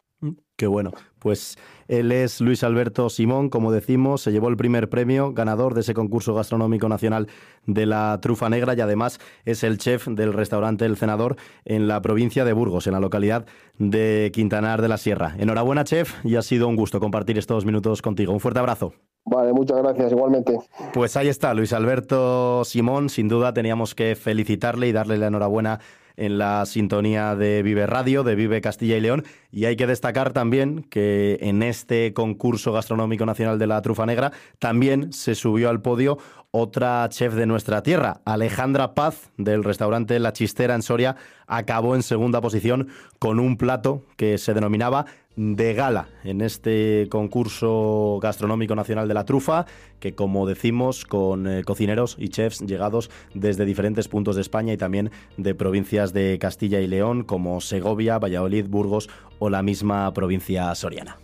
Qué 0.57 0.67
bueno. 0.67 0.93
Pues 1.25 1.57
él 1.89 2.13
es 2.13 2.43
Luis 2.43 2.63
Alberto 2.65 3.09
Simón, 3.09 3.49
como 3.49 3.73
decimos, 3.73 4.21
se 4.21 4.31
llevó 4.31 4.51
el 4.51 4.59
primer 4.59 4.91
premio, 4.91 5.33
ganador 5.33 5.73
de 5.73 5.81
ese 5.81 5.95
concurso 5.95 6.35
gastronómico 6.35 6.87
nacional 6.87 7.29
de 7.65 7.87
la 7.87 8.19
trufa 8.21 8.51
negra 8.51 8.75
y 8.75 8.83
además 8.83 9.19
es 9.47 9.65
el 9.65 9.79
chef 9.79 10.07
del 10.07 10.35
restaurante 10.35 10.85
El 10.85 10.99
Cenador 10.99 11.37
en 11.65 11.89
la 11.89 12.03
provincia 12.03 12.45
de 12.45 12.53
Burgos, 12.53 12.87
en 12.87 12.93
la 12.93 13.01
localidad 13.01 13.47
de 13.79 14.33
Quintanar 14.35 14.83
de 14.83 14.89
la 14.89 14.99
Sierra. 14.99 15.35
Enhorabuena, 15.39 15.85
chef, 15.85 16.13
y 16.27 16.37
ha 16.37 16.43
sido 16.43 16.69
un 16.69 16.77
gusto 16.77 17.01
compartir 17.01 17.39
estos 17.39 17.65
minutos 17.65 18.03
contigo. 18.03 18.35
Un 18.35 18.41
fuerte 18.41 18.61
abrazo. 18.61 18.93
Vale, 19.25 19.55
muchas 19.55 19.79
gracias, 19.79 20.13
igualmente. 20.13 20.59
Pues 20.93 21.17
ahí 21.17 21.29
está, 21.29 21.55
Luis 21.55 21.73
Alberto 21.73 22.67
Simón, 22.67 23.09
sin 23.09 23.29
duda 23.29 23.55
teníamos 23.55 23.95
que 23.95 24.15
felicitarle 24.15 24.89
y 24.89 24.93
darle 24.93 25.17
la 25.17 25.29
enhorabuena 25.29 25.81
en 26.17 26.39
la 26.39 26.65
sintonía 26.67 27.35
de 27.35 27.63
Vive 27.63 27.87
Radio, 27.87 28.23
de 28.23 28.35
Vive 28.35 28.61
Castilla 28.61 28.97
y 28.97 29.01
León. 29.01 29.25
Y 29.51 29.67
hay 29.67 29.77
que 29.77 29.87
destacar 29.87 30.33
también 30.33 30.85
que 30.91 31.39
en 31.41 31.63
este 31.63 32.13
concurso 32.13 32.73
gastronómico 32.73 33.27
nacional 33.27 33.59
de 33.59 33.67
la 33.67 33.83
trufa 33.83 34.07
negra 34.07 34.33
también 34.59 35.13
se 35.13 35.35
subió 35.35 35.71
al 35.71 35.81
podio 35.81 36.19
otra 36.57 37.09
chef 37.09 37.35
de 37.35 37.47
nuestra 37.47 37.83
tierra, 37.83 38.21
Alejandra 38.25 38.95
Paz, 38.95 39.33
del 39.37 39.65
restaurante 39.65 40.21
La 40.21 40.33
Chistera 40.33 40.77
en 40.77 40.83
Soria, 40.83 41.17
acabó 41.49 41.97
en 41.97 42.05
segunda 42.05 42.41
posición 42.41 42.91
con 43.19 43.41
un 43.41 43.57
plato 43.57 44.05
que 44.17 44.39
se 44.39 44.55
denominaba 44.55 45.05
de 45.37 45.75
gala 45.75 46.09
en 46.23 46.41
este 46.41 47.09
concurso 47.11 48.19
gastronómico 48.23 48.75
nacional 48.75 49.09
de 49.09 49.15
la 49.15 49.25
trufa, 49.25 49.67
que 50.01 50.15
como 50.15 50.47
decimos, 50.47 51.05
con 51.05 51.47
eh, 51.47 51.65
cocineros 51.65 52.17
y 52.19 52.29
chefs 52.29 52.61
llegados 52.61 53.11
desde 53.35 53.65
diferentes 53.65 54.09
puntos 54.09 54.37
de 54.37 54.43
España 54.43 54.73
y 54.73 54.77
también 54.77 55.11
de 55.37 55.55
provincias 55.55 56.13
de 56.13 56.39
Castilla 56.39 56.81
y 56.81 56.87
León, 56.87 57.25
como 57.25 57.61
Segovia, 57.61 58.19
Valladolid, 58.19 58.67
Burgos 58.69 59.09
o 59.39 59.51
la 59.51 59.63
misma 59.63 60.13
provincia 60.13 60.75
soriana. 60.75 61.19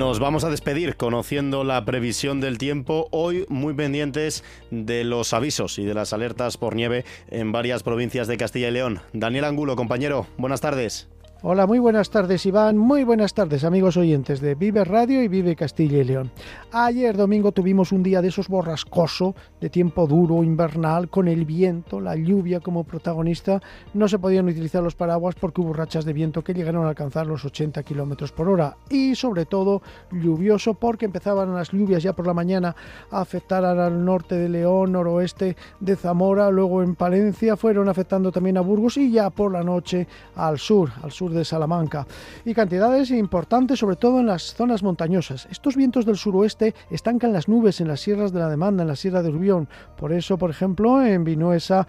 Nos 0.00 0.18
vamos 0.18 0.44
a 0.44 0.48
despedir 0.48 0.96
conociendo 0.96 1.62
la 1.62 1.84
previsión 1.84 2.40
del 2.40 2.56
tiempo. 2.56 3.08
Hoy 3.10 3.44
muy 3.50 3.74
pendientes 3.74 4.42
de 4.70 5.04
los 5.04 5.34
avisos 5.34 5.78
y 5.78 5.84
de 5.84 5.92
las 5.92 6.14
alertas 6.14 6.56
por 6.56 6.74
nieve 6.74 7.04
en 7.28 7.52
varias 7.52 7.82
provincias 7.82 8.26
de 8.26 8.38
Castilla 8.38 8.68
y 8.68 8.70
León. 8.70 9.02
Daniel 9.12 9.44
Angulo, 9.44 9.76
compañero, 9.76 10.26
buenas 10.38 10.62
tardes. 10.62 11.06
Hola, 11.42 11.66
muy 11.66 11.78
buenas 11.78 12.10
tardes 12.10 12.44
Iván, 12.44 12.76
muy 12.76 13.02
buenas 13.02 13.32
tardes 13.32 13.64
amigos 13.64 13.96
oyentes 13.96 14.42
de 14.42 14.54
Vive 14.54 14.84
Radio 14.84 15.22
y 15.22 15.28
Vive 15.28 15.56
Castilla 15.56 15.96
y 15.96 16.04
León. 16.04 16.30
Ayer 16.70 17.16
domingo 17.16 17.50
tuvimos 17.52 17.92
un 17.92 18.02
día 18.02 18.20
de 18.20 18.28
esos 18.28 18.48
borrascoso, 18.48 19.34
de 19.58 19.70
tiempo 19.70 20.06
duro, 20.06 20.44
invernal, 20.44 21.08
con 21.08 21.28
el 21.28 21.46
viento, 21.46 21.98
la 21.98 22.14
lluvia 22.14 22.60
como 22.60 22.84
protagonista. 22.84 23.62
No 23.94 24.06
se 24.06 24.18
podían 24.18 24.48
utilizar 24.48 24.82
los 24.82 24.94
paraguas 24.94 25.34
porque 25.34 25.62
hubo 25.62 25.72
rachas 25.72 26.04
de 26.04 26.12
viento 26.12 26.44
que 26.44 26.52
llegaron 26.52 26.84
a 26.84 26.90
alcanzar 26.90 27.26
los 27.26 27.42
80 27.42 27.84
kilómetros 27.84 28.32
por 28.32 28.50
hora. 28.50 28.76
Y 28.90 29.14
sobre 29.14 29.46
todo 29.46 29.80
lluvioso 30.12 30.74
porque 30.74 31.06
empezaban 31.06 31.54
las 31.54 31.70
lluvias 31.70 32.02
ya 32.02 32.12
por 32.12 32.26
la 32.26 32.34
mañana 32.34 32.76
a 33.10 33.22
afectar 33.22 33.64
al 33.64 34.04
norte 34.04 34.34
de 34.34 34.50
León, 34.50 34.92
noroeste 34.92 35.56
de 35.80 35.96
Zamora, 35.96 36.50
luego 36.50 36.82
en 36.82 36.96
Palencia 36.96 37.56
fueron 37.56 37.88
afectando 37.88 38.30
también 38.30 38.58
a 38.58 38.60
Burgos 38.60 38.98
y 38.98 39.10
ya 39.10 39.30
por 39.30 39.52
la 39.52 39.62
noche 39.62 40.06
al 40.36 40.58
sur, 40.58 40.90
al 41.02 41.10
sur 41.10 41.29
de 41.32 41.44
Salamanca, 41.44 42.06
y 42.44 42.54
cantidades 42.54 43.10
importantes 43.10 43.78
sobre 43.78 43.96
todo 43.96 44.20
en 44.20 44.26
las 44.26 44.54
zonas 44.54 44.82
montañosas. 44.82 45.46
Estos 45.50 45.76
vientos 45.76 46.06
del 46.06 46.16
suroeste 46.16 46.74
estancan 46.90 47.32
las 47.32 47.48
nubes 47.48 47.80
en 47.80 47.88
las 47.88 48.00
sierras 48.00 48.32
de 48.32 48.40
la 48.40 48.48
demanda, 48.48 48.82
en 48.82 48.88
la 48.88 48.96
sierra 48.96 49.22
de 49.22 49.30
Urbión. 49.30 49.68
Por 49.96 50.12
eso, 50.12 50.38
por 50.38 50.50
ejemplo, 50.50 51.04
en 51.04 51.24
Vinuesa, 51.24 51.86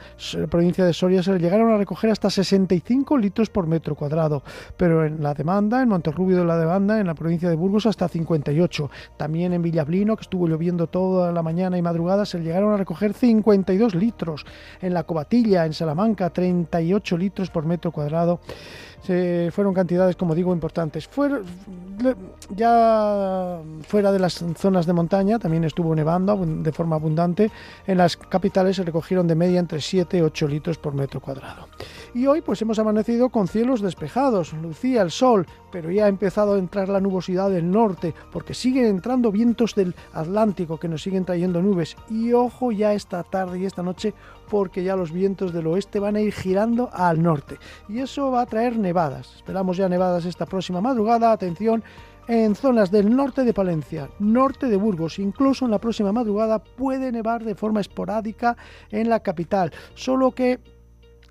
provincia 0.49 0.85
de 0.85 0.93
Soria, 0.93 1.23
se 1.23 1.37
llegaron 1.37 1.71
a 1.71 1.77
recoger 1.77 2.09
hasta 2.09 2.29
65 2.29 3.17
litros 3.17 3.49
por 3.49 3.67
metro 3.67 3.95
cuadrado, 3.95 4.43
pero 4.77 5.05
en 5.05 5.21
la 5.21 5.33
demanda, 5.33 5.81
en 5.81 5.89
Monterrubio 5.89 6.37
de 6.37 6.45
la 6.45 6.57
demanda, 6.57 6.99
en 6.99 7.07
la 7.07 7.15
provincia 7.15 7.49
de 7.49 7.55
Burgos, 7.55 7.85
hasta 7.85 8.07
58. 8.07 8.89
También 9.17 9.53
en 9.53 9.61
Villablino, 9.61 10.15
que 10.15 10.21
estuvo 10.21 10.47
lloviendo 10.47 10.87
toda 10.87 11.31
la 11.31 11.43
mañana 11.43 11.77
y 11.77 11.81
madrugada, 11.81 12.25
se 12.25 12.39
llegaron 12.39 12.73
a 12.73 12.77
recoger 12.77 13.13
52 13.13 13.95
litros. 13.95 14.45
En 14.81 14.93
la 14.93 15.03
Cobatilla, 15.03 15.65
en 15.65 15.73
Salamanca, 15.73 16.29
38 16.29 17.17
litros 17.17 17.49
por 17.49 17.65
metro 17.65 17.91
cuadrado 17.91 18.39
fueron 19.51 19.73
cantidades, 19.73 20.15
como 20.15 20.35
digo, 20.35 20.53
importantes. 20.53 21.09
Ya 22.55 23.59
fuera 23.87 24.11
de 24.11 24.19
las 24.19 24.43
zonas 24.57 24.85
de 24.85 24.93
montaña 24.93 25.39
también 25.39 25.63
estuvo 25.63 25.95
nevando 25.95 26.37
de 26.45 26.71
forma 26.71 26.95
abundante. 26.95 27.51
En 27.87 27.97
las 27.97 28.17
capitales 28.17 28.75
se 28.75 28.83
recogieron 28.83 29.27
de 29.27 29.35
media 29.35 29.59
entre 29.59 29.81
7 29.81 30.17
y 30.17 30.21
8 30.21 30.47
litros 30.47 30.77
por 30.77 30.93
metro 30.93 31.19
cuadrado. 31.19 31.67
Y 32.13 32.27
hoy 32.27 32.41
pues 32.41 32.61
hemos 32.61 32.77
amanecido 32.77 33.29
con 33.29 33.47
cielos 33.47 33.81
despejados, 33.81 34.51
lucía 34.53 35.01
el 35.01 35.11
sol, 35.11 35.47
pero 35.71 35.89
ya 35.91 36.05
ha 36.05 36.09
empezado 36.09 36.55
a 36.55 36.59
entrar 36.59 36.89
la 36.89 36.99
nubosidad 36.99 37.49
del 37.49 37.71
norte, 37.71 38.13
porque 38.31 38.53
siguen 38.53 38.85
entrando 38.85 39.31
vientos 39.31 39.75
del 39.75 39.95
Atlántico 40.13 40.77
que 40.77 40.89
nos 40.89 41.01
siguen 41.01 41.23
trayendo 41.23 41.61
nubes. 41.61 41.95
Y 42.09 42.33
ojo 42.33 42.73
ya 42.73 42.93
esta 42.93 43.23
tarde 43.23 43.59
y 43.59 43.65
esta 43.65 43.81
noche, 43.81 44.13
porque 44.49 44.83
ya 44.83 44.97
los 44.97 45.13
vientos 45.13 45.53
del 45.53 45.67
oeste 45.67 45.99
van 45.99 46.17
a 46.17 46.21
ir 46.21 46.33
girando 46.33 46.89
al 46.91 47.23
norte. 47.23 47.57
Y 47.87 47.99
eso 47.99 48.29
va 48.31 48.41
a 48.41 48.45
traer 48.45 48.77
nevadas. 48.77 49.35
Esperamos 49.37 49.77
ya 49.77 49.87
nevadas 49.87 50.25
esta 50.25 50.45
próxima 50.45 50.81
madrugada. 50.81 51.31
Atención 51.31 51.81
en 52.27 52.55
zonas 52.55 52.91
del 52.91 53.15
norte 53.15 53.43
de 53.43 53.53
Palencia, 53.53 54.09
norte 54.19 54.67
de 54.67 54.77
Burgos, 54.77 55.19
incluso 55.19 55.65
en 55.65 55.71
la 55.71 55.79
próxima 55.79 56.11
madrugada 56.11 56.59
puede 56.59 57.11
nevar 57.11 57.43
de 57.43 57.55
forma 57.55 57.81
esporádica 57.81 58.55
en 58.89 59.09
la 59.09 59.21
capital, 59.21 59.71
solo 59.95 60.31
que 60.31 60.59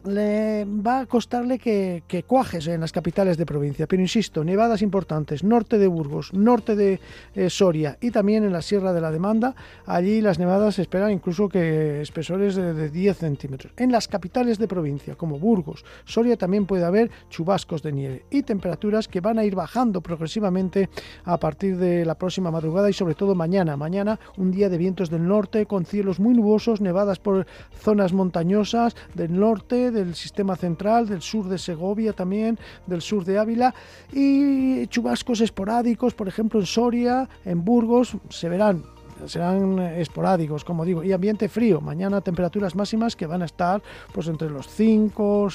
le 0.04 0.64
va 0.64 1.00
a 1.00 1.06
costarle 1.06 1.58
que, 1.58 2.02
cuajes 2.26 2.66
en 2.66 2.80
las 2.80 2.92
capitales 2.92 3.36
de 3.36 3.46
provincia. 3.46 3.86
Pero 3.86 4.02
insisto, 4.02 4.44
nevadas 4.44 4.82
importantes, 4.82 5.44
norte 5.44 5.78
de 5.78 5.86
Burgos, 5.86 6.32
norte 6.32 6.76
de 6.76 7.00
eh, 7.34 7.50
Soria 7.50 7.98
y 8.00 8.10
también 8.10 8.44
en 8.44 8.52
la 8.52 8.62
Sierra 8.62 8.92
de 8.92 9.00
la 9.00 9.10
Demanda. 9.10 9.54
Allí 9.86 10.20
las 10.20 10.38
nevadas 10.38 10.78
esperan 10.78 11.10
incluso 11.10 11.48
que 11.48 12.00
espesores 12.00 12.56
de, 12.56 12.88
10 12.90 13.16
centímetros. 13.16 13.72
En 13.76 13.92
las 13.92 14.08
capitales 14.08 14.58
de 14.58 14.68
provincia, 14.68 15.14
como 15.14 15.38
Burgos, 15.38 15.84
Soria, 16.04 16.36
también 16.36 16.66
puede 16.66 16.84
haber 16.84 17.10
chubascos 17.28 17.82
de 17.82 17.92
nieve 17.92 18.24
y 18.30 18.42
temperaturas 18.42 19.08
que 19.08 19.20
van 19.20 19.38
a 19.38 19.44
ir 19.44 19.54
bajando 19.54 20.00
progresivamente 20.00 20.88
a 21.24 21.38
partir 21.38 21.76
de 21.76 22.04
la 22.04 22.14
próxima 22.14 22.50
madrugada 22.50 22.88
y 22.90 22.92
sobre 22.92 23.14
todo 23.14 23.34
mañana. 23.34 23.76
Mañana 23.76 24.18
un 24.36 24.50
día 24.50 24.68
de 24.68 24.78
vientos 24.78 25.10
del 25.10 25.26
norte 25.26 25.66
con 25.66 25.84
cielos 25.84 26.20
muy 26.20 26.34
nubosos, 26.34 26.80
nevadas 26.80 27.18
por 27.18 27.46
zonas 27.78 28.12
montañosas 28.12 28.96
del 29.14 29.38
norte 29.38 29.89
del 29.90 30.14
sistema 30.14 30.56
central, 30.56 31.08
del 31.08 31.22
sur 31.22 31.48
de 31.48 31.58
Segovia 31.58 32.12
también, 32.12 32.58
del 32.86 33.02
sur 33.02 33.24
de 33.24 33.38
Ávila 33.38 33.74
y 34.12 34.86
chubascos 34.88 35.40
esporádicos, 35.40 36.14
por 36.14 36.28
ejemplo 36.28 36.60
en 36.60 36.66
Soria, 36.66 37.28
en 37.44 37.64
Burgos, 37.64 38.16
se 38.28 38.48
verán 38.48 38.84
serán 39.26 39.78
esporádicos, 39.78 40.64
como 40.64 40.84
digo, 40.84 41.02
y 41.04 41.12
ambiente 41.12 41.48
frío. 41.48 41.80
Mañana 41.80 42.20
temperaturas 42.20 42.74
máximas 42.74 43.16
que 43.16 43.26
van 43.26 43.42
a 43.42 43.44
estar 43.46 43.82
pues 44.12 44.28
entre 44.28 44.50
los 44.50 44.68
5, 44.68 45.48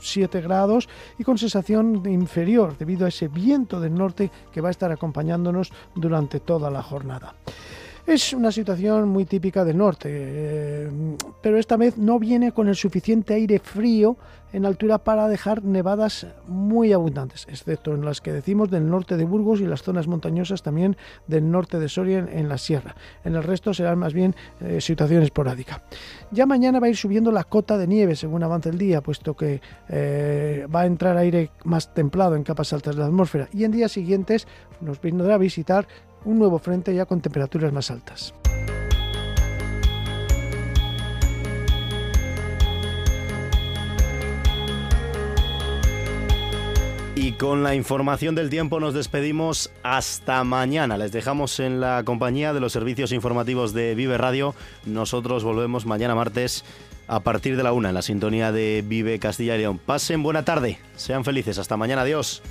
7 0.00 0.40
grados 0.40 0.88
y 1.18 1.24
con 1.24 1.38
sensación 1.38 2.02
inferior 2.06 2.76
debido 2.76 3.06
a 3.06 3.08
ese 3.08 3.28
viento 3.28 3.80
del 3.80 3.94
norte 3.94 4.30
que 4.52 4.60
va 4.60 4.68
a 4.68 4.72
estar 4.72 4.90
acompañándonos 4.90 5.72
durante 5.94 6.40
toda 6.40 6.70
la 6.70 6.82
jornada. 6.82 7.34
Es 8.04 8.32
una 8.32 8.50
situación 8.50 9.08
muy 9.08 9.24
típica 9.24 9.64
del 9.64 9.78
norte, 9.78 10.08
eh, 10.10 10.90
pero 11.40 11.56
esta 11.56 11.76
vez 11.76 11.96
no 11.96 12.18
viene 12.18 12.50
con 12.50 12.66
el 12.66 12.74
suficiente 12.74 13.34
aire 13.34 13.60
frío 13.60 14.16
en 14.52 14.66
altura 14.66 14.98
para 14.98 15.28
dejar 15.28 15.62
nevadas 15.62 16.26
muy 16.48 16.92
abundantes, 16.92 17.46
excepto 17.48 17.94
en 17.94 18.04
las 18.04 18.20
que 18.20 18.32
decimos 18.32 18.70
del 18.70 18.90
norte 18.90 19.16
de 19.16 19.24
Burgos 19.24 19.60
y 19.60 19.66
las 19.66 19.82
zonas 19.82 20.08
montañosas 20.08 20.62
también 20.62 20.96
del 21.28 21.48
norte 21.50 21.78
de 21.78 21.88
Soria 21.88 22.18
en, 22.18 22.48
la 22.48 22.58
sierra. 22.58 22.96
En 23.24 23.36
el 23.36 23.44
resto 23.44 23.72
serán 23.72 24.00
más 24.00 24.12
bien 24.12 24.34
eh, 24.60 24.80
situación 24.80 25.22
esporádica. 25.22 25.82
Ya 26.32 26.44
mañana 26.44 26.80
va 26.80 26.88
a 26.88 26.90
ir 26.90 26.96
subiendo 26.96 27.30
la 27.30 27.44
cota 27.44 27.78
de 27.78 27.86
nieve 27.86 28.16
según 28.16 28.42
avance 28.42 28.68
el 28.68 28.78
día, 28.78 29.00
puesto 29.00 29.34
que 29.34 29.60
eh, 29.88 30.66
va 30.74 30.80
a 30.80 30.86
entrar 30.86 31.16
aire 31.16 31.50
más 31.64 31.94
templado 31.94 32.34
en 32.34 32.42
capas 32.42 32.72
altas 32.72 32.96
de 32.96 33.00
la 33.00 33.06
atmósfera 33.06 33.48
y 33.52 33.64
en 33.64 33.70
días 33.70 33.92
siguientes 33.92 34.48
nos 34.80 35.00
vendrá 35.00 35.34
a 35.34 35.38
visitar 35.38 35.86
un 36.24 36.38
nuevo 36.38 36.58
frente 36.58 36.94
ya 36.94 37.06
con 37.06 37.20
temperaturas 37.20 37.72
más 37.72 37.90
altas. 37.90 38.34
Y 47.14 47.32
con 47.32 47.62
la 47.62 47.76
información 47.76 48.34
del 48.34 48.50
tiempo 48.50 48.80
nos 48.80 48.94
despedimos 48.94 49.70
hasta 49.84 50.42
mañana. 50.42 50.98
Les 50.98 51.12
dejamos 51.12 51.60
en 51.60 51.80
la 51.80 52.02
compañía 52.04 52.52
de 52.52 52.58
los 52.58 52.72
servicios 52.72 53.12
informativos 53.12 53.72
de 53.72 53.94
Vive 53.94 54.18
Radio. 54.18 54.56
Nosotros 54.86 55.44
volvemos 55.44 55.86
mañana 55.86 56.16
martes 56.16 56.64
a 57.06 57.20
partir 57.20 57.56
de 57.56 57.62
la 57.62 57.72
una 57.72 57.90
en 57.90 57.94
la 57.94 58.02
sintonía 58.02 58.50
de 58.50 58.82
Vive 58.84 59.20
Castilla 59.20 59.54
y 59.54 59.58
León. 59.58 59.78
Pasen 59.78 60.24
buena 60.24 60.44
tarde, 60.44 60.78
sean 60.96 61.24
felices. 61.24 61.58
Hasta 61.58 61.76
mañana, 61.76 62.02
adiós. 62.02 62.42